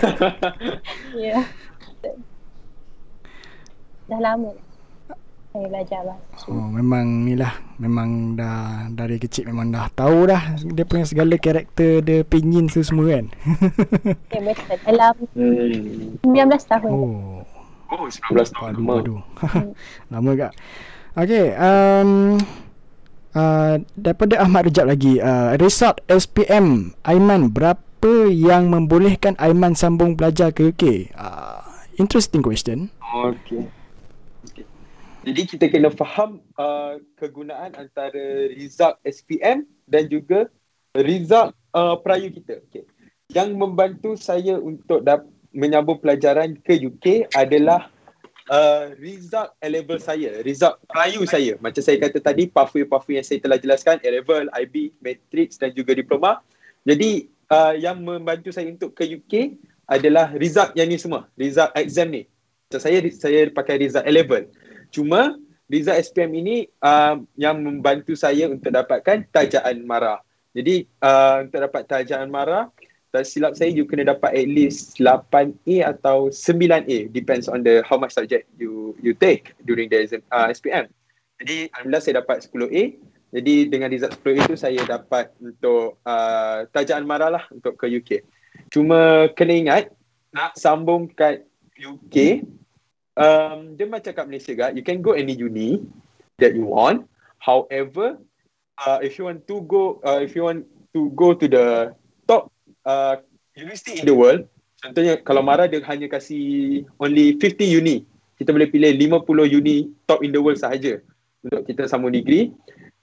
[1.18, 1.42] ya.
[1.42, 1.44] yeah.
[4.10, 4.52] Dah lama
[5.54, 6.18] saya belajar lah.
[6.50, 7.54] Oh, memang ni lah.
[7.78, 12.82] Memang dah dari kecil memang dah tahu dah dia punya segala karakter dia pinyin tu
[12.82, 13.30] semua kan.
[14.34, 14.78] Yeah, betul.
[14.82, 16.26] Dalam hmm.
[16.26, 16.90] 19 tahun.
[16.90, 17.46] Oh.
[17.94, 18.72] Oh, 19 tahun.
[18.82, 19.22] Aduh, aduh.
[20.10, 20.54] lama gak?
[21.14, 22.42] Okay, um,
[23.38, 30.50] uh, daripada Ahmad Rejab lagi, uh, resort SPM Aiman berapa yang membolehkan Aiman sambung belajar
[30.50, 31.14] ke UK?
[31.14, 31.62] Uh,
[32.02, 32.90] interesting question.
[33.30, 33.70] Okay.
[35.22, 40.50] Jadi kita kena faham uh, kegunaan antara result SPM dan juga
[40.98, 42.58] result uh, perayu kita.
[42.74, 42.90] Okay.
[43.30, 47.93] Yang membantu saya untuk dap- menyambung pelajaran ke UK adalah
[48.50, 51.56] uh, result A-level saya, result perayu saya.
[51.60, 56.44] Macam saya kata tadi, pathway-pathway yang saya telah jelaskan, A-level, IB, Matrix dan juga Diploma.
[56.84, 59.56] Jadi uh, yang membantu saya untuk ke UK
[59.88, 62.28] adalah result yang ni semua, result exam ni.
[62.68, 64.50] Macam saya, saya pakai result A-level.
[64.90, 65.38] Cuma
[65.74, 70.22] Riza SPM ini uh, yang membantu saya untuk dapatkan tajaan marah.
[70.54, 72.70] Jadi uh, untuk dapat tajaan marah,
[73.14, 77.94] tak silap saya you kena dapat at least 8A atau 9A depends on the how
[77.94, 80.90] much subject you you take during the exam, uh, SPM.
[81.38, 82.84] Jadi alhamdulillah saya dapat 10A.
[83.34, 88.26] Jadi dengan result 10A itu saya dapat untuk uh, tajaan marah lah untuk ke UK.
[88.74, 89.84] Cuma kena ingat
[90.34, 91.46] nak sambung kat
[91.78, 92.42] UK
[93.18, 95.82] um, dia macam kat Malaysia kan, you can go any uni
[96.42, 97.06] that you want.
[97.38, 98.18] However,
[98.82, 100.66] uh, if you want to go, uh, if you want
[100.96, 101.94] to go to the
[102.88, 103.20] uh,
[103.56, 104.48] university in the world,
[104.80, 108.08] contohnya kalau Mara dia hanya kasih only 50 uni,
[108.40, 111.00] kita boleh pilih 50 uni top in the world sahaja
[111.44, 112.52] untuk kita sambung degree.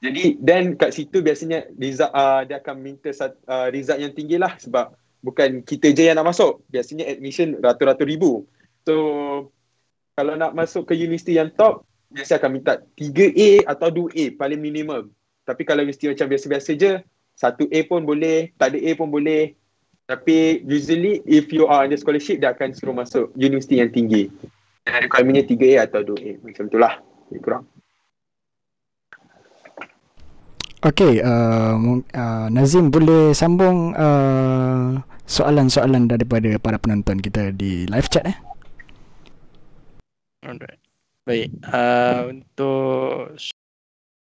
[0.00, 4.56] Jadi dan kat situ biasanya result uh, dia akan minta uh, result yang tinggi lah
[4.56, 6.64] sebab bukan kita je yang nak masuk.
[6.72, 8.48] Biasanya admission ratus-ratus ribu.
[8.88, 8.96] So
[10.16, 15.12] kalau nak masuk ke universiti yang top, biasa akan minta 3A atau 2A paling minimum.
[15.44, 16.92] Tapi kalau universiti macam biasa-biasa je,
[17.36, 19.56] 1A pun boleh, tak ada A pun boleh.
[20.10, 24.26] Tapi usually if you are under scholarship, dia akan suruh masuk universiti yang tinggi.
[24.82, 26.42] Dan requirementnya 3A atau 2A.
[26.42, 26.98] Macam itulah.
[27.30, 27.62] Lebih kurang.
[30.82, 31.78] Okay, uh,
[32.16, 34.98] uh, Nazim boleh sambung uh,
[35.30, 38.34] soalan-soalan daripada para penonton kita di live chat eh?
[40.42, 40.80] Alright.
[41.22, 41.54] Baik.
[41.70, 43.38] Uh, untuk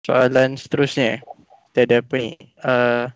[0.04, 1.24] soalan seterusnya.
[1.72, 2.36] Kita ada apa ni?
[2.60, 3.08] Uh,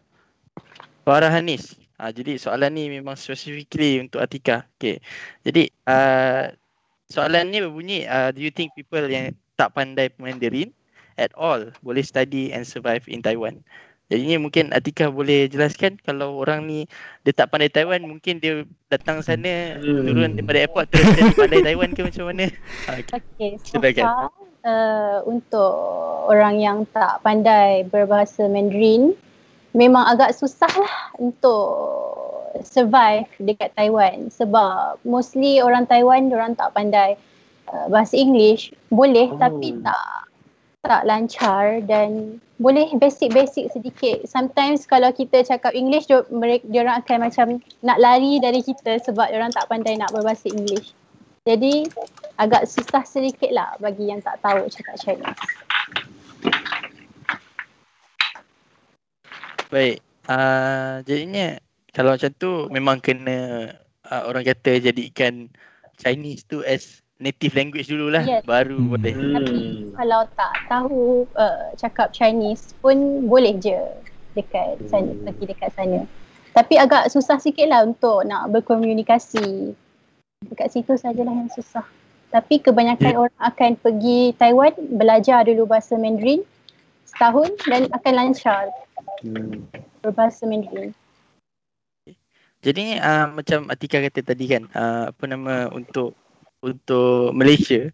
[1.04, 1.85] Farah Hanis.
[1.96, 4.68] Uh, jadi soalan ni memang specifically untuk Atika.
[4.76, 5.00] Okay.
[5.48, 6.52] Jadi uh,
[7.08, 8.04] soalan ni berbunyi.
[8.04, 10.72] Uh, do you think people yang tak pandai Mandarin
[11.16, 13.64] at all boleh study and survive in Taiwan?
[14.06, 16.86] Jadi ni mungkin Atika boleh jelaskan kalau orang ni
[17.26, 20.06] dia tak pandai Taiwan mungkin dia datang sana hmm.
[20.06, 22.46] turun daripada airport terus jadi pandai Taiwan ke macam mana?
[22.86, 23.18] Okey.
[23.34, 24.30] Okay, so far,
[24.62, 25.74] uh, untuk
[26.30, 29.18] orang yang tak pandai berbahasa Mandarin
[29.76, 31.68] memang agak susah lah untuk
[32.64, 37.20] survive dekat Taiwan sebab mostly orang Taiwan orang tak pandai
[37.68, 39.36] uh, bahasa English boleh oh.
[39.36, 40.26] tapi tak
[40.86, 44.24] tak lancar dan boleh basic-basic sedikit.
[44.24, 46.24] Sometimes kalau kita cakap English, dia,
[46.62, 47.46] dia orang akan macam
[47.82, 50.94] nak lari dari kita sebab dia orang tak pandai nak berbahasa English.
[51.42, 51.90] Jadi
[52.38, 55.65] agak susah sedikit lah bagi yang tak tahu cakap Chinese.
[59.70, 59.98] Baik.
[60.26, 61.58] Uh, jadinya
[61.94, 63.70] kalau macam tu memang kena
[64.10, 65.46] uh, orang kata jadikan
[65.96, 68.44] Chinese tu as native language dululah yes.
[68.44, 68.88] baru hmm.
[68.92, 69.14] boleh.
[69.14, 69.60] Tapi
[69.96, 73.80] kalau tak tahu uh, cakap Chinese pun boleh je
[74.36, 75.24] dekat sana hmm.
[75.24, 76.00] pergi dekat sana.
[76.52, 79.72] Tapi agak susah sikit lah untuk nak berkomunikasi.
[80.44, 81.84] Dekat situ sajalah yang susah.
[82.28, 83.22] Tapi kebanyakan yeah.
[83.24, 86.44] orang akan pergi Taiwan belajar dulu bahasa Mandarin
[87.08, 88.68] setahun dan akan lancar
[89.22, 89.68] hmm.
[90.04, 90.92] berbahasa Mandarin.
[92.64, 96.18] Jadi uh, macam Atika kata tadi kan uh, apa nama untuk
[96.64, 97.92] untuk Malaysia,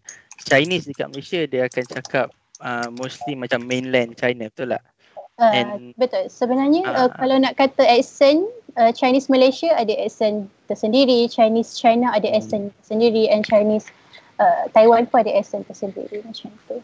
[0.49, 2.27] Chinese dekat Malaysia dia akan cakap
[2.63, 4.83] uh, mostly macam mainland China, betul tak?
[5.37, 6.29] Uh, And, betul.
[6.29, 8.45] Sebenarnya uh, uh, kalau nak kata accent,
[8.77, 12.37] uh, Chinese Malaysia ada accent tersendiri, Chinese China ada hmm.
[12.37, 12.75] accent hmm.
[12.81, 13.89] tersendiri and Chinese
[14.37, 16.77] uh, Taiwan pun ada accent tersendiri macam tu.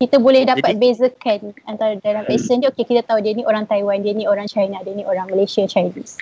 [0.00, 3.68] Kita boleh dapat Jadi, bezakan antara dalam accent dia, okay kita tahu dia ni orang
[3.68, 6.16] Taiwan, dia ni orang China, dia ni orang Malaysia Chinese.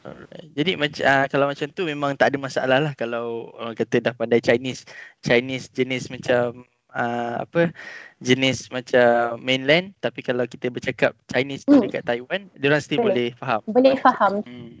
[0.00, 0.48] Alright.
[0.56, 4.12] Jadi macam uh, kalau macam tu memang tak ada masalah lah kalau orang kata dah
[4.12, 4.84] pandai Chinese
[5.24, 7.72] Chinese jenis macam uh, apa
[8.20, 11.88] jenis macam mainland tapi kalau kita bercakap Chinese hmm.
[11.88, 13.32] dekat Taiwan dia orang still boleh.
[13.32, 13.60] boleh faham.
[13.64, 14.32] Boleh faham.
[14.44, 14.76] Hmm.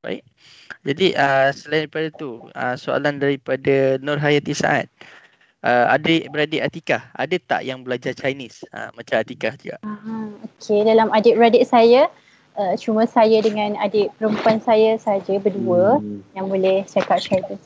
[0.00, 0.24] Baik.
[0.84, 4.88] Jadi uh, selain daripada tu uh, soalan daripada Nur Hayati Saad.
[4.88, 5.21] Uh,
[5.62, 9.78] adik-beradik Atika, ada tak yang belajar Chinese uh, macam Atika juga?
[9.86, 12.10] Uh, okay, dalam adik-beradik saya,
[12.58, 16.34] uh, cuma saya dengan adik perempuan saya saja berdua hmm.
[16.34, 17.62] yang boleh cakap Chinese.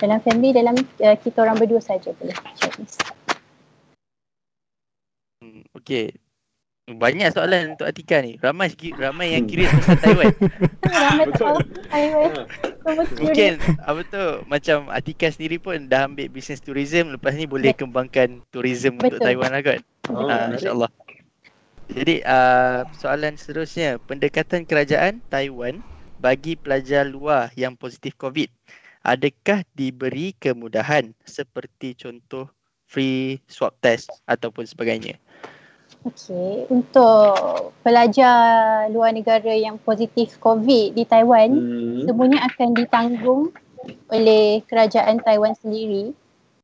[0.00, 2.96] Dalam family, dalam uh, kita orang berdua saja boleh Chinese.
[5.44, 6.16] Hmm, okay.
[6.90, 8.40] Banyak soalan untuk Atika ni.
[8.42, 10.34] Ramai ramai yang kira pasal Taiwan.
[11.06, 12.32] Ramai tak tahu Taiwan.
[13.18, 18.42] Mungkin apa tu macam Atika sendiri pun dah ambil business tourism lepas ni boleh kembangkan
[18.50, 19.06] tourism Betul.
[19.06, 19.80] untuk Taiwan lah kan.
[20.10, 20.90] Oh, ha, InsyaAllah.
[21.92, 24.00] Jadi uh, soalan seterusnya.
[24.02, 25.84] Pendekatan kerajaan Taiwan
[26.22, 28.48] bagi pelajar luar yang positif COVID.
[29.02, 32.46] Adakah diberi kemudahan seperti contoh
[32.86, 35.18] free swab test ataupun sebagainya?
[36.02, 42.10] Okey, untuk pelajar luar negara yang positif COVID di Taiwan, hmm.
[42.10, 43.42] semuanya akan ditanggung
[44.10, 46.10] oleh kerajaan Taiwan sendiri.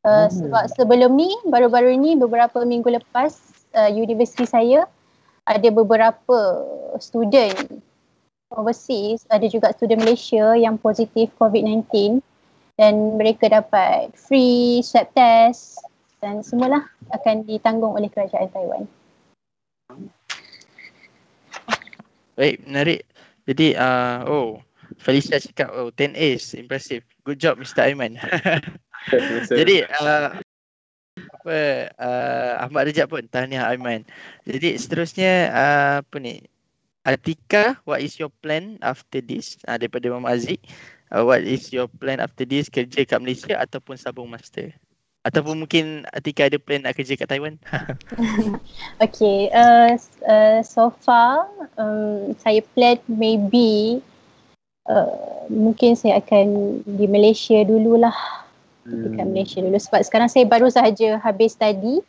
[0.02, 0.31] Uh, hmm.
[0.35, 3.39] Sebab sebelum ni, baru-baru ni beberapa minggu lepas,
[3.78, 4.90] uh, universiti saya
[5.47, 6.39] ada beberapa
[6.98, 7.78] student
[8.51, 12.19] overseas, ada juga student Malaysia yang positif COVID-19
[12.74, 15.78] dan mereka dapat free swab test
[16.19, 18.90] dan semualah akan ditanggung oleh kerajaan Taiwan.
[22.39, 23.02] Baik, menarik.
[23.51, 24.62] Jadi, uh, oh,
[25.02, 27.02] Felicia cakap, oh, 10 A's, impressive.
[27.27, 27.90] Good job, Mr.
[27.90, 28.15] Aiman.
[29.59, 30.39] Jadi, uh,
[31.19, 31.59] apa,
[31.98, 34.06] uh, Ahmad Rejab pun, tahniah Aiman.
[34.47, 36.47] Jadi, seterusnya, uh, apa ni,
[37.02, 39.59] Atika, what is your plan after this?
[39.66, 40.62] Uh, daripada Mama Aziz.
[41.10, 42.70] Uh, what is your plan after this?
[42.70, 44.70] Kerja kat Malaysia ataupun sabung master?
[45.29, 47.61] Ataupun mungkin Atika ada plan nak kerja kat Taiwan?
[49.05, 49.93] okay, uh,
[50.25, 51.45] uh, so far
[51.77, 54.01] um, saya plan maybe
[54.89, 58.17] uh, mungkin saya akan di Malaysia dululah.
[58.89, 59.05] Hmm.
[59.05, 62.01] Dekat Malaysia dulu sebab sekarang saya baru sahaja habis study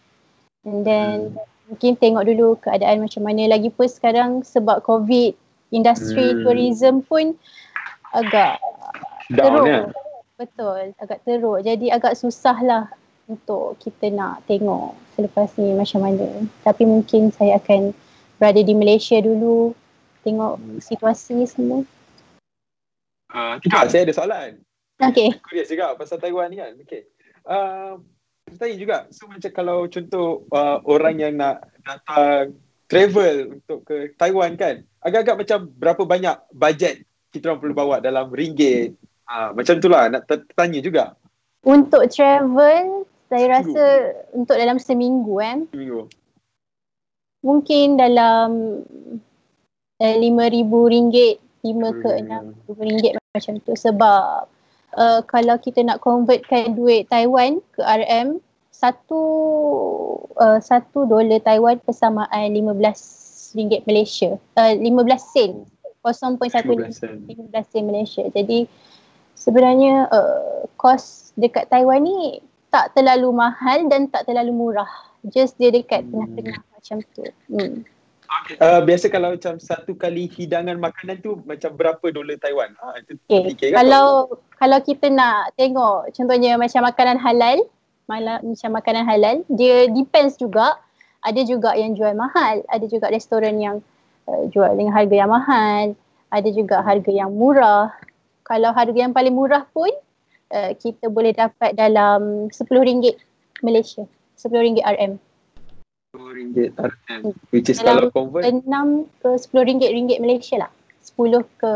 [0.63, 1.43] and then hmm.
[1.67, 5.35] mungkin tengok dulu keadaan macam mana lagi pun sekarang sebab COVID
[5.75, 6.47] industri hmm.
[6.47, 7.35] tourism pun
[8.15, 8.63] agak
[9.27, 9.65] Down, teruk.
[9.67, 9.81] Ya?
[10.39, 11.59] Betul, agak teruk.
[11.67, 12.87] Jadi agak susah lah
[13.29, 16.49] untuk kita nak tengok selepas ni macam mana.
[16.65, 17.93] Tapi mungkin saya akan
[18.41, 19.77] berada di Malaysia dulu
[20.25, 21.85] tengok situasi semua.
[23.29, 24.51] Uh, Tika, saya ada soalan.
[24.97, 25.31] Okay.
[25.45, 26.73] Curious juga pasal Taiwan ni kan.
[26.81, 27.05] Okay.
[27.45, 28.01] Uh,
[28.57, 32.57] tanya juga, so macam kalau contoh uh, orang yang nak datang
[32.89, 38.33] travel untuk ke Taiwan kan, agak-agak macam berapa banyak bajet kita orang perlu bawa dalam
[38.33, 38.97] ringgit.
[39.29, 40.25] Uh, macam itulah nak
[40.57, 41.13] tanya juga.
[41.61, 43.85] Untuk travel, saya rasa
[44.33, 45.69] untuk dalam seminggu kan.
[45.69, 46.09] Seminggu.
[47.45, 48.49] Mungkin dalam
[50.01, 52.21] eh, lima ribu ringgit, lima ke hmm.
[52.25, 53.77] enam ribu ringgit macam tu.
[53.77, 54.49] Sebab
[54.97, 58.41] uh, kalau kita nak convertkan duit Taiwan ke RM,
[58.73, 59.21] satu
[60.41, 62.99] uh, satu dolar Taiwan persamaan lima belas
[63.53, 64.35] ringgit Malaysia.
[64.57, 64.73] Uh,
[65.05, 65.69] belas sen.
[65.99, 66.39] 0.1
[67.51, 68.23] belas sen Malaysia.
[68.31, 68.65] Jadi
[69.35, 72.39] sebenarnya uh, kos dekat Taiwan ni
[72.69, 74.89] tak terlalu mahal dan tak terlalu murah.
[75.27, 76.09] Just dia dekat hmm.
[76.13, 77.25] tengah-tengah macam tu.
[77.51, 77.83] Hmm.
[78.29, 78.61] Okay.
[78.61, 82.77] Uh, biasa kalau macam satu kali hidangan makanan tu macam berapa dolar Taiwan?
[82.77, 83.73] Ha, itu okay.
[83.73, 87.57] kalau kalau kita nak tengok contohnya macam makanan halal,
[88.05, 90.77] malah macam makanan halal, dia depends juga.
[91.19, 93.83] Ada juga yang jual mahal, ada juga restoran yang
[94.29, 95.85] uh, jual dengan harga yang mahal,
[96.31, 97.91] ada juga harga yang murah.
[98.45, 99.89] Kalau harga yang paling murah pun
[100.53, 103.15] uh, kita boleh dapat dalam RM10
[103.61, 104.03] Malaysia.
[104.39, 105.11] RM10 RM.
[106.15, 107.21] RM10 RM.
[107.53, 108.43] Which is dalam kalau convert?
[108.45, 108.65] 6
[109.21, 110.71] ke RM10 ringgit Malaysia lah.
[111.03, 111.71] 10 ke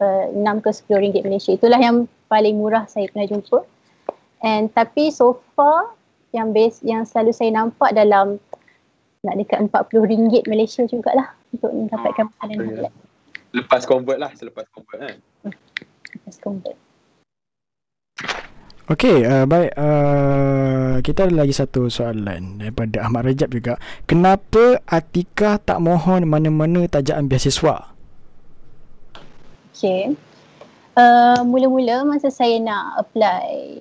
[0.00, 1.50] uh, 6 ke RM10 ringgit Malaysia.
[1.52, 3.64] Itulah yang paling murah saya pernah jumpa.
[4.44, 5.96] And tapi so far
[6.36, 8.36] yang base yang selalu saya nampak dalam
[9.24, 12.92] nak dekat RM40 Malaysia jugalah untuk mendapatkan makanan halal.
[13.54, 15.16] Lepas convert lah, selepas convert kan.
[16.12, 16.76] Lepas convert.
[18.84, 19.72] Okey, uh, baik.
[19.80, 23.80] Uh, kita ada lagi satu soalan daripada Ahmad Rajab juga.
[24.04, 27.90] Kenapa Atika tak mohon mana-mana tajaan beasiswa?
[29.72, 30.14] Okey.
[30.94, 33.80] Uh, mula-mula masa saya nak apply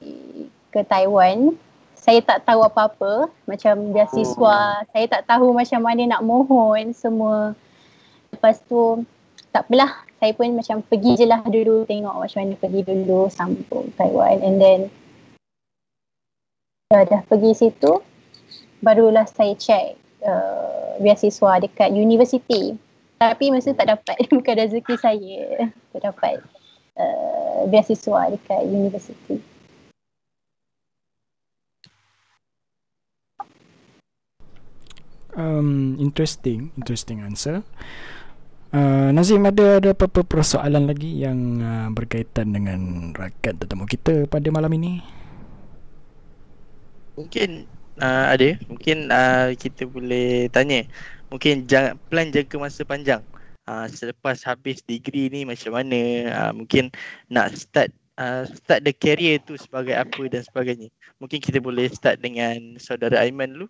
[0.73, 1.53] ke Taiwan,
[1.93, 4.57] saya tak tahu apa-apa macam beasiswa.
[4.81, 4.87] Oh.
[4.89, 7.53] Saya tak tahu macam mana nak mohon semua.
[8.33, 9.05] Lepas tu,
[9.53, 13.91] tak apalah saya pun macam pergi je lah dulu tengok macam mana pergi dulu sambung
[13.99, 14.39] Taiwan.
[14.39, 14.87] And then
[16.87, 17.99] dah, dah pergi situ
[18.79, 22.71] barulah saya check uh, beasiswa dekat universiti.
[23.19, 25.67] Tapi masa tak dapat bukan rezeki saya.
[25.91, 26.39] Tak dapat
[26.95, 29.43] uh, beasiswa dekat universiti.
[35.35, 37.65] Um interesting interesting answer
[38.73, 44.49] Uh, Nazim ada ada apa-apa persoalan lagi yang uh, berkaitan dengan rakan tetamu kita pada
[44.49, 44.97] malam ini?
[47.13, 47.69] Mungkin
[48.01, 50.89] uh, ada, mungkin uh, kita boleh tanya
[51.29, 53.21] mungkin jangan plan jangka masa panjang.
[53.69, 55.99] Uh, selepas habis degree ni macam mana
[56.33, 56.89] uh, mungkin
[57.29, 60.89] nak start uh, start the career tu sebagai apa dan sebagainya.
[61.21, 63.69] Mungkin kita boleh start dengan saudara Aiman dulu.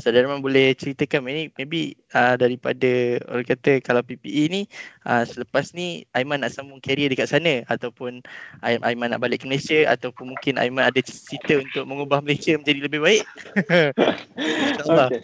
[0.00, 4.62] Saudara Aiman boleh ceritakan ini maybe uh, daripada orang kata kalau PPE ni
[5.04, 8.24] uh, selepas ni Aiman nak sambung career dekat sana ataupun
[8.64, 13.00] Aiman nak balik ke Malaysia ataupun mungkin Aiman ada cerita untuk mengubah Malaysia menjadi lebih
[13.04, 13.22] baik.
[14.80, 15.08] InsyaAllah.
[15.12, 15.22] Okay.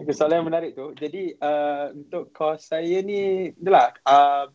[0.00, 0.96] Okay, soalan yang menarik tu.
[0.96, 3.92] Jadi uh, untuk kos saya ni, itulah.
[4.08, 4.48] Uh,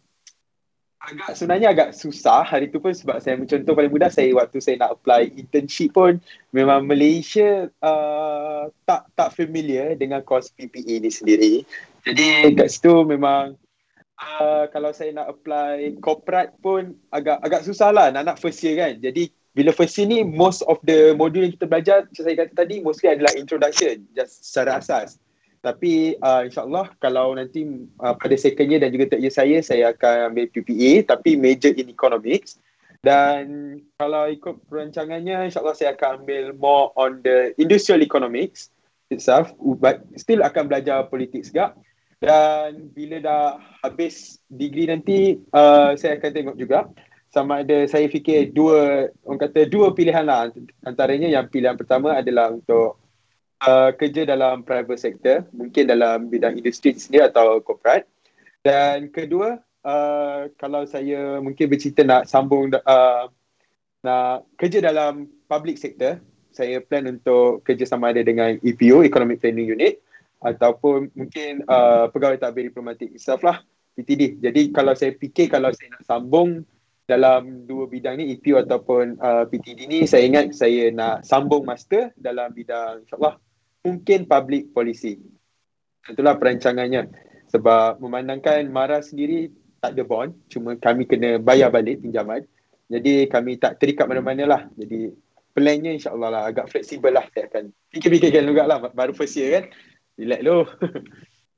[1.06, 4.82] agak sebenarnya agak susah hari tu pun sebab saya contoh paling mudah saya waktu saya
[4.82, 6.18] nak apply internship pun
[6.50, 11.54] memang Malaysia uh, tak tak familiar dengan kos PPE ni sendiri.
[12.06, 13.54] Jadi kat situ memang
[14.18, 18.74] uh, kalau saya nak apply corporate pun agak agak susah lah nak nak first year
[18.78, 18.98] kan.
[18.98, 22.54] Jadi bila first year ni most of the module yang kita belajar macam saya kata
[22.58, 25.22] tadi mostly adalah introduction just secara asas.
[25.66, 27.66] Tapi uh, insyaAllah kalau nanti
[27.98, 31.74] uh, pada second year dan juga third year saya, saya akan ambil PPA tapi major
[31.74, 32.62] in economics.
[33.02, 38.70] Dan kalau ikut perancangannya, insyaAllah saya akan ambil more on the industrial economics
[39.10, 39.50] itself.
[39.58, 41.74] But still akan belajar politik juga.
[42.22, 43.46] Dan bila dah
[43.82, 46.86] habis degree nanti, uh, saya akan tengok juga
[47.34, 50.54] sama ada saya fikir dua, orang kata dua pilihan lah.
[50.86, 53.02] Antaranya yang pilihan pertama adalah untuk
[53.64, 58.10] uh, kerja dalam private sector, mungkin dalam bidang industri sendiri atau corporate.
[58.66, 63.26] Dan kedua, uh, kalau saya mungkin bercerita nak sambung uh,
[64.02, 66.20] nak kerja dalam public sector,
[66.56, 70.00] saya plan untuk kerja sama ada dengan EPU, Economic Planning Unit
[70.40, 73.60] ataupun mungkin uh, pegawai tabir diplomatik itself lah,
[73.96, 74.40] PTD.
[74.40, 76.64] Jadi kalau saya fikir kalau saya nak sambung
[77.06, 82.10] dalam dua bidang ni EPU ataupun uh, PTD ni saya ingat saya nak sambung master
[82.18, 83.38] dalam bidang insyaAllah
[83.86, 85.22] mungkin public policy.
[86.10, 87.14] Itulah perancangannya.
[87.54, 92.42] Sebab memandangkan Mara sendiri tak ada bond, cuma kami kena bayar balik pinjaman.
[92.90, 94.62] Jadi kami tak terikat mana-mana lah.
[94.74, 95.14] Jadi
[95.54, 97.30] plannya insyaAllah lah agak fleksibel lah.
[97.30, 99.66] Saya akan fikir-fikirkan juga lah baru first year kan.
[100.18, 100.66] Relax dulu.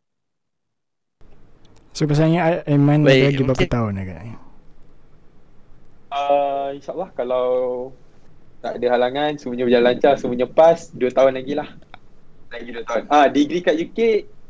[1.95, 4.19] so pasalnya Aiman Baik, lagi berapa tahun agak?
[6.07, 7.47] Uh, InsyaAllah kalau
[8.59, 11.69] tak ada halangan, semuanya berjalan lancar, semuanya pas, dua tahun lagi lah
[12.51, 13.03] lagi 2 tahun.
[13.11, 13.99] Ah, degree kat UK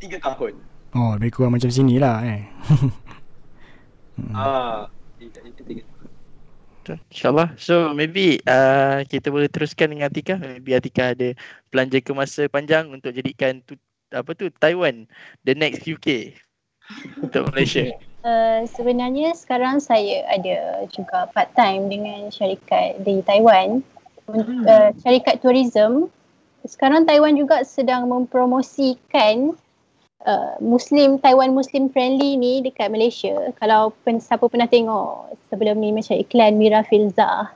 [0.01, 0.53] 3 tahun.
[0.95, 2.43] Oh, lebih kurang macam sini lah eh.
[4.33, 4.89] Ah,
[5.21, 6.09] kat UK 3 tahun.
[7.11, 7.59] InsyaAllah.
[7.59, 10.39] So maybe uh, kita boleh teruskan dengan Atika.
[10.39, 11.35] Maybe Atika ada
[11.73, 13.75] plan jangka masa panjang untuk jadikan tu,
[14.15, 15.03] apa tu Taiwan
[15.43, 16.31] the next UK
[17.25, 17.91] untuk Malaysia.
[18.23, 23.83] Uh, sebenarnya sekarang saya ada juga part time dengan syarikat di Taiwan.
[24.27, 24.63] Hmm.
[24.67, 26.11] Uh, syarikat tourism
[26.67, 29.55] sekarang Taiwan juga sedang mempromosikan
[30.27, 33.51] uh, Muslim Taiwan Muslim friendly ni dekat Malaysia.
[33.57, 37.51] Kalau pen, siapa pernah tengok sebelum ni macam iklan Mira Filza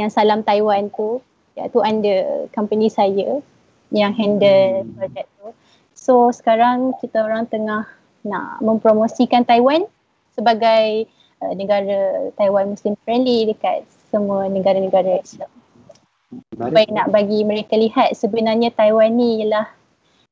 [0.00, 1.20] yang Salam Taiwan tu,
[1.54, 3.38] ya tu under company saya
[3.92, 4.96] yang handle hmm.
[4.96, 5.52] projek tu.
[5.94, 7.86] So sekarang kita orang tengah
[8.24, 9.84] nak mempromosikan Taiwan
[10.34, 11.06] sebagai
[11.44, 15.52] uh, negara Taiwan Muslim friendly dekat semua negara-negara Islam.
[16.54, 19.68] Baik nak bagi mereka lihat sebenarnya Taiwan ni ialah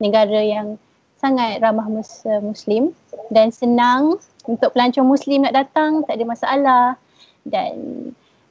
[0.02, 0.78] negara yang
[1.22, 2.90] sangat ramah mus- Muslim
[3.30, 4.18] dan senang
[4.50, 6.84] untuk pelancong Muslim nak datang tak ada masalah.
[7.42, 7.74] Dan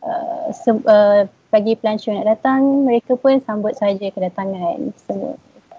[0.03, 5.35] uh, se- uh, bagi pelancong nak datang mereka pun sambut saja kedatangan semua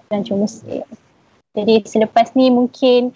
[0.09, 0.85] pelancong Muslim.
[1.53, 3.13] Jadi selepas ni mungkin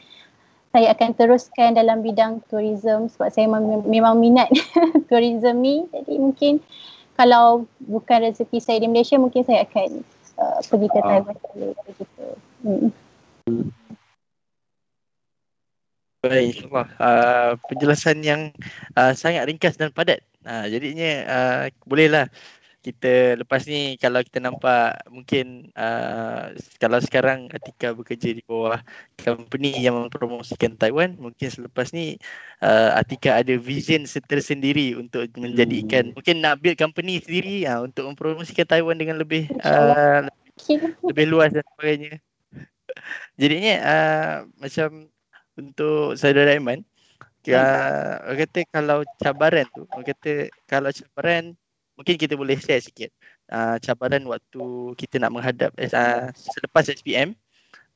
[0.74, 4.50] saya akan teruskan dalam bidang tourism sebab saya mem- memang minat
[5.10, 5.86] tourism ni.
[5.90, 6.54] Jadi mungkin
[7.18, 10.06] kalau bukan rezeki saya di Malaysia mungkin saya akan
[10.38, 12.26] uh, pergi ke Taiwan dulu begitu.
[12.62, 12.90] Hmm.
[16.22, 16.88] Baik, Allah.
[16.98, 18.42] Uh, penjelasan yang
[18.98, 20.22] uh, sangat ringkas dan padat.
[20.48, 22.30] Uh, jadinya uh, bolehlah
[22.88, 28.80] kita lepas ni kalau kita nampak mungkin uh, kalau sekarang Atika bekerja di bawah
[29.20, 32.16] company yang mempromosikan Taiwan mungkin selepas ni
[32.64, 36.16] uh, Atika ada vision tersendiri untuk menjadikan hmm.
[36.16, 40.24] mungkin nak build company sendiri uh, untuk mempromosikan Taiwan dengan lebih uh,
[41.04, 42.24] lebih luas dan sebagainya.
[43.36, 45.12] Jadinya uh, macam
[45.60, 46.88] untuk saudara Aiman
[47.52, 51.56] uh, orang kata kalau cabaran tu orang kata kalau cabaran
[51.98, 53.10] mungkin kita boleh share sikit
[53.50, 54.66] uh, cabaran waktu
[54.96, 57.34] kita nak menghadap uh, selepas SPM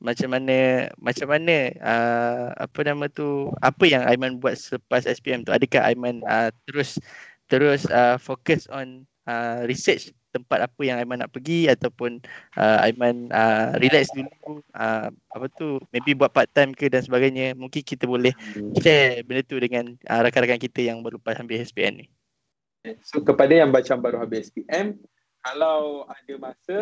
[0.02, 5.54] macam mana macam mana uh, apa nama tu apa yang Aiman buat selepas SPM tu?
[5.54, 6.98] Adakah Aiman uh, terus
[7.46, 11.70] terus uh, fokus on uh, research tempat apa yang Aiman nak pergi?
[11.70, 12.18] Ataupun
[12.58, 17.54] uh, Aiman uh, relax dulu uh, apa tu maybe buat part time ke dan sebagainya?
[17.54, 18.74] Mungkin kita boleh hmm.
[18.82, 22.06] share benda tu dengan uh, rakan-rakan kita yang baru lepas ambil SPM ni
[23.06, 24.98] so kepada yang macam baru habis SPM
[25.42, 26.76] kalau ada masa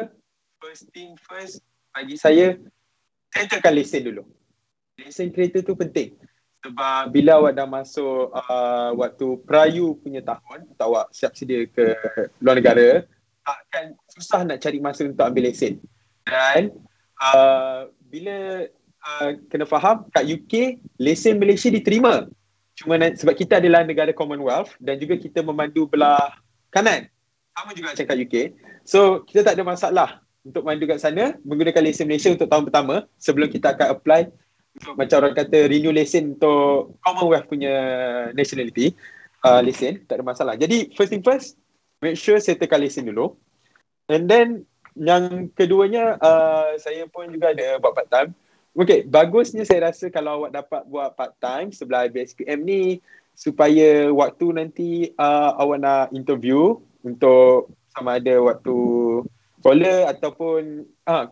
[0.61, 2.57] first thing first bagi saya
[3.33, 4.23] tentukan lesen dulu.
[5.01, 6.15] Lesen kereta tu penting.
[6.61, 11.97] Sebab bila awak dah masuk uh, waktu perayu punya tahun atau awak siap sedia ke
[12.45, 13.09] luar negara
[13.49, 15.81] akan susah nak cari masa untuk ambil lesen.
[16.29, 16.77] Dan
[17.17, 18.69] uh, bila
[19.01, 22.29] uh, kena faham kat UK lesen Malaysia diterima
[22.81, 26.41] cuma sebab kita adalah negara Commonwealth dan juga kita memandu belah
[26.73, 27.13] kanan.
[27.53, 28.35] Sama juga macam kat UK
[28.89, 30.09] so kita tak ada masalah
[30.41, 34.23] untuk mandu kat sana menggunakan lesen Malaysia untuk tahun pertama sebelum kita akan apply
[34.81, 37.75] untuk macam orang kata renew lesen untuk Commonwealth punya
[38.33, 38.97] nationality
[39.45, 40.01] uh, lesen.
[40.09, 40.55] Tak ada masalah.
[40.57, 41.61] Jadi first thing first
[42.01, 43.37] make sure settlekan lesen dulu.
[44.09, 44.65] And then
[44.97, 48.31] yang keduanya uh, saya pun juga ada buat part time
[48.71, 53.03] Okay, bagusnya saya rasa kalau awak dapat buat part time sebelah BSPM ni
[53.35, 58.79] supaya waktu nanti uh, awak nak interview untuk sama ada waktu
[59.59, 61.27] caller ataupun uh,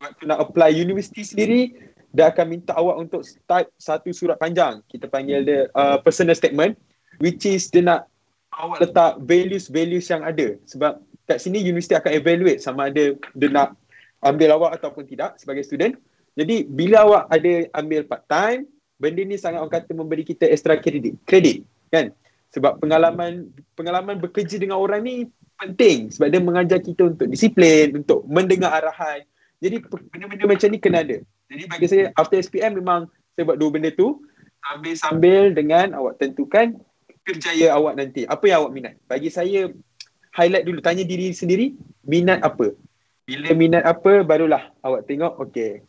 [0.00, 1.76] waktu nak apply universiti sendiri
[2.16, 4.80] dia akan minta awak untuk type satu surat panjang.
[4.88, 6.80] Kita panggil dia uh, personal statement
[7.20, 8.08] which is dia nak
[8.56, 10.56] awak letak values-values yang ada.
[10.64, 13.76] Sebab kat sini universiti akan evaluate sama ada dia nak
[14.24, 16.00] ambil awak ataupun tidak sebagai student.
[16.36, 18.68] Jadi bila awak ada ambil part time,
[19.00, 21.16] benda ni sangat orang kata memberi kita extra credit.
[21.24, 22.12] Credit kan?
[22.52, 28.22] Sebab pengalaman pengalaman bekerja dengan orang ni penting sebab dia mengajar kita untuk disiplin, untuk
[28.28, 29.24] mendengar arahan.
[29.64, 31.18] Jadi benda-benda macam ni kena ada.
[31.48, 34.20] Jadi bagi saya after SPM memang saya buat dua benda tu
[34.60, 36.76] sambil-sambil dengan awak tentukan
[37.24, 38.28] kerjaya awak nanti.
[38.28, 38.94] Apa yang awak minat?
[39.08, 39.72] Bagi saya
[40.36, 41.72] highlight dulu tanya diri sendiri
[42.04, 42.76] minat apa.
[43.26, 45.80] Bila minat apa barulah awak tengok okey.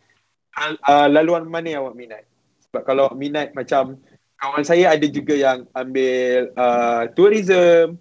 [0.56, 2.24] Uh, laluan mana yang awak minat?
[2.68, 3.98] Sebab kalau minat macam
[4.38, 7.98] kawan saya ada juga yang ambil uh, tourism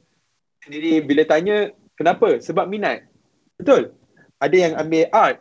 [0.65, 2.41] sendiri bila tanya kenapa?
[2.41, 3.05] Sebab minat.
[3.57, 3.93] Betul.
[4.37, 5.41] Ada yang ambil art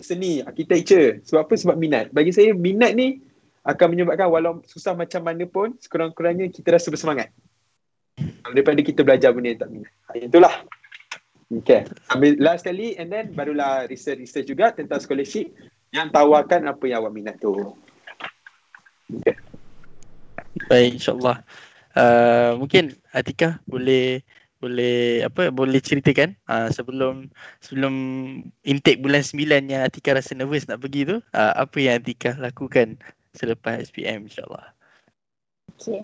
[0.00, 1.20] seni, architecture.
[1.22, 1.54] Sebab apa?
[1.54, 2.10] Sebab minat.
[2.10, 3.20] Bagi saya minat ni
[3.64, 7.32] akan menyebabkan walau susah macam mana pun sekurang-kurangnya kita rasa bersemangat.
[8.46, 9.92] Daripada kita belajar benda yang tak minat.
[10.06, 10.54] Ha, itulah.
[11.62, 11.84] Okay.
[12.10, 15.52] Ambil last sekali and then barulah research-research juga tentang scholarship
[15.94, 17.54] yang tawarkan apa yang awak minat tu.
[19.06, 19.38] Okay.
[20.66, 21.46] Baik, insyaAllah.
[21.94, 24.26] Uh, mungkin Atika boleh
[24.58, 27.30] boleh apa boleh ceritakan uh, sebelum
[27.62, 27.94] sebelum
[28.64, 32.98] intake bulan 9 yang Atika rasa nervous nak pergi tu uh, apa yang Atika lakukan
[33.36, 34.74] selepas SPM insyaallah.
[35.78, 36.02] Okey.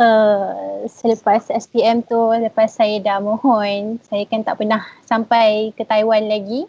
[0.00, 6.26] Uh, selepas SPM tu lepas saya dah mohon saya kan tak pernah sampai ke Taiwan
[6.26, 6.64] lagi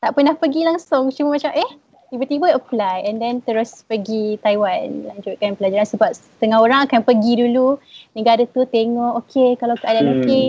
[0.00, 1.70] tak pernah pergi langsung cuma macam eh
[2.14, 7.82] tiba-tiba apply and then terus pergi Taiwan lanjutkan pelajaran sebab setengah orang akan pergi dulu
[8.14, 10.44] negara tu tengok okay kalau keadaan hmm, okey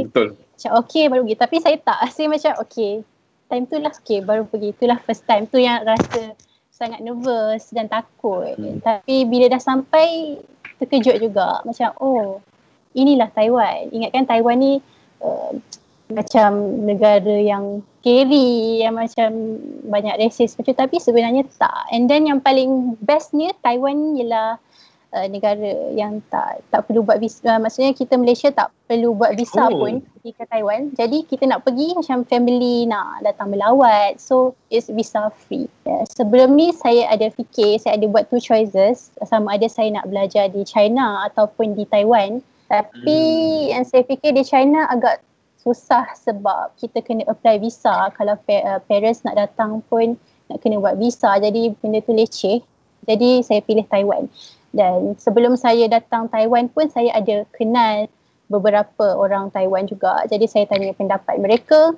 [0.55, 1.37] macam okey baru pergi.
[1.37, 1.99] Tapi saya tak.
[2.15, 3.03] Saya macam okey
[3.45, 4.71] time tu lah okey baru pergi.
[4.71, 5.45] Itulah first time.
[5.51, 6.33] Tu yang rasa
[6.71, 8.55] sangat nervous dan takut.
[8.55, 8.83] Hmm.
[8.83, 10.39] tapi bila dah sampai
[10.79, 11.59] terkejut juga.
[11.67, 12.39] Macam oh
[12.95, 13.91] inilah Taiwan.
[13.91, 14.73] Ingatkan Taiwan ni
[15.19, 15.51] uh,
[16.09, 19.57] macam negara yang scary yang macam
[19.89, 21.89] banyak racist macam tapi sebenarnya tak.
[21.89, 24.61] And then yang paling bestnya Taiwan ialah
[25.17, 29.33] uh, negara yang tak tak perlu buat visa uh, maksudnya kita Malaysia tak perlu buat
[29.33, 29.81] visa oh.
[29.81, 30.93] pun pergi ke Taiwan.
[30.93, 35.65] Jadi kita nak pergi macam family nak datang melawat so it's visa free.
[35.89, 36.05] Yeah.
[36.13, 39.09] sebelum ni saya ada fikir saya ada buat two choices.
[39.25, 42.45] Sama ada saya nak belajar di China ataupun di Taiwan.
[42.69, 43.21] Tapi
[43.65, 43.77] hmm.
[43.77, 45.21] yang saya fikir di China agak
[45.65, 48.13] susah sebab kita kena apply visa.
[48.13, 50.13] Kalau uh, parents nak datang pun
[50.45, 51.33] nak kena buat visa.
[51.41, 52.61] Jadi benda tu leceh.
[53.09, 54.29] Jadi saya pilih Taiwan.
[54.69, 58.05] Dan sebelum saya datang Taiwan pun saya ada kenal
[58.45, 60.21] beberapa orang Taiwan juga.
[60.29, 61.97] Jadi saya tanya pendapat mereka.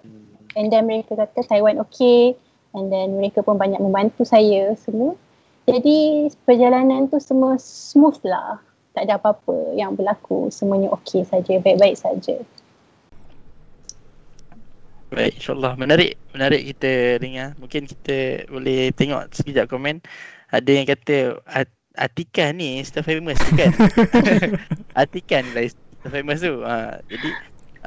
[0.55, 2.39] And then mereka kata Taiwan okay.
[2.71, 5.19] And then mereka pun banyak membantu saya semua.
[5.67, 8.63] Jadi perjalanan tu semua smooth lah.
[8.95, 10.47] Tak ada apa-apa yang berlaku.
[10.55, 11.59] Semuanya okay saja.
[11.59, 12.39] Baik-baik saja
[15.07, 15.79] Baik, insyaAllah.
[15.79, 17.55] Menarik, menarik kita dengar.
[17.55, 20.03] Mungkin kita boleh tengok sekejap komen.
[20.51, 21.39] Ada yang kata,
[21.97, 23.73] Atika ni Insta famous kan?
[25.01, 26.59] Atika ni lah Insta famous tu.
[26.61, 27.29] Ha, jadi,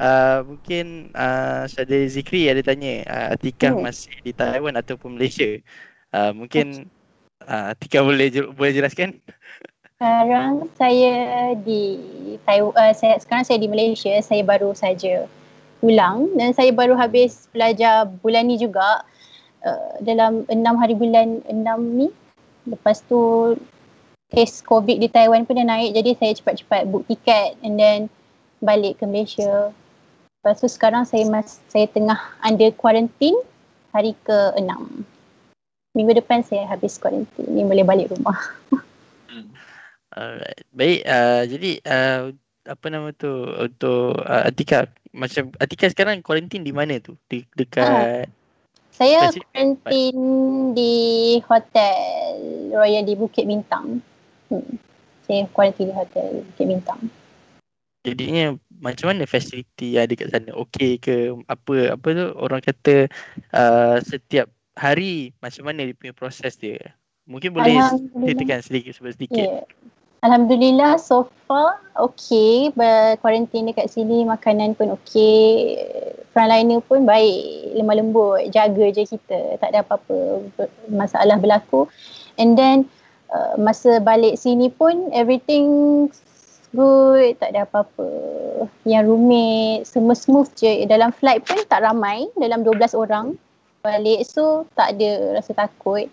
[0.01, 3.85] uh, mungkin uh, Syahda Zikri ada tanya, uh, Atika oh.
[3.85, 5.61] masih di Taiwan ataupun Malaysia?
[6.11, 6.89] Uh, mungkin
[7.45, 9.21] uh, Atika boleh boleh jelaskan?
[10.01, 12.01] Sekarang saya di
[12.49, 15.29] Taiwan, uh, saya, sekarang saya di Malaysia, saya baru saja
[15.81, 19.05] ulang dan saya baru habis belajar bulan ni juga.
[19.61, 22.09] Uh, dalam enam hari bulan enam ni
[22.65, 23.53] lepas tu
[24.33, 25.93] kes covid di Taiwan pun dah naik.
[25.93, 28.09] Jadi saya cepat-cepat book tiket and then
[28.61, 29.69] balik ke Malaysia.
[30.41, 33.37] Lepas tu sekarang saya mas saya tengah under quarantine
[33.93, 35.05] hari ke enam.
[35.93, 37.51] Minggu depan saya habis quarantine.
[37.51, 38.39] Ni boleh balik rumah.
[40.11, 40.63] Alright.
[40.75, 42.21] Baik, uh, jadi uh,
[42.67, 43.31] apa nama tu?
[43.59, 47.19] Untuk uh, Atika macam Atika sekarang kuarantin di mana tu?
[47.27, 48.23] Di dekat uh,
[48.91, 50.17] Saya kuarantin
[50.75, 50.93] di
[51.47, 52.35] hotel
[52.71, 53.99] Royal di Bukit Bintang.
[54.51, 54.75] Hmm.
[55.27, 57.01] Saya kuarantin di hotel Bukit Bintang.
[58.01, 60.51] Jadinya macam mana fasiliti yang ada kat sana?
[60.57, 63.05] Okey ke apa apa tu orang kata
[63.53, 66.81] uh, setiap hari macam mana dia punya proses dia?
[67.29, 67.77] Mungkin boleh
[68.17, 69.47] ceritakan sedikit sedikit.
[69.61, 69.63] Yeah.
[70.21, 72.69] Alhamdulillah so far okay.
[72.77, 75.81] Berkuarantin dekat sini makanan pun okay.
[76.29, 77.73] Frontliner pun baik.
[77.73, 79.57] Lemah lembut jaga je kita.
[79.57, 80.45] Tak ada apa-apa
[80.93, 81.89] masalah berlaku.
[82.37, 82.85] And then
[83.33, 86.05] uh, masa balik sini pun everything
[86.77, 87.41] good.
[87.41, 88.05] Tak ada apa-apa.
[88.85, 90.85] Yang rumit semua smooth je.
[90.85, 92.29] Dalam flight pun tak ramai.
[92.37, 93.33] Dalam 12 orang
[93.81, 96.05] balik so tak ada rasa takut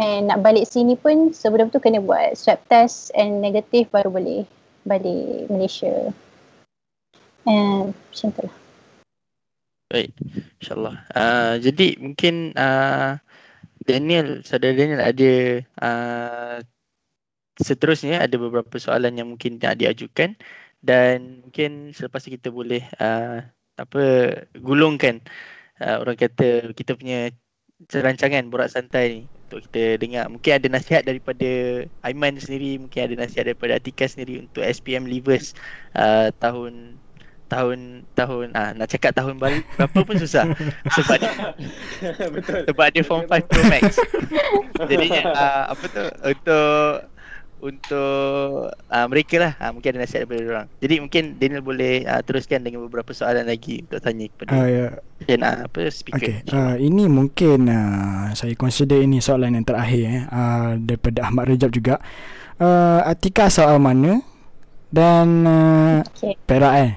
[0.00, 4.48] And nak balik sini pun sebelum tu kena buat swab test and negatif baru boleh
[4.88, 6.08] balik Malaysia.
[7.44, 8.56] And macam tu lah.
[9.92, 10.10] Baik,
[10.56, 10.96] insyaAllah.
[11.12, 13.20] Uh, jadi mungkin uh,
[13.84, 15.32] Daniel, saudara Daniel ada
[15.84, 16.56] uh,
[17.60, 20.32] seterusnya ada beberapa soalan yang mungkin nak diajukan
[20.80, 23.44] dan mungkin selepas kita boleh uh,
[23.76, 24.02] apa
[24.56, 25.20] gulungkan
[25.84, 27.28] uh, orang kata kita punya
[27.92, 30.30] rancangan borak santai ni untuk kita dengar.
[30.30, 35.58] Mungkin ada nasihat daripada Aiman sendiri, mungkin ada nasihat daripada Atika sendiri untuk SPM Leavers
[35.98, 36.94] uh, tahun
[37.50, 40.46] tahun tahun ah nak cakap tahun baru berapa pun susah.
[40.96, 41.32] Sebab dia
[42.30, 42.62] betul.
[42.70, 43.98] sebab dia form 5 pro max.
[44.90, 47.09] Jadinya uh, apa tu untuk
[47.60, 50.66] untuk uh, mereka lah uh, mungkin ada nasihat daripada orang.
[50.80, 54.92] Jadi mungkin Daniel boleh uh, teruskan dengan beberapa soalan lagi untuk tanya kepada uh, yeah.
[55.28, 56.40] dan uh, apa speaker.
[56.42, 56.48] Okay.
[56.50, 61.70] Uh, ini mungkin uh, saya consider ini soalan yang terakhir eh uh, daripada Ahmad Rejab
[61.72, 62.00] juga.
[62.60, 64.20] Uh, Atika soal mana
[64.92, 66.36] dan uh, okay.
[66.44, 66.92] Perak eh.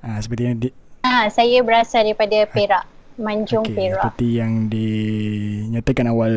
[0.00, 0.68] Uh, seperti yang di
[1.00, 2.84] Ah, saya berasal daripada Perak,
[3.16, 4.04] Manjung okay, Perak.
[4.04, 6.34] Seperti yang dinyatakan awal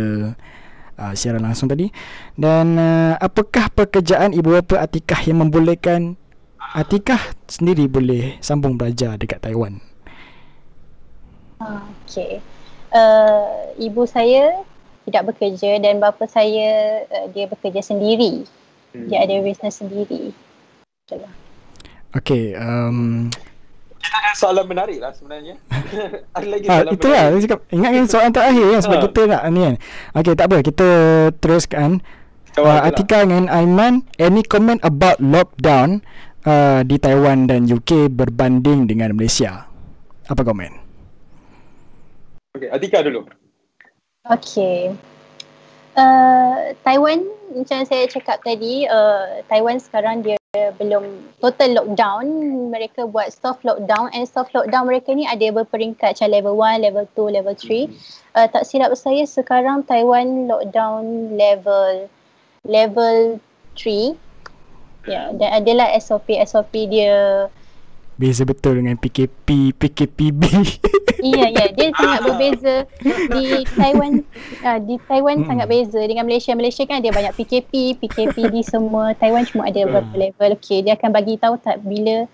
[0.98, 1.90] uh, siaran langsung tadi.
[2.34, 6.18] Dan uh, apakah pekerjaan ibu bapa Atikah yang membolehkan?
[6.74, 9.78] Atikah sendiri boleh sambung belajar dekat Taiwan.
[11.62, 12.42] Okey.
[12.94, 14.62] Uh, ibu saya
[15.04, 18.46] tidak bekerja dan bapa saya uh, dia bekerja sendiri.
[18.94, 19.10] Hmm.
[19.10, 20.30] dia ada bisnes sendiri.
[22.14, 23.28] Okey um,
[24.42, 25.56] soalan menarik lah sebenarnya.
[26.38, 27.32] ada lagi ha, soalan itu menarik.
[27.32, 29.04] Lah, cakap, ingatkan soalan terakhir kan sebab ha.
[29.08, 29.76] kita nak ni kan.
[30.18, 30.58] Okay, tak apa.
[30.62, 30.88] Kita
[31.40, 31.90] teruskan.
[32.54, 36.06] Uh, Atika dengan Aiman, any comment about lockdown
[36.46, 39.66] uh, di Taiwan dan UK berbanding dengan Malaysia?
[40.30, 40.70] Apa komen?
[42.54, 43.26] Okay, Atika dulu.
[44.30, 44.94] Okay.
[45.98, 47.26] Uh, Taiwan,
[47.58, 52.26] macam saya cakap tadi, uh, Taiwan sekarang dia belum total lockdown
[52.70, 57.06] mereka buat soft lockdown and soft lockdown mereka ni ada berperingkat macam level 1, level
[57.18, 57.90] 2, level 3
[58.38, 62.06] uh, tak silap saya sekarang Taiwan lockdown level
[62.70, 63.42] level
[63.74, 64.14] 3 ya
[65.10, 67.50] yeah, dan adalah SOP SOP dia
[68.14, 70.42] Beza betul dengan PKP, PKPB.
[71.34, 71.66] iya, ya.
[71.74, 72.76] Dia sangat berbeza.
[73.34, 74.12] Di Taiwan,
[74.62, 75.48] uh, di Taiwan hmm.
[75.50, 76.54] sangat beza dengan Malaysia.
[76.54, 79.18] Malaysia kan ada banyak PKP, PKPD semua.
[79.18, 80.22] Taiwan cuma ada beberapa hmm.
[80.30, 80.50] level.
[80.62, 82.30] Okay, dia akan bagi tahu tak bila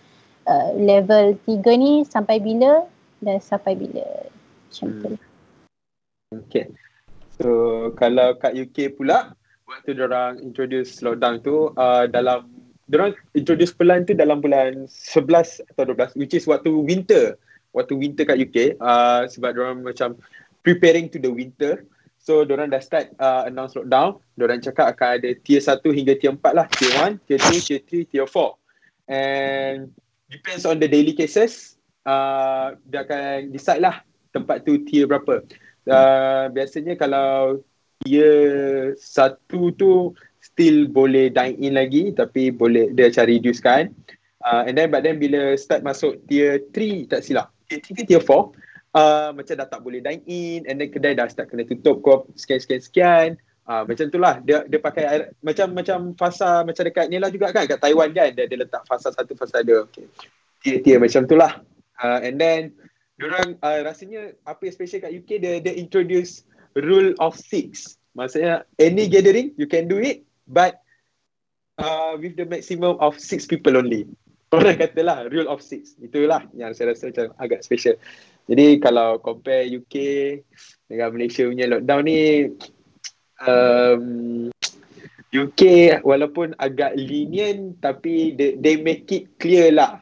[0.51, 2.83] uh, level 3 ni sampai bila
[3.23, 4.03] dan sampai bila.
[4.67, 4.99] Macam hmm.
[4.99, 5.09] tu.
[6.29, 6.65] Okay.
[7.39, 7.47] So,
[7.95, 9.31] kalau kat UK pula,
[9.63, 12.58] waktu orang introduce lockdown tu, uh, dalam
[12.89, 17.37] diorang introduce pelan tu dalam bulan 11 atau 12 which is waktu winter.
[17.69, 20.17] Waktu winter kat UK uh, sebab diorang macam
[20.65, 21.85] preparing to the winter.
[22.19, 24.17] So diorang dah start uh, announce lockdown.
[24.33, 26.65] Diorang cakap akan ada tier 1 hingga tier 4 lah.
[26.73, 28.59] Tier 1, tier 2, tier 3, tier 4
[29.09, 29.89] and
[30.29, 31.75] depends on the daily cases
[32.05, 35.41] uh, dia akan decide lah tempat tu tier berapa.
[35.89, 37.65] Uh, biasanya kalau
[38.05, 39.01] tier 1
[39.73, 43.91] tu still boleh dine in lagi tapi boleh dia macam reduce kan
[44.43, 47.51] uh, and then but then bila start masuk tier 3 tak silap.
[47.67, 51.27] Tier 3 tier 4 uh, macam dah tak boleh dine in and then kedai dah
[51.27, 53.29] start kena tutup kau sekian sekian sekian.
[53.69, 54.41] Uh, macam tu lah.
[54.41, 58.33] Dia dia pakai macam macam fasa macam dekat ni lah juga kan kat Taiwan kan
[58.33, 60.09] dia, dia letak fasa satu fasa dia okay.
[60.65, 61.61] tier tier macam tu lah.
[61.99, 62.73] Uh, and then
[63.19, 66.47] Diorang uh, rasanya apa yang special kat UK dia dia introduce
[66.79, 67.99] rule of six.
[68.15, 70.81] Maksudnya any gathering you can do it but
[71.79, 74.09] uh, with the maximum of six people only.
[74.49, 75.93] Orang katalah rule of six.
[76.01, 77.95] Itulah yang saya rasa macam agak special.
[78.49, 79.95] Jadi kalau compare UK
[80.89, 82.49] dengan Malaysia punya lockdown ni
[83.45, 84.03] um,
[85.29, 85.61] UK
[86.01, 90.01] walaupun agak lenient tapi they, they make it clear lah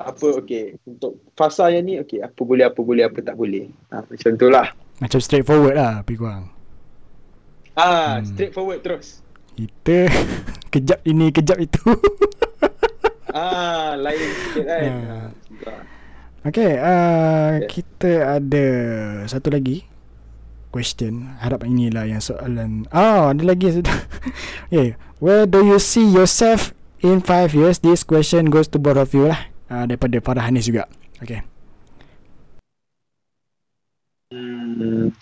[0.00, 4.02] apa okay untuk fasa yang ni okay apa boleh apa boleh apa tak boleh ha,
[4.02, 6.48] macam tu lah macam straightforward lah lebih kurang
[7.76, 8.26] ah hmm.
[8.32, 9.21] straightforward terus
[9.56, 10.08] kita
[10.72, 11.82] kejap ini kejap itu
[13.36, 15.18] ah lain sikit kan ha.
[16.42, 18.66] Okay, uh, okay, kita ada
[19.30, 19.86] satu lagi
[20.74, 21.38] question.
[21.38, 22.90] Harap inilah yang soalan.
[22.90, 23.78] Oh, ada lagi.
[24.66, 26.74] okay, where do you see yourself
[27.04, 27.78] in five years?
[27.78, 29.38] This question goes to both of you lah.
[29.70, 30.90] Uh, daripada Farah Hanis juga.
[31.22, 31.46] Okay.
[34.32, 35.12] Hmm,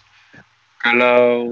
[0.81, 1.51] kalau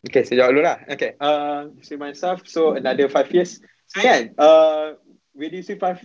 [0.00, 0.78] Okay, saya jawab dulu lah.
[0.88, 3.60] Okay, uh, see myself, so another five years.
[3.92, 4.96] So kan, uh,
[5.36, 6.00] where do you see five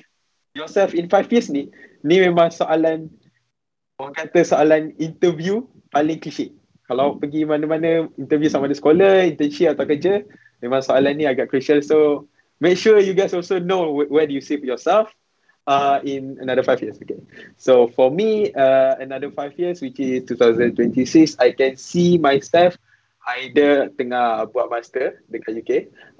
[0.52, 1.72] yourself in five years ni?
[2.04, 3.08] Ni memang soalan,
[3.96, 5.64] orang kata soalan interview
[5.96, 6.52] paling klise.
[6.92, 10.28] Kalau pergi mana-mana interview sama ada sekolah, internship atau kerja,
[10.60, 11.80] memang soalan ni agak crucial.
[11.80, 12.28] So,
[12.60, 15.10] make sure you guys also know where do you see yourself
[15.66, 17.00] uh, in another five years.
[17.02, 17.18] Okay.
[17.58, 22.78] So, for me, uh, another five years, which is 2026, I can see myself
[23.26, 25.72] either tengah buat master dekat UK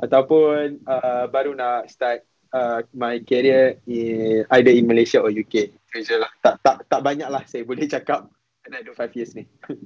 [0.02, 2.26] ataupun uh, baru nak start
[2.56, 5.76] uh, my career in either in Malaysia or UK.
[5.94, 6.32] Kerja lah.
[6.42, 8.28] Tak, tak, tak banyak lah saya boleh cakap
[8.66, 9.46] another five years ni.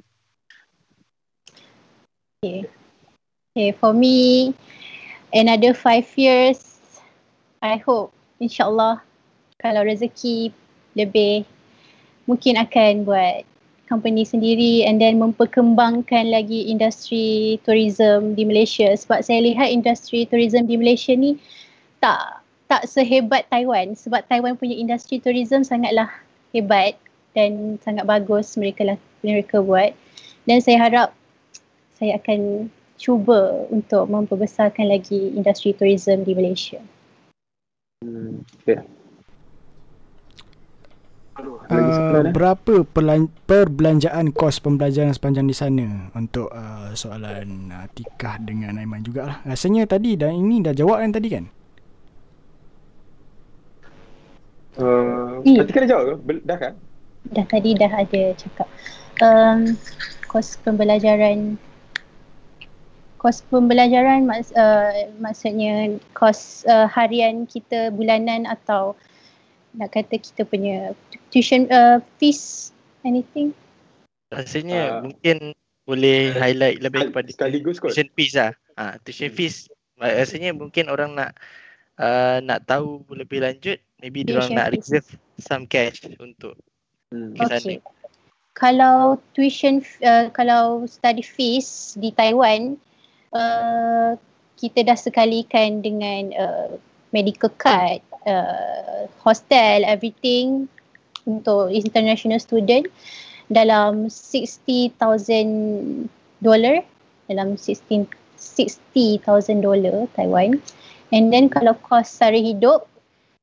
[2.39, 2.69] okay.
[3.49, 4.53] Okay, for me,
[5.33, 6.79] another five years,
[7.59, 9.03] I hope insyaAllah
[9.59, 10.55] kalau rezeki
[10.95, 11.43] lebih
[12.23, 13.43] mungkin akan buat
[13.90, 20.70] company sendiri and then memperkembangkan lagi industri tourism di Malaysia sebab saya lihat industri tourism
[20.70, 21.41] di Malaysia ni
[21.98, 26.07] tak tak sehebat Taiwan sebab Taiwan punya industri tourism sangatlah
[26.53, 26.94] hebat
[27.34, 29.98] dan sangat bagus mereka lah, mereka buat
[30.45, 31.10] dan saya harap
[31.98, 32.70] saya akan
[33.02, 36.80] cuba untuk memperbesarkan lagi industri tourism di Malaysia.
[38.03, 38.98] Hmm, okay.
[41.40, 42.84] Uh, berapa
[43.48, 49.40] perbelanjaan kos pembelajaran sepanjang di sana untuk uh, soalan uh, Tikah dengan Aiman jugalah.
[49.48, 51.45] Rasanya tadi dan ini dah jawab kan tadi kan?
[54.76, 55.64] Uh, hmm.
[55.64, 56.44] Tikah dah jawab ke?
[56.44, 56.74] Dah kan?
[57.32, 58.68] Dah tadi dah ada cakap.
[59.24, 59.80] Um,
[60.28, 61.56] kos pembelajaran
[63.20, 68.95] kos pembelajaran maks, uh, maksudnya kos uh, harian kita bulanan atau
[69.80, 70.91] nak kata kita punya
[71.31, 72.76] tuition uh, fees
[73.07, 73.56] anything?
[74.30, 75.56] Rasanya uh, mungkin
[75.88, 77.95] boleh highlight lebih kepada sekaligus kot.
[77.95, 78.51] tuition fees lah.
[78.77, 79.39] Ha, tuition hmm.
[79.39, 81.35] fees rasanya mungkin orang nak
[81.99, 86.56] uh, nak tahu lebih lanjut maybe dia orang nak reserve some cash untuk
[87.11, 87.35] hmm.
[87.35, 87.84] okay.
[88.56, 92.80] kalau tuition uh, kalau study fees di Taiwan
[93.35, 94.15] uh,
[94.56, 96.69] kita dah sekalikan dengan uh,
[97.11, 100.67] medical card uh, hostel everything
[101.27, 102.87] untuk international student
[103.49, 104.97] dalam 60,000
[106.39, 106.81] dollar
[107.29, 108.09] dalam 16
[108.39, 110.57] 60,000 dollar Taiwan.
[111.11, 112.87] And then kalau kos sara hidup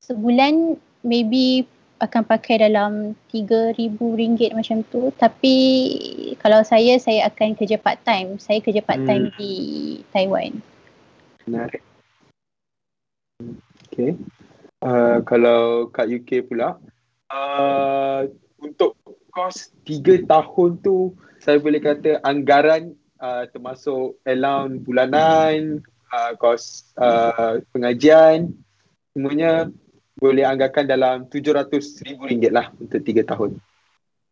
[0.01, 1.67] sebulan maybe
[1.97, 5.13] akan pakai dalam 3,000 ringgit macam tu.
[5.19, 5.55] Tapi
[6.41, 9.35] kalau saya saya akan kerja part time saya kerja part time hmm.
[9.37, 9.53] di
[10.15, 10.63] Taiwan.
[11.45, 11.83] Menarik.
[13.93, 14.17] Okay
[14.83, 16.77] uh, kalau kat UK pula
[17.31, 18.27] uh,
[18.61, 18.97] untuk
[19.29, 27.61] kos tiga tahun tu saya boleh kata anggaran uh, termasuk allowance bulanan uh, kos uh,
[27.69, 28.53] pengajian
[29.13, 29.69] semuanya
[30.17, 33.61] boleh anggarkan dalam RM700,000 lah untuk tiga tahun.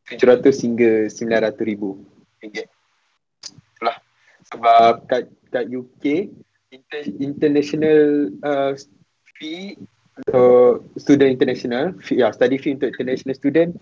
[0.10, 1.82] RM700 hingga RM900,000.
[3.78, 3.98] Itulah.
[4.50, 6.30] Sebab kat, kat UK,
[6.74, 8.02] inter, international
[8.42, 8.74] uh,
[9.38, 9.78] fee
[10.16, 13.76] untuk student international, ya, study fee untuk international student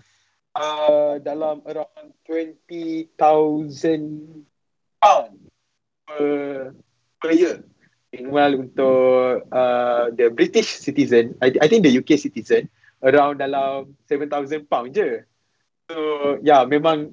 [0.58, 3.14] uh, dalam around 20,000
[4.98, 5.34] pound
[6.06, 6.74] per,
[7.22, 7.62] per year.
[8.14, 12.70] Meanwhile untuk uh, the British citizen, I, I think the UK citizen,
[13.02, 15.26] around dalam 7,000 pound je.
[15.90, 15.96] So
[16.40, 17.12] ya yeah, memang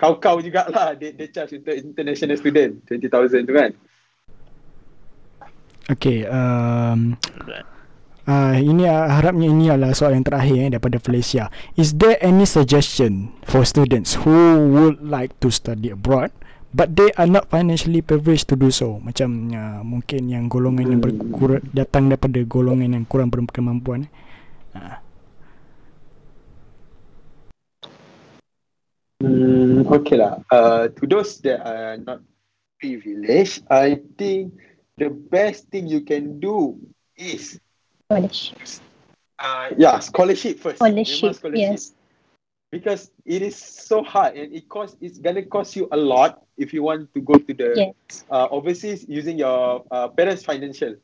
[0.00, 3.70] kau-kau jugalah dia, dia charge untuk international student 20,000 tu kan.
[5.90, 7.18] Okay, um,
[8.28, 11.48] Uh, ini uh, harapnya ini adalah soalan yang terakhir eh, daripada Felicia.
[11.80, 16.28] Is there any suggestion for students who would like to study abroad
[16.76, 19.00] but they are not financially privileged to do so?
[19.00, 24.04] Macam uh, mungkin yang golongan yang berkurang datang daripada golongan yang kurang berkemampuan.
[24.76, 24.78] Eh.
[24.78, 24.98] Uh.
[29.20, 30.40] Hmm, okay lah.
[30.48, 32.24] Uh, to those that are not
[32.80, 34.56] privileged, I think
[34.96, 36.80] the best thing you can do
[37.20, 37.60] is
[38.10, 38.58] Scholarship.
[39.38, 40.82] Uh, yeah, scholarship first.
[40.82, 41.54] Scholarship, scholarship.
[41.54, 41.94] yes.
[42.72, 46.74] Because it is so hard and it cost it's gonna cost you a lot if
[46.74, 48.24] you want to go to the yes.
[48.30, 50.96] uh, overseas using your uh, parents' financial,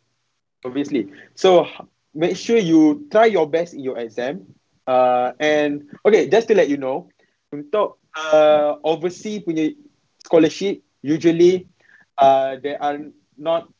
[0.64, 1.06] obviously.
[1.34, 1.66] So
[2.12, 4.42] make sure you try your best in your exam.
[4.86, 7.06] Uh, and okay, just to let you know,
[7.54, 9.78] untuk uh, overseas punya
[10.26, 11.70] scholarship, usually
[12.18, 12.98] uh, they are
[13.38, 13.70] not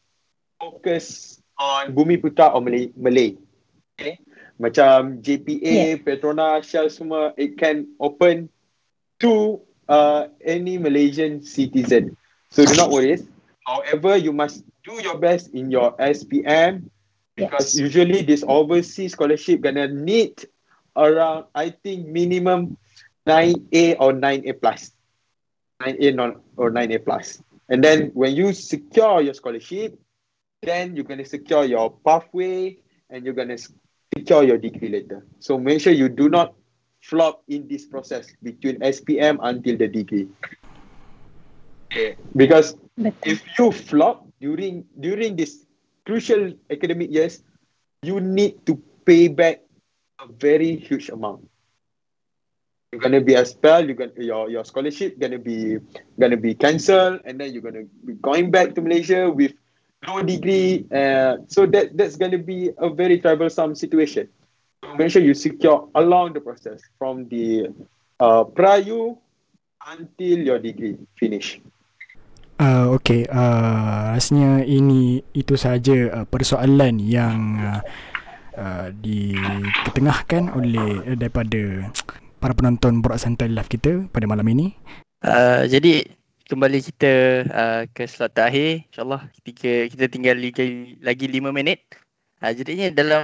[0.63, 2.93] focused on Bumi Putra or Malay.
[2.97, 3.37] Malay.
[3.99, 4.21] Okay.
[4.61, 5.97] Macam JPA, yeah.
[6.01, 8.49] Petronas, Shell semua, it can open
[9.21, 12.17] to uh, any Malaysian citizen.
[12.49, 13.21] So do not worry.
[13.67, 16.89] However, you must do your best in your SPM
[17.37, 17.81] because yes.
[17.81, 20.41] usually this overseas scholarship gonna need
[20.97, 22.77] around, I think, minimum
[23.27, 24.93] 9A or 9A plus.
[25.83, 27.43] 9A non, or 9A plus.
[27.69, 29.99] And then when you secure your scholarship,
[30.63, 32.77] then you're going to secure your pathway
[33.11, 33.59] and you're going to
[34.17, 35.27] secure your degree later.
[35.39, 36.55] So make sure you do not
[37.03, 40.29] flop in this process between SPM until the degree.
[41.93, 42.17] Okay.
[42.35, 42.77] Because
[43.25, 45.65] if you flop during during this
[46.05, 47.43] crucial academic years,
[48.03, 49.63] you need to pay back
[50.19, 51.47] a very huge amount.
[52.91, 53.87] You're gonna be expelled.
[53.87, 55.79] You're gonna your your scholarship gonna be
[56.19, 59.55] gonna be cancelled, and then you're gonna be going back to Malaysia with
[60.07, 60.87] no degree.
[60.89, 64.31] Uh, so that that's going to be a very troublesome situation.
[64.83, 67.75] So make sure you secure along the process from the
[68.23, 69.19] uh, prayu
[69.83, 71.59] until your degree finish.
[72.57, 77.81] Uh, okay, uh, rasanya ini itu saja uh, persoalan yang uh,
[78.57, 81.93] uh, diketengahkan oleh uh, daripada
[82.41, 84.73] para penonton Borak Santai Live kita pada malam ini.
[85.21, 86.09] Uh, jadi
[86.47, 87.13] kembali kita
[87.51, 88.87] uh, ke slot terakhir.
[88.95, 91.83] Insyaallah ketika kita tinggal lagi lagi 5 minit.
[92.39, 93.23] Uh, jadinya dalam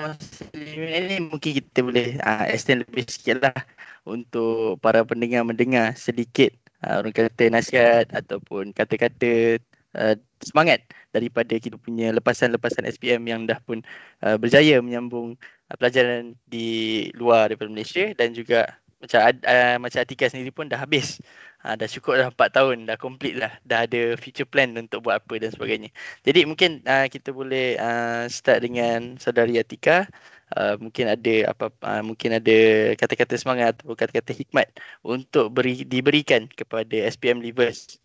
[0.51, 3.59] 5 minit ni mungkin kita boleh uh, extend lebih sikit lah
[4.03, 6.51] untuk para pendengar mendengar sedikit
[6.83, 9.63] uh, orang kata nasihat ataupun kata-kata
[9.95, 10.83] uh, semangat
[11.15, 13.85] daripada kita punya lepasan-lepasan SPM yang dah pun
[14.27, 15.39] uh, berjaya menyambung
[15.71, 20.79] uh, pelajaran di luar daripada Malaysia dan juga macam uh, macam Atika sendiri pun dah
[20.79, 21.19] habis
[21.63, 23.55] Ha, dah cukup dah 4 tahun, dah complete lah.
[23.63, 25.95] Dah ada future plan untuk buat apa dan sebagainya.
[26.27, 30.11] Jadi mungkin uh, kita boleh uh, start dengan saudari Atika.
[30.53, 32.59] Uh, mungkin ada apa uh, mungkin ada
[32.99, 34.69] kata-kata semangat atau kata-kata hikmat
[35.01, 37.97] untuk beri, diberikan kepada SPM Livers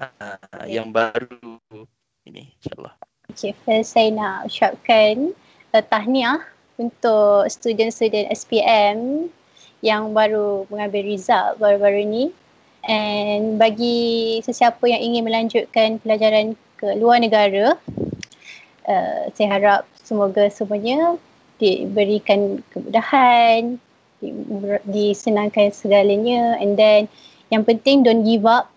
[0.00, 0.74] uh, okay.
[0.74, 1.60] yang baru
[2.24, 2.96] ini insyaallah.
[3.30, 5.36] Okay, first saya nak ucapkan
[5.76, 6.42] uh, tahniah
[6.80, 9.28] untuk student-student SPM
[9.84, 12.24] yang baru mengambil result baru-baru ini
[12.88, 17.76] and bagi sesiapa yang ingin melanjutkan pelajaran ke luar negara
[18.88, 21.16] uh, saya harap semoga semuanya
[21.58, 23.78] diberikan kemudahan
[24.88, 26.56] disenangkan segalanya.
[26.60, 27.08] And then
[27.52, 28.72] yang penting don't give up.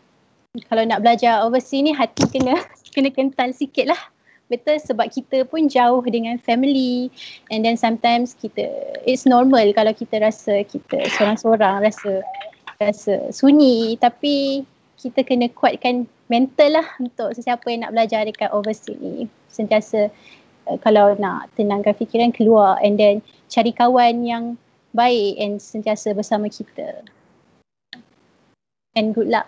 [0.67, 2.57] Kalau nak belajar overseas ni hati kena
[2.95, 4.01] kena kental sikit lah
[4.47, 7.11] betul sebab kita pun jauh dengan family.
[7.51, 8.65] And then sometimes kita
[9.03, 12.23] it's normal kalau kita rasa kita seorang-seorang rasa
[12.77, 14.61] rasa sunyi tapi
[14.97, 19.29] kita kena kuatkan mental lah untuk sesiapa yang nak belajar dekat overseas ni.
[19.49, 20.09] Sentiasa
[20.69, 24.57] uh, kalau nak tenangkan fikiran keluar and then cari kawan yang
[24.97, 27.05] baik and sentiasa bersama kita.
[28.97, 29.45] And good luck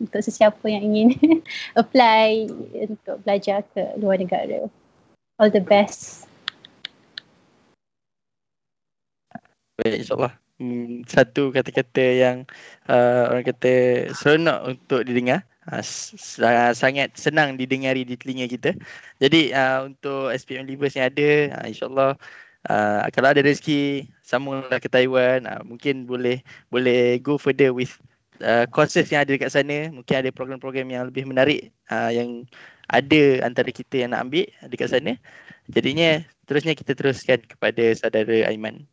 [0.00, 1.08] untuk sesiapa yang ingin
[1.80, 2.48] apply
[2.88, 4.72] untuk belajar ke luar negara.
[5.36, 6.24] All the best.
[9.78, 12.36] Baik, insyaAllah hmm, satu kata-kata yang
[12.90, 13.74] uh, orang kata
[14.14, 15.46] seronok untuk didengar.
[15.68, 15.84] Uh,
[16.72, 18.72] sangat senang didengari di telinga kita.
[19.20, 22.16] Jadi uh, untuk SPM Livers yang ada, uh, insyaAllah
[22.72, 26.40] uh, kalau ada rezeki sambunglah ke Taiwan, uh, mungkin boleh
[26.72, 27.92] boleh go further with
[28.40, 29.92] uh, courses yang ada dekat sana.
[29.92, 32.48] Mungkin ada program-program yang lebih menarik uh, yang
[32.88, 35.12] ada antara kita yang nak ambil dekat sana.
[35.68, 38.88] Jadinya terusnya kita teruskan kepada saudara Aiman.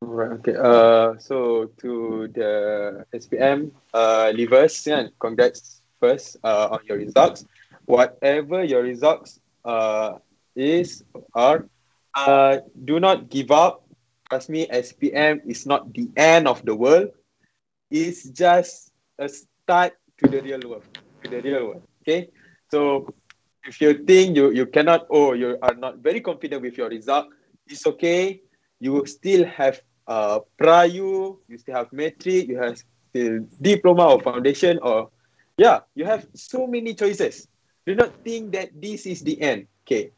[0.00, 0.30] Right.
[0.40, 0.54] Okay.
[0.56, 7.44] Uh, so to the SPM uh, leavers, yeah, congrats first uh, on your results.
[7.86, 10.18] Whatever your results uh,
[10.54, 11.04] is
[11.34, 11.66] are,
[12.14, 13.84] uh, do not give up.
[14.30, 17.08] Trust me, SPM is not the end of the world.
[17.90, 20.84] It's just a start to the real world.
[21.24, 21.82] To the real world.
[22.02, 22.28] Okay.
[22.70, 23.08] So
[23.64, 27.26] if you think you, you cannot or you are not very confident with your result,
[27.66, 28.40] it's okay.
[28.80, 32.80] You will still have uh, Prayu, you still have metric, you have
[33.12, 35.10] still diploma or foundation or
[35.58, 37.46] yeah, you have so many choices.
[37.86, 39.66] Do not think that this is the end.
[39.84, 40.10] Okay.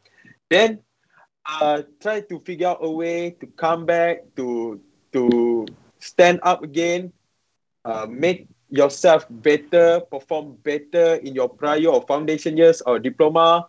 [0.49, 0.81] Then
[1.47, 4.81] uh, try to figure out a way to come back to
[5.13, 5.67] to
[5.99, 7.13] stand up again,
[7.85, 13.67] uh, make yourself better, perform better in your prior or foundation years or diploma,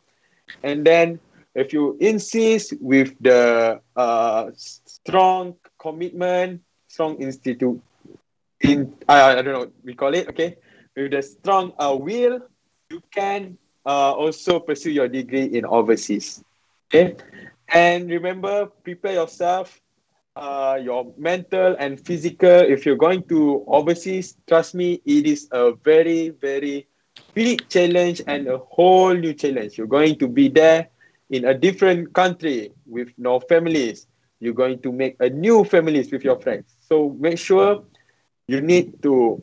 [0.61, 1.19] and then
[1.56, 7.82] if you insist with the uh, strong commitment, strong institute,
[8.62, 10.58] in uh, I don't know we call it okay,
[10.95, 12.40] with the strong uh, will,
[12.91, 16.44] you can uh, also pursue your degree in overseas.
[16.94, 17.16] Okay,
[17.70, 19.82] and remember, prepare yourself,
[20.36, 22.62] uh, your mental and physical.
[22.62, 26.88] If you're going to overseas, trust me, it is a very, very
[27.34, 29.78] big challenge and a whole new challenge.
[29.78, 30.90] You're going to be there
[31.30, 34.08] in a different country with no families.
[34.42, 36.74] You're going to make a new families with your friends.
[36.82, 37.86] So make sure
[38.50, 39.38] you need to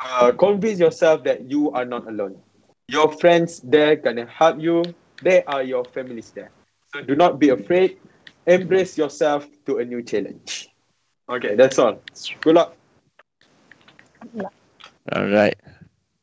[0.00, 2.40] uh, convince yourself that you are not alone.
[2.88, 4.82] Your friends there can help you.
[5.22, 6.50] They are your families there.
[6.92, 8.00] So do not be afraid.
[8.48, 10.72] Embrace yourself to a new challenge.
[11.28, 12.00] Okay, that's all.
[12.40, 12.74] Good luck.
[15.04, 15.60] Alright.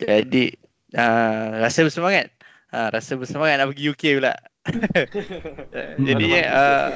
[0.02, 0.58] Jadi
[0.98, 2.34] uh, rasa bersemangat.
[2.74, 4.34] Uh, rasa bersemangat nak pergi UK pula.
[6.08, 6.90] jadinya uh,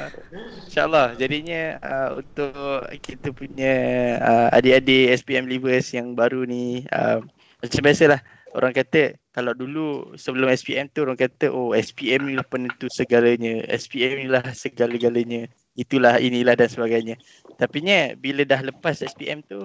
[0.68, 3.76] insyaallah jadinya uh, untuk kita punya
[4.20, 7.24] uh, adik-adik SPM livers yang baru ni uh,
[7.62, 8.20] macam biasalah
[8.58, 13.64] orang kata kalau dulu sebelum SPM tu orang kata oh SPM ni lah penentu segalanya
[13.72, 15.48] SPM ni lah segala-galanya
[15.80, 17.16] itulah inilah dan sebagainya.
[17.56, 19.64] Tapi nya bila dah lepas SPM tu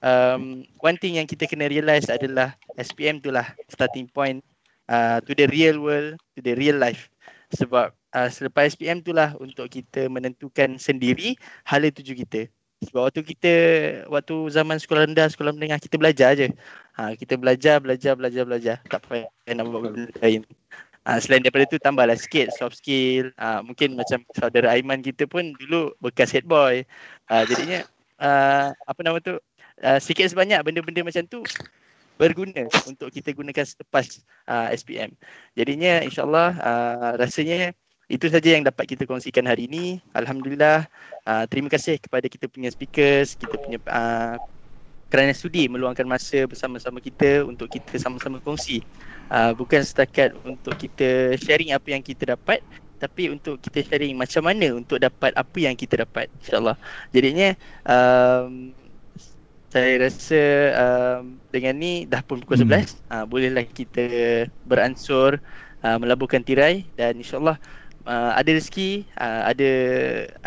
[0.00, 4.40] um, one thing yang kita kena realise adalah SPM tu lah starting point
[4.88, 7.12] uh, to the real world to the real life
[7.54, 12.50] sebab uh, selepas SPM tu lah untuk kita menentukan sendiri hala tuju kita
[12.84, 13.52] sebab waktu kita
[14.12, 16.52] waktu zaman sekolah rendah sekolah menengah kita belajar je
[16.96, 18.76] Ha, kita belajar, belajar, belajar, belajar.
[18.88, 20.48] Tak payah nak buat benda lain.
[21.04, 23.36] Ha, selain daripada tu tambahlah sikit soft skill.
[23.36, 26.88] Ha, mungkin macam saudara Aiman kita pun dulu bekas head boy.
[27.28, 27.84] Ha, jadinya
[28.16, 29.36] uh, apa nama tu
[29.84, 31.44] uh, sikit sebanyak benda-benda macam tu
[32.16, 35.12] berguna untuk kita gunakan selepas uh, SPM.
[35.54, 37.76] Jadinya insyaAllah uh, rasanya
[38.06, 40.00] itu saja yang dapat kita kongsikan hari ini.
[40.16, 40.86] Alhamdulillah.
[41.26, 44.38] Uh, terima kasih kepada kita punya speakers, kita punya uh,
[45.06, 48.82] kerana sudi meluangkan masa bersama-sama kita untuk kita sama-sama kongsi
[49.30, 52.58] uh, bukan setakat untuk kita sharing apa yang kita dapat
[52.96, 56.74] tapi untuk kita sharing macam mana untuk dapat apa yang kita dapat insyaallah
[57.14, 57.54] jadinya
[57.86, 58.74] um,
[59.76, 60.42] saya rasa
[60.72, 63.12] um, dengan ni dah pun pukul 11 hmm.
[63.12, 64.08] uh, bolehlah kita
[64.64, 65.36] beransur
[65.84, 67.60] uh, melabuhkan tirai dan insyaallah
[68.08, 69.70] uh, ada rezeki uh, ada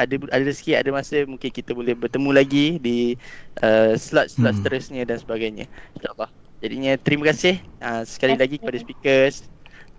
[0.02, 3.14] ada ada rezeki ada masa mungkin kita boleh bertemu lagi di
[3.62, 4.60] uh, slot-slot hmm.
[4.66, 6.34] seterusnya dan sebagainya insyaallah.
[6.66, 9.46] Jadinya terima kasih uh, sekali lagi kepada speakers.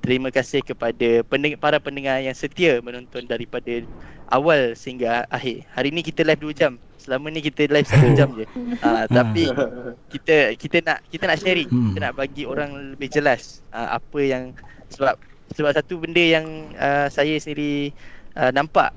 [0.00, 3.84] Terima kasih kepada pendeng- para pendengar yang setia menonton daripada
[4.32, 5.62] awal sehingga akhir.
[5.76, 8.46] Hari ni kita live 2 jam selama ni kita live 1 jam je.
[8.84, 9.48] Uh, tapi
[10.12, 11.68] kita kita nak kita nak sharing.
[11.72, 11.96] Hmm.
[11.96, 14.52] kita nak bagi orang lebih jelas uh, apa yang
[14.92, 15.16] sebab
[15.56, 16.46] sebab satu benda yang
[16.78, 17.90] uh, saya sendiri
[18.38, 18.94] uh, nampak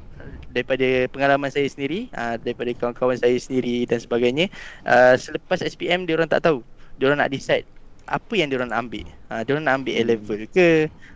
[0.53, 4.45] daripada pengalaman saya sendiri uh, daripada kawan-kawan saya sendiri dan sebagainya
[4.85, 6.61] uh, selepas SPM dia orang tak tahu.
[7.01, 7.65] Dia orang nak decide
[8.05, 9.05] apa yang dia orang nak ambil.
[9.31, 10.69] Uh, dia orang nak ambil A level ke?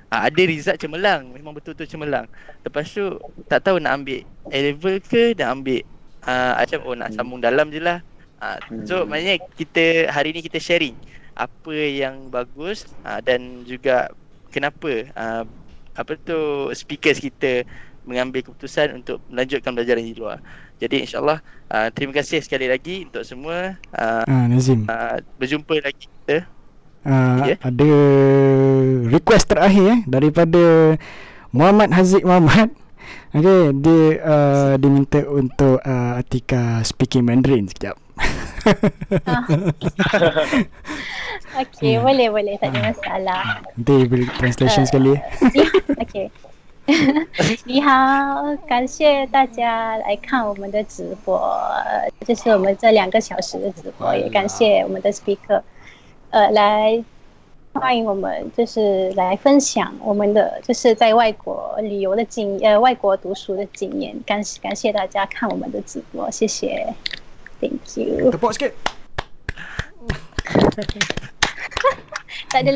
[0.08, 1.22] Uh, ada result cemerlang.
[1.36, 2.26] Memang betul-betul cemerlang.
[2.64, 3.20] Lepas tu
[3.52, 5.84] tak tahu nak ambil A level ke nak ambil
[6.28, 8.04] uh, macam oh nak sambung dalam je lah
[8.44, 10.94] uh, so maknanya kita hari ni kita sharing
[11.38, 14.12] apa yang bagus uh, dan juga
[14.52, 15.44] kenapa uh,
[15.98, 17.66] apa tu speakers kita
[18.08, 20.40] mengambil keputusan untuk melanjutkan belajar di luar.
[20.80, 23.76] Jadi insyaallah uh, terima kasih sekali lagi untuk semua.
[23.92, 24.88] Uh, uh, Nazim.
[24.88, 26.48] Uh, berjumpa lagi kita.
[27.04, 27.60] Uh, yeah.
[27.60, 27.92] Ada
[29.12, 30.96] request terakhir eh daripada
[31.52, 32.72] Muhammad Haziq Muhammad.
[33.33, 37.97] Okay, dia uh, diminta untuk uh, Atika speaking Mandarin sekejap.
[41.57, 42.05] okay, hmm.
[42.05, 43.43] boleh boleh tak ada masalah.
[43.75, 45.15] Nanti beri translation uh, sekali.
[45.97, 46.29] okay.
[47.65, 47.95] 你好，
[48.67, 51.41] 感谢大家来看我们的直播，
[52.27, 55.63] 这是我们这两个小时的直播，也感谢我们的 speaker，
[56.31, 57.03] 呃，来
[57.80, 64.14] 欢迎我们，就是来分享我们的就是在外国旅游的经呃外国读书的经验。
[64.26, 66.86] 感谢感谢大家看我们的直播，谢谢
[67.62, 68.32] ，Thank you。
[68.32, 68.72] The boys get。
[70.46, 70.54] 哈
[72.54, 72.60] 哈！
[72.60, 72.72] 你